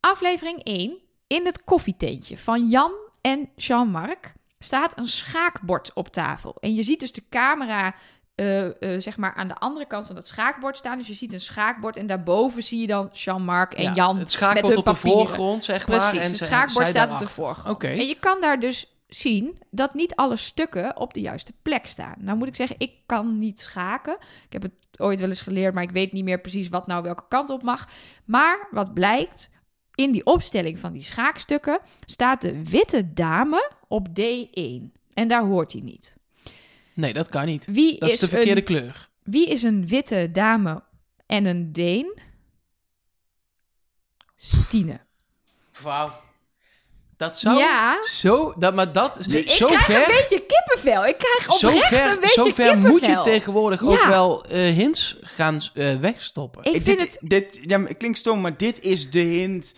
[0.00, 0.98] Aflevering 1.
[1.26, 6.56] In het koffietentje van Jan en Jean-Marc staat een schaakbord op tafel.
[6.60, 7.94] En je ziet dus de camera
[8.36, 10.98] eh, eh, zeg maar aan de andere kant van dat schaakbord staan.
[10.98, 14.32] Dus je ziet een schaakbord en daarboven zie je dan Jean-Marc en Ja, Jan Het
[14.32, 15.98] schaakbord met hun op de voorgrond, zeg maar.
[15.98, 17.74] Precies, en het schaakbord staat op de voorgrond.
[17.74, 17.86] Oké.
[17.86, 22.14] En je kan daar dus zien dat niet alle stukken op de juiste plek staan.
[22.18, 24.16] Nou moet ik zeggen, ik kan niet schaken.
[24.46, 27.02] Ik heb het ooit wel eens geleerd, maar ik weet niet meer precies wat nou
[27.02, 27.88] welke kant op mag.
[28.24, 29.50] Maar wat blijkt,
[29.94, 34.92] in die opstelling van die schaakstukken staat de witte dame op D1.
[35.12, 36.16] En daar hoort hij niet.
[36.96, 37.64] Nee, dat kan niet.
[37.70, 39.08] Wie Dat is is, de verkeerde een, kleur.
[39.22, 40.82] wie is een witte dame
[41.26, 42.18] en een Deen?
[44.36, 45.00] Stine.
[45.82, 46.24] Wauw.
[47.16, 47.98] Dat zou Ja.
[48.04, 48.54] zo...
[48.58, 49.26] Dat, maar dat...
[49.32, 51.06] Ik zo krijg ver, een beetje kippenvel.
[51.06, 54.74] Ik krijg zo oprecht ver, een beetje zo ver moet je tegenwoordig ook wel eh,
[54.74, 56.64] hints gaan eh, wegstoppen.
[56.64, 57.30] Ik Ik vind dit, het...
[57.30, 59.74] Dit, ja, het klinkt stom, maar dit is de hint.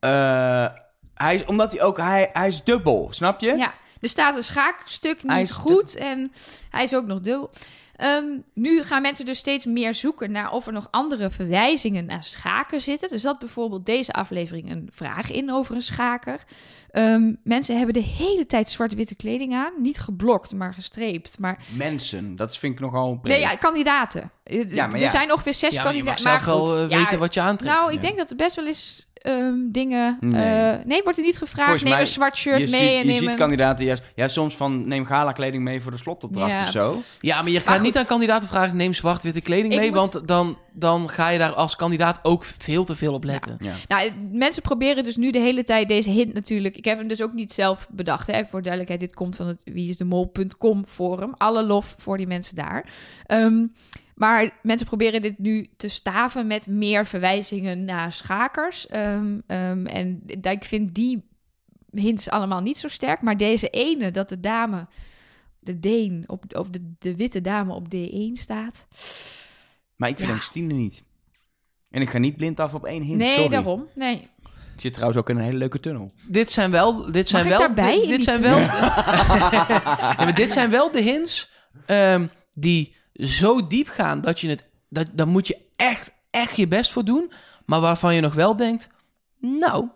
[0.00, 0.66] eh,
[1.14, 1.96] hij is, omdat hij ook...
[1.96, 3.56] Hij, hij is dubbel, snap je?
[3.56, 6.32] Ja, er staat een schaakstuk niet is goed en
[6.70, 7.50] hij is ook nog dubbel.
[7.96, 8.24] Ehm,
[8.54, 12.80] nu gaan mensen dus steeds meer zoeken naar of er nog andere verwijzingen naar schaken
[12.80, 13.10] zitten.
[13.10, 16.44] Er zat bijvoorbeeld deze aflevering een vraag in over een schaker.
[16.90, 19.72] Ehm, mensen hebben de hele tijd zwart-witte kleding aan.
[19.78, 21.38] Niet geblokt, maar gestreept.
[21.38, 23.32] Maar Mensen, dat vind ik nogal breed.
[23.32, 24.30] nee, ja, kandidaten.
[24.42, 26.44] Eh, Ja, maar er zijn ongeveer zes ja, maar je mag kandidaten.
[26.44, 27.74] zelf maar wel goed, eh, ja, weten wat je aantrekt.
[27.74, 28.00] Nou, ik Ja.
[28.00, 30.16] denk dat er best wel eens ehm, dingen...
[30.20, 30.42] Nee.
[30.72, 31.62] eh, nee, wordt er niet gevraagd.
[31.62, 33.36] Volgens neem mij- een zwart shirt je mee ziet, en je neem ziet een...
[33.36, 34.02] kandidaten juist...
[34.14, 37.02] Ja, soms van neem gala kleding mee voor de slotopdracht Ja, of zo.
[37.20, 40.28] Ja, maar je gaat niet aan kandidaten vragen, neem zwart-witte kleding Ik mee, moet- want
[40.28, 43.56] dan, dan ga je daar als kandidaat ook veel te veel op letten.
[43.58, 43.72] Ja.
[43.88, 46.76] Nou, mensen proberen dus nu de hele tijd deze hint natuurlijk.
[46.76, 48.26] Ik heb hem dus ook niet zelf bedacht.
[48.26, 48.44] Hè.
[48.44, 51.34] Voor duidelijkheid, dit komt van het wieisdemol.com forum.
[51.36, 52.84] Alle lof voor die mensen daar.
[53.26, 53.64] Ehm,
[54.20, 58.86] maar mensen proberen dit nu te staven met meer verwijzingen naar schakers.
[58.86, 61.28] Ehm, ehm, en ik vind die
[61.90, 63.22] hints allemaal niet zo sterk.
[63.22, 64.86] Maar deze ene, dat de dame,
[65.58, 68.86] de Deen, op, of de, de witte dame op D1 staat.
[69.96, 70.44] Maar ik verdenk Ja.
[70.44, 71.04] Stine niet.
[71.90, 73.48] En ik ga niet blind af op één hint, nee, sorry.
[73.48, 73.88] daarom.
[73.94, 74.28] Nee.
[74.74, 76.10] Ik zit trouwens ook in een hele leuke tunnel.
[76.28, 77.12] Dit zijn wel...
[77.12, 78.58] Dit zijn wel daarbij Dit, in dit die zijn wel...
[78.58, 81.50] ja, maar dit zijn wel de hints
[81.86, 84.66] ehm, die zo diep gaan dat je het...
[84.88, 87.32] Dat, daar moet je echt, echt je best voor doen.
[87.66, 88.88] Maar waarvan je nog wel denkt...
[89.40, 89.88] Nou,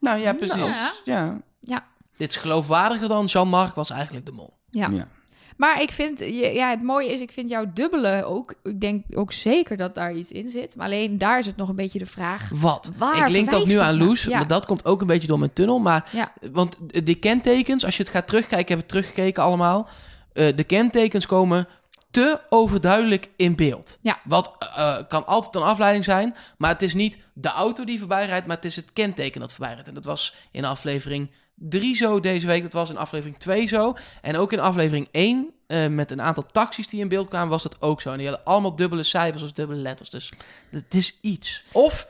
[0.00, 0.72] Nou ja, precies.
[1.04, 1.40] Ja.
[1.60, 1.86] Ja.
[2.16, 4.52] dit is geloofwaardiger dan Jean-Marc was eigenlijk de mol.
[4.70, 4.88] Ja.
[4.90, 5.08] Ja.
[5.56, 8.54] Maar ik vind, je- ja, het mooie is, ik vind jouw dubbele ook.
[8.62, 10.76] Ik denk ook zeker dat daar iets in zit.
[10.76, 12.50] Maar alleen daar is het nog een beetje de vraag.
[12.54, 12.90] Wat?
[12.98, 13.96] Waar ik link dat nu aan?
[13.96, 14.38] Loes, Ja.
[14.38, 15.78] maar dat komt ook een beetje door mijn tunnel.
[15.78, 16.32] Maar, Ja.
[16.52, 19.88] Want de kentekens, als je het gaat terugkijken, ik heb het teruggekeken allemaal.
[20.32, 21.66] eh, de kentekens komen
[22.14, 23.98] te overduidelijk in beeld.
[24.02, 24.20] Ja.
[24.24, 28.26] Wat eh, kan altijd een afleiding zijn, maar het is niet de auto die voorbij
[28.26, 29.88] rijdt, maar het is het kenteken dat voorbij rijdt.
[29.88, 33.96] En dat was in aflevering 3 zo deze week, dat was in aflevering 2 zo.
[34.22, 37.62] En ook in aflevering 1, eh, met een aantal taxis die in beeld kwamen, was
[37.62, 38.10] dat ook zo.
[38.10, 40.10] En die hadden allemaal dubbele cijfers of dubbele letters.
[40.10, 40.32] Dus
[40.70, 41.62] het is iets.
[41.72, 42.06] Of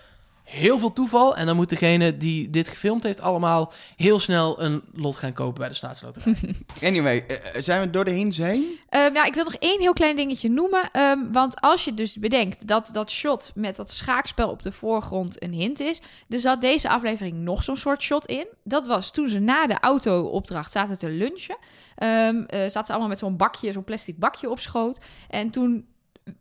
[0.55, 1.37] heel veel toeval.
[1.37, 5.59] En dan moet degene die dit gefilmd heeft allemaal heel snel een lot gaan kopen
[5.59, 6.35] bij de staatsloterij.
[6.83, 8.79] Anyway, eh, zijn we door de hints heen?
[8.89, 10.91] Ehm, nou, ik wil nog één heel klein dingetje noemen.
[10.93, 15.43] Ehm, want als je dus bedenkt dat dat shot met dat schaakspel op de voorgrond
[15.43, 16.03] een hint is.
[16.29, 18.47] Er zat deze aflevering nog zo'n soort shot in.
[18.65, 21.57] Dat was toen ze na de auto-opdracht zaten te lunchen.
[21.95, 24.99] Ehm eh, zaten ze allemaal met zo'n bakje, zo'n plastic bakje op schoot.
[25.29, 25.87] En toen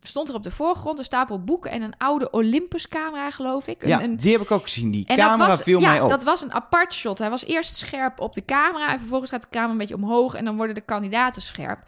[0.00, 3.82] stond er op de voorgrond een stapel boeken en een oude Olympus-camera, geloof ik.
[3.82, 4.90] Een, ja, die heb ik ook gezien.
[4.90, 6.08] Die camera was, viel ja, mij op.
[6.08, 7.18] dat was een apart shot.
[7.18, 10.34] Hij was eerst scherp op de camera en vervolgens gaat de camera een beetje omhoog
[10.34, 11.78] en dan worden de kandidaten scherp.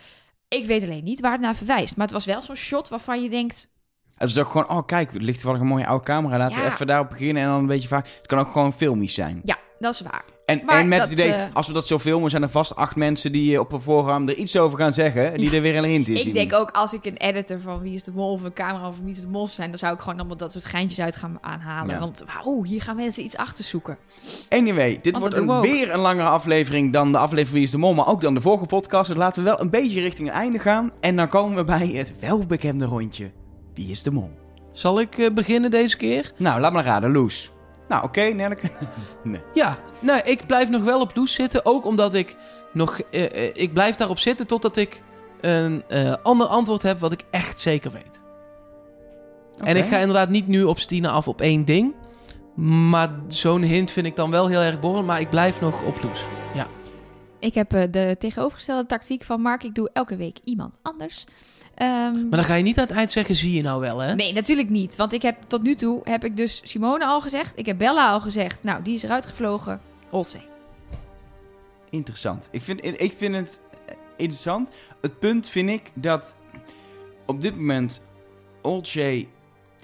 [0.49, 3.23] Ik weet alleen niet waar het naar verwijst, maar het was wel zo'n shot waarvan
[3.23, 3.69] je denkt,
[4.15, 6.39] Het is ook gewoon, oh kijk, er ligt wel een mooie oude camera.
[6.39, 8.07] Laten we even daarop beginnen en dan een beetje vaak.
[8.07, 9.41] Het kan ook gewoon filmisch zijn.
[9.45, 10.25] ja, dat is waar.
[10.47, 12.77] En, Maar en met dat, het idee, als we dat zo filmen, zijn er vast
[12.77, 15.39] acht mensen die eh, op een voorraam er iets over gaan zeggen.
[15.39, 16.27] Die er weer een hint in zien.
[16.27, 18.91] Ik denk ook als ik een editor van Wie is de Mol of een camera
[18.91, 21.01] van Wie is de Mol zou zijn, dan zou ik gewoon allemaal dat soort geintjes
[21.01, 21.95] uit gaan aanhalen.
[21.95, 22.01] Ja.
[22.01, 23.99] Want wauw, hier gaan mensen iets achter zoeken.
[24.49, 27.79] Anyway, dit Want wordt een, weer een langere aflevering dan de aflevering Wie is de
[27.79, 29.09] Mol, maar ook dan de vorige podcast.
[29.09, 30.93] Dus laten we wel een beetje richting het einde gaan.
[31.01, 33.31] En dan komen we bij het welbekende rondje.
[33.75, 34.31] Wie is de Mol?
[34.73, 36.33] Zal ik eh, beginnen deze keer?
[36.37, 37.55] Nou, laat maar raden, Loes.
[37.89, 38.71] Nou, oké, Nelleke.
[39.23, 39.43] nee.
[39.55, 41.67] Ja, nou, ik blijf nog wel op Loes zitten.
[41.67, 42.37] Ook omdat ik
[42.73, 43.01] nog...
[43.01, 45.03] eh, eh, ik blijf daarop zitten totdat ik
[45.41, 48.21] een eh, ander antwoord heb wat ik echt zeker weet.
[49.65, 51.95] En ik ga inderdaad niet nu op Stine af op één ding.
[52.91, 55.03] Maar zo'n hint vind ik dan wel heel erg borrel.
[55.03, 56.25] Maar ik blijf nog op Loes.
[56.55, 56.67] Ja.
[57.39, 59.63] Ik heb eh, de tegenovergestelde tactiek van Mark.
[59.63, 61.25] Ik doe elke week iemand anders.
[61.77, 64.15] Ehm, Maar dan ga je niet aan het eind zeggen, zie je nou wel, hè?
[64.15, 64.97] Nee, natuurlijk niet.
[64.97, 67.59] Want ik heb tot nu toe heb ik dus Simone al gezegd.
[67.59, 68.63] Ik heb Bella al gezegd.
[68.63, 69.81] Nou, die is eruit gevlogen.
[70.11, 70.47] Olsee.
[71.91, 72.49] Interessant.
[72.51, 73.61] Ik vind, ik vind het
[74.17, 74.71] interessant.
[75.01, 76.37] Het punt vind ik dat
[77.27, 78.03] op dit moment
[78.63, 79.29] Olcay...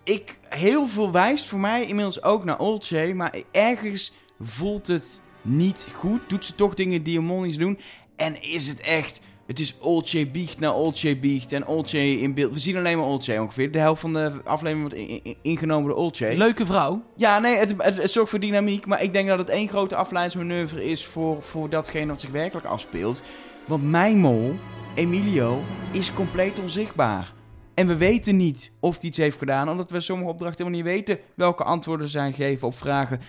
[0.05, 3.12] Ik, heel veel wijst voor mij inmiddels ook naar Olcay.
[3.12, 6.28] Maar ergens voelt het niet goed.
[6.28, 7.78] Doet ze toch dingen die een mol niet doen.
[8.16, 9.20] En is het echt...
[9.47, 11.53] Het is Olcay biecht naar Olcay biecht.
[11.53, 12.53] En Olcay in beeld.
[12.53, 13.70] We zien alleen maar Olcay ongeveer.
[13.70, 16.36] De helft van de aflevering wordt in- in- ingenomen door Olcay.
[16.36, 17.03] Leuke vrouw.
[17.16, 18.86] Ja, nee, het, het, het zorgt voor dynamiek.
[18.86, 22.66] Maar ik denk dat het één grote afleidingsmanoeuvre is voor, voor datgene wat zich werkelijk
[22.66, 23.22] afspeelt.
[23.66, 24.55] Want mijn mol,
[24.95, 25.61] Emilio,
[25.93, 27.32] is compleet onzichtbaar.
[27.74, 30.95] En we weten niet of hij iets heeft gedaan, omdat we sommige opdrachten helemaal niet
[30.95, 33.20] weten welke antwoorden zijn gegeven op vragen.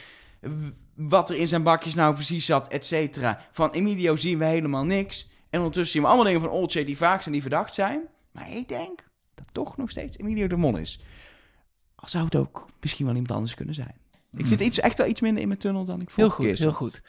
[0.95, 3.47] Wat er in zijn bakjes nou precies zat, et cetera.
[3.51, 5.31] Van Emilio zien we helemaal niks.
[5.53, 8.07] En ondertussen zien we allemaal dingen van Olcay die vaak zijn, die verdacht zijn.
[8.31, 9.03] Maar ik denk
[9.35, 10.99] dat toch nog steeds Emilio de Mol is.
[11.95, 13.95] Al zou het ook misschien wel iemand anders kunnen zijn.
[14.31, 16.45] Ik zit iets, echt wel iets minder in mijn tunnel dan ik Heel vorige goed,
[16.45, 17.01] keer heel goed.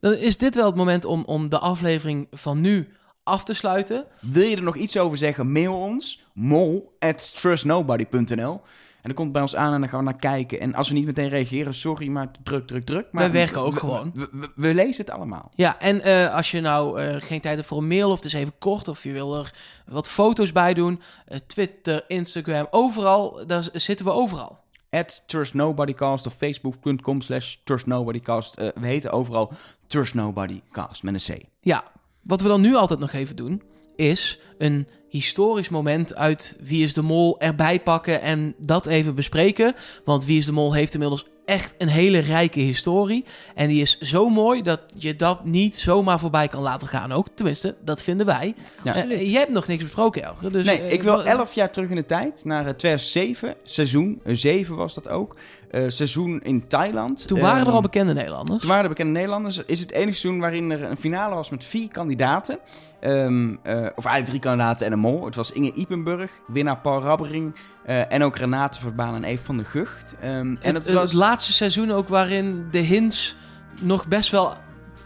[0.00, 2.88] Dan is dit wel het moment om, om de aflevering van nu
[3.22, 4.06] af te sluiten.
[4.20, 5.52] Wil je er nog iets over zeggen?
[5.52, 6.24] Mail ons.
[6.34, 8.60] Mol at trustnobody.nl
[9.02, 10.60] En dan komt het bij ons aan en dan gaan we naar kijken.
[10.60, 13.06] En als we niet meteen reageren, sorry, maar druk, druk, druk.
[13.12, 14.10] Maar Wij werken ook we- gewoon.
[14.14, 15.50] We, we- we lezen het allemaal.
[15.54, 18.24] Ja, en eh, als je nou eh, geen tijd hebt voor een mail of het
[18.24, 19.54] is even kort of je wil er
[19.86, 24.58] wat foto's bij doen, eh, Twitter, Instagram, overal, daar zitten we overal.
[24.90, 28.54] At trustnobodycast of facebook.com slash trustnobodycast.
[28.54, 29.52] We heten overal
[29.86, 31.42] trustnobodycast met een C.
[31.60, 31.84] Ja,
[32.22, 33.62] wat we dan nu altijd nog even doen,
[33.96, 39.74] is een historisch moment uit Wie is de Mol erbij pakken en dat even bespreken.
[40.04, 43.24] Want Wie is de Mol heeft inmiddels echt een hele rijke historie.
[43.54, 47.26] En die is zo mooi dat je dat niet zomaar voorbij kan laten gaan ook.
[47.34, 48.54] Tenminste, dat vinden wij.
[48.84, 48.94] Ja.
[49.06, 50.52] Eh, hebt nog niks besproken, Elger.
[50.52, 53.54] Dus, nee, eh, ik wil wa- 11 jaar terug in de tijd, naar eh, 2007,
[53.62, 55.36] seizoen 7 was dat ook.
[55.72, 57.26] Eh, seizoen in Thailand.
[57.26, 58.58] Toen waren er Ehm, al bekende Nederlanders.
[58.60, 59.62] Toen waren er bekende Nederlanders.
[59.66, 62.58] Is het enige seizoen waarin er een finale was met vier kandidaten.
[63.00, 65.24] Ehm, eh, of eigenlijk drie kandidaten en een mol.
[65.24, 67.54] Het was Inge Ipenburg, winnaar Paul Rabbering.
[67.84, 70.14] eh, en ook Renate Verbaan en Eve van de Gucht.
[70.20, 73.36] Ehm, en het, dat het was, laatste seizoen ook waarin de hints
[73.80, 74.54] nog best wel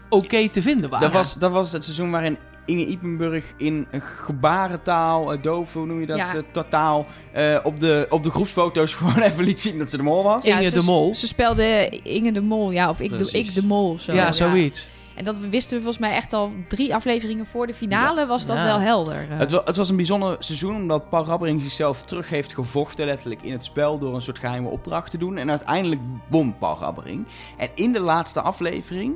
[0.09, 1.05] oké te vinden waren.
[1.05, 2.37] dat, was, dat was het seizoen waarin
[2.67, 6.35] Inge Ipenburg in gebarentaal, uh, doof, hoe noem je dat, Ja.
[6.35, 10.03] eh, totaal, eh, op, de, op de groepsfoto's gewoon even liet zien dat ze de
[10.03, 10.43] mol was.
[10.45, 11.15] Inge ze, de Mol.
[11.15, 14.13] Ze speelde Inge de Mol, ja, of ik, de, ik de Mol of zo.
[14.13, 14.87] ja, zoiets.
[15.15, 18.55] En dat wisten we volgens mij echt al drie afleveringen voor de finale, was dat
[18.57, 18.63] Ja.
[18.65, 19.15] wel helder.
[19.29, 19.37] eh.
[19.37, 23.41] Het, wa- het was een bijzonder seizoen omdat Paul Rabbering zichzelf terug heeft gevochten letterlijk
[23.41, 25.37] in het spel door een soort geheime opdracht te doen.
[25.37, 27.25] En uiteindelijk won Paul Rabbering.
[27.57, 29.15] En in de laatste aflevering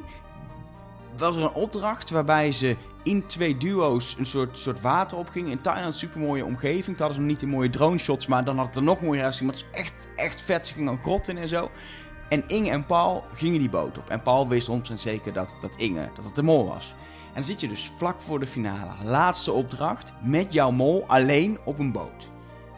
[1.22, 5.52] was er een opdracht waarbij ze in twee duo's een soort, soort water opgingen.
[5.52, 6.86] In Thailand, super mooie omgeving.
[6.86, 9.02] Toen hadden ze nog niet die mooie drone shots, maar dan had het er nog
[9.02, 9.46] mooier uitzien.
[9.46, 10.68] Maar het was echt, echt vet.
[10.68, 11.70] Ze gingen een grot in en zo.
[12.30, 14.10] En Inge en Paul gingen die boot op.
[14.10, 16.94] En Paul wist ons en zeker dat, dat Inge, dat het de mol was.
[17.28, 21.58] En dan zit je dus vlak voor de finale, laatste opdracht, met jouw mol alleen
[21.64, 22.30] op een boot.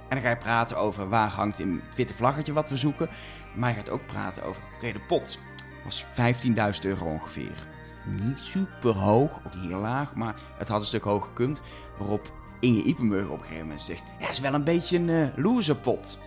[0.09, 3.09] En dan ga je praten over waar hangt een witte vlaggetje wat we zoeken.
[3.55, 5.39] Maar je gaat ook praten over, oké, de pot
[5.83, 7.72] was 15.000 euro ongeveer.
[8.05, 11.61] Niet super hoog, ook heel laag, maar het had een stuk hoger gekund.
[11.97, 15.27] Waarop Inge Ipenburg op een gegeven moment zegt, ja, is wel een beetje een eh
[15.35, 16.19] loserpot.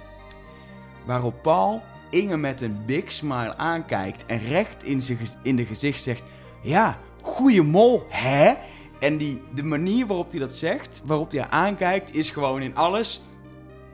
[1.06, 6.02] Waarop Paul Inge met een big smile aankijkt en recht in, zijn in de gezicht
[6.02, 6.24] zegt:
[6.62, 8.54] Ja, goeie mol, hè?
[8.98, 12.76] En die, de manier waarop hij dat zegt, waarop hij haar aankijkt, is gewoon in
[12.76, 13.22] alles.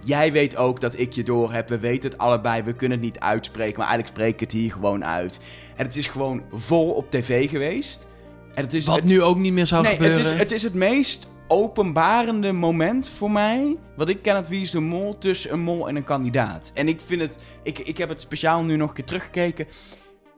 [0.04, 1.68] Jij weet ook dat ik je door heb.
[1.68, 2.62] We weten het allebei.
[2.62, 3.78] We kunnen het niet uitspreken.
[3.78, 5.40] Maar eigenlijk spreek ik het hier gewoon uit.
[5.76, 8.06] En het is gewoon vol op tv geweest.
[8.54, 10.18] En het is, Wat het, nu ook niet meer zou nee, gebeuren.
[10.18, 13.76] het is, het is het meest openbarende moment voor mij.
[13.96, 16.70] Wat ik ken het Wie is de Mol tussen een mol en een kandidaat.
[16.74, 17.38] En ik vind het.
[17.62, 19.66] Ik, ik heb het speciaal nu nog een keer teruggekeken.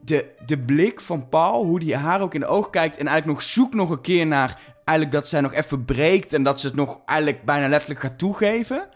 [0.00, 2.96] De, de blik van Paul, hoe die haar ook in de ogen kijkt.
[2.96, 4.60] En eigenlijk nog zoekt nog een keer naar.
[4.84, 6.32] Eigenlijk dat zij nog even breekt.
[6.32, 8.88] En dat ze het nog eigenlijk bijna letterlijk gaat toegeven.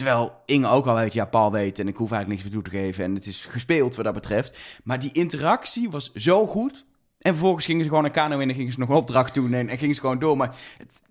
[0.00, 2.72] Terwijl Inge ook al weet, ja, Paul weet en ik hoef eigenlijk niks meer toe
[2.72, 3.04] te geven.
[3.04, 4.58] En het is gespeeld wat dat betreft.
[4.84, 6.84] Maar die interactie was zo goed.
[7.18, 9.52] En vervolgens gingen ze gewoon een kano in en gingen ze nog een opdracht doen
[9.52, 10.36] en, en gingen ze gewoon door.
[10.36, 10.56] Maar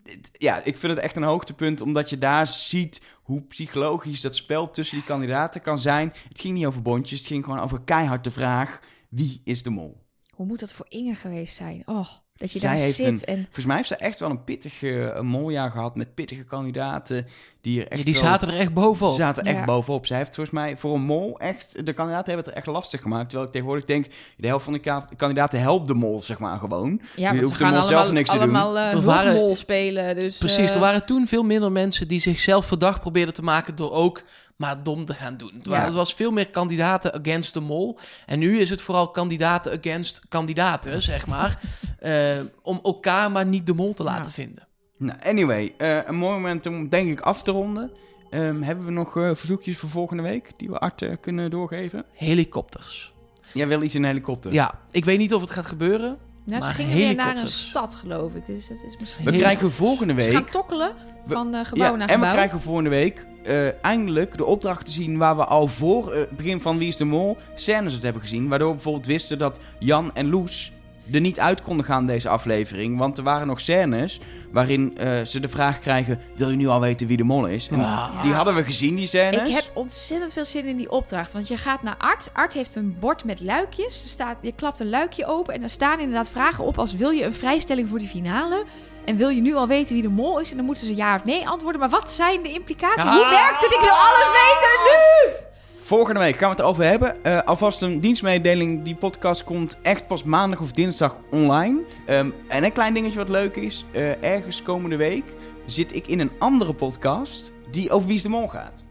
[0.03, 4.35] het- ja, ik vind het echt een hoogtepunt, omdat je daar ziet hoe psychologisch dat
[4.35, 6.13] spel tussen die kandidaten kan zijn.
[6.29, 8.79] Het ging niet over bondjes, het ging gewoon over keihard de vraag,
[9.09, 10.03] wie is de mol?
[10.35, 11.81] Hoe moet dat voor Inge geweest zijn?
[11.85, 12.07] Oh,
[12.39, 13.43] dat je Zij daar heeft zit een- en...
[13.43, 17.27] Volgens mij heeft ze echt wel een pittig eh, een moljaar gehad met pittige kandidaten
[17.61, 19.11] die er echt Ja, die wel- zaten er echt bovenop.
[19.13, 19.65] Ze zaten echt Ja.
[19.65, 20.05] bovenop.
[20.05, 21.85] Zij heeft volgens mij voor een mol echt...
[21.85, 23.23] De kandidaten hebben het er echt lastig gemaakt.
[23.25, 24.05] Terwijl ik tegenwoordig denk...
[24.37, 27.01] De helft van de ka- kandidaten helpt de mol, zeg maar, gewoon.
[27.15, 28.43] Ja, ze hoeft de gaan mol allemaal, zelf niks te doen.
[28.43, 30.15] allemaal eh, Er waren- hulpmol spelen.
[30.15, 33.75] Dus, Precies, eh, er waren toen veel minder mensen die zichzelf verdacht probeerden te maken
[33.75, 34.21] door ook
[34.60, 35.51] maar dom te gaan doen.
[35.64, 35.70] Ja.
[35.70, 37.97] waren, het was veel meer kandidaten against de mol.
[38.26, 41.60] En nu is het vooral kandidaten against kandidaten, zeg maar.
[41.99, 44.32] eh, om elkaar maar niet de mol te laten Ja.
[44.32, 44.68] vinden.
[44.97, 45.74] Nou, anyway.
[45.78, 47.91] eh, een mooi moment om, denk ik, af te ronden.
[48.30, 50.51] Ehm, hebben we nog eh, verzoekjes voor volgende week?
[50.57, 52.05] Die we Art kunnen doorgeven?
[52.14, 53.14] Helikopters.
[53.53, 54.53] Jij wil iets in een helikopter?
[54.53, 56.18] Ja, ik weet niet of het gaat gebeuren.
[56.45, 57.62] ja, ze maar gingen weer naar een helikopters.
[57.70, 58.45] stad, geloof ik.
[58.45, 59.26] Dus dat is misschien...
[59.26, 60.36] We Heel- krijgen volgende Ze week...
[60.38, 60.93] gaan tokkelen
[61.28, 62.32] van eh, gebouw Ja, naar en we gebouw.
[62.32, 66.30] krijgen volgende week eh, eindelijk de opdracht te zien waar we al voor eh, het
[66.38, 68.47] begin van Wie is de Mol scènes uit hebben gezien.
[68.47, 70.71] Waardoor we bijvoorbeeld wisten dat Jan en Loes
[71.11, 72.97] er niet uit konden gaan deze aflevering.
[72.97, 74.19] Want er waren nog scènes
[74.51, 76.19] waarin eh, ze de vraag krijgen...
[76.35, 77.67] Wil je nu al weten wie de mol is?
[77.67, 77.77] En.
[78.21, 79.47] Die hadden we gezien, die scènes.
[79.49, 81.34] Ik heb ontzettend veel zin in die opdracht.
[81.34, 82.30] Want je gaat naar Art.
[82.34, 84.01] Art heeft een bord met luikjes.
[84.01, 85.53] Er staat, je klapt een luikje open.
[85.53, 86.95] En daar staan inderdaad vragen op als...
[86.95, 88.65] Wil je een vrijstelling voor de finale?
[89.05, 90.51] En wil je nu al weten wie de mol is?
[90.51, 91.80] En dan moeten ze ja of nee antwoorden.
[91.81, 93.03] Maar wat zijn de implicaties?
[93.03, 93.73] Hoe werkt het?
[93.73, 95.34] Ik wil alles weten nu!
[95.81, 97.23] Volgende week gaan we het erover hebben.
[97.23, 98.84] Eh, alvast een dienstmededeling.
[98.84, 101.80] Die podcast komt echt pas maandag of dinsdag online.
[102.05, 103.85] Ehm, en een klein dingetje wat leuk is.
[103.91, 105.23] eh, ergens komende week
[105.65, 108.84] zit ik in een andere podcast die over Wie is de Mol gaat.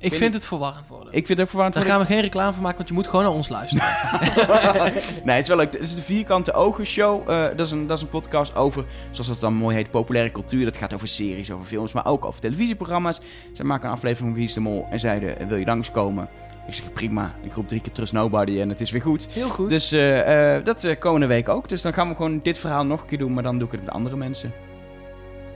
[0.00, 1.12] Ik vind het verwarrend worden.
[1.12, 1.74] Ik vind het ook verwarrend.
[1.74, 2.00] Daar worden.
[2.00, 3.86] gaan we geen reclame van maken, want je moet gewoon naar ons luisteren.
[5.24, 5.72] Nee, het is wel leuk.
[5.72, 7.30] Het is de Vierkante Ogen Show.
[7.30, 10.32] Eh, dat, is een, dat is een podcast over, zoals dat dan mooi heet, populaire
[10.32, 10.64] cultuur.
[10.64, 13.20] Dat gaat over series, over films, maar ook over televisieprogramma's.
[13.52, 16.28] Zij maken een aflevering van Wie is de Mol en zeiden, wil je langskomen?
[16.66, 17.34] Ik zeg, prima.
[17.42, 19.26] Ik roep drie keer Trust Nobody en het is weer goed.
[19.32, 19.70] Heel goed.
[19.70, 21.68] Dus eh, eh, dat komende week ook.
[21.68, 23.72] Dus dan gaan we gewoon dit verhaal nog een keer doen, maar dan doe ik
[23.72, 24.52] het met andere mensen.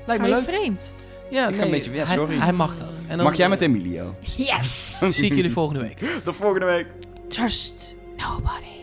[0.06, 0.43] Lijkt me leuk.
[0.43, 0.94] vreemd?
[1.33, 2.39] Ja, Ik ga nee, een beetje- ja, hij- sorry.
[2.39, 3.01] Hij, mag dat.
[3.09, 4.15] En dan, Mag jij met eh, Emilio?
[4.37, 4.99] Yes!
[5.13, 5.99] Zie ik jullie volgende week.
[6.25, 6.87] Tot volgende week.
[7.29, 8.81] Trust nobody.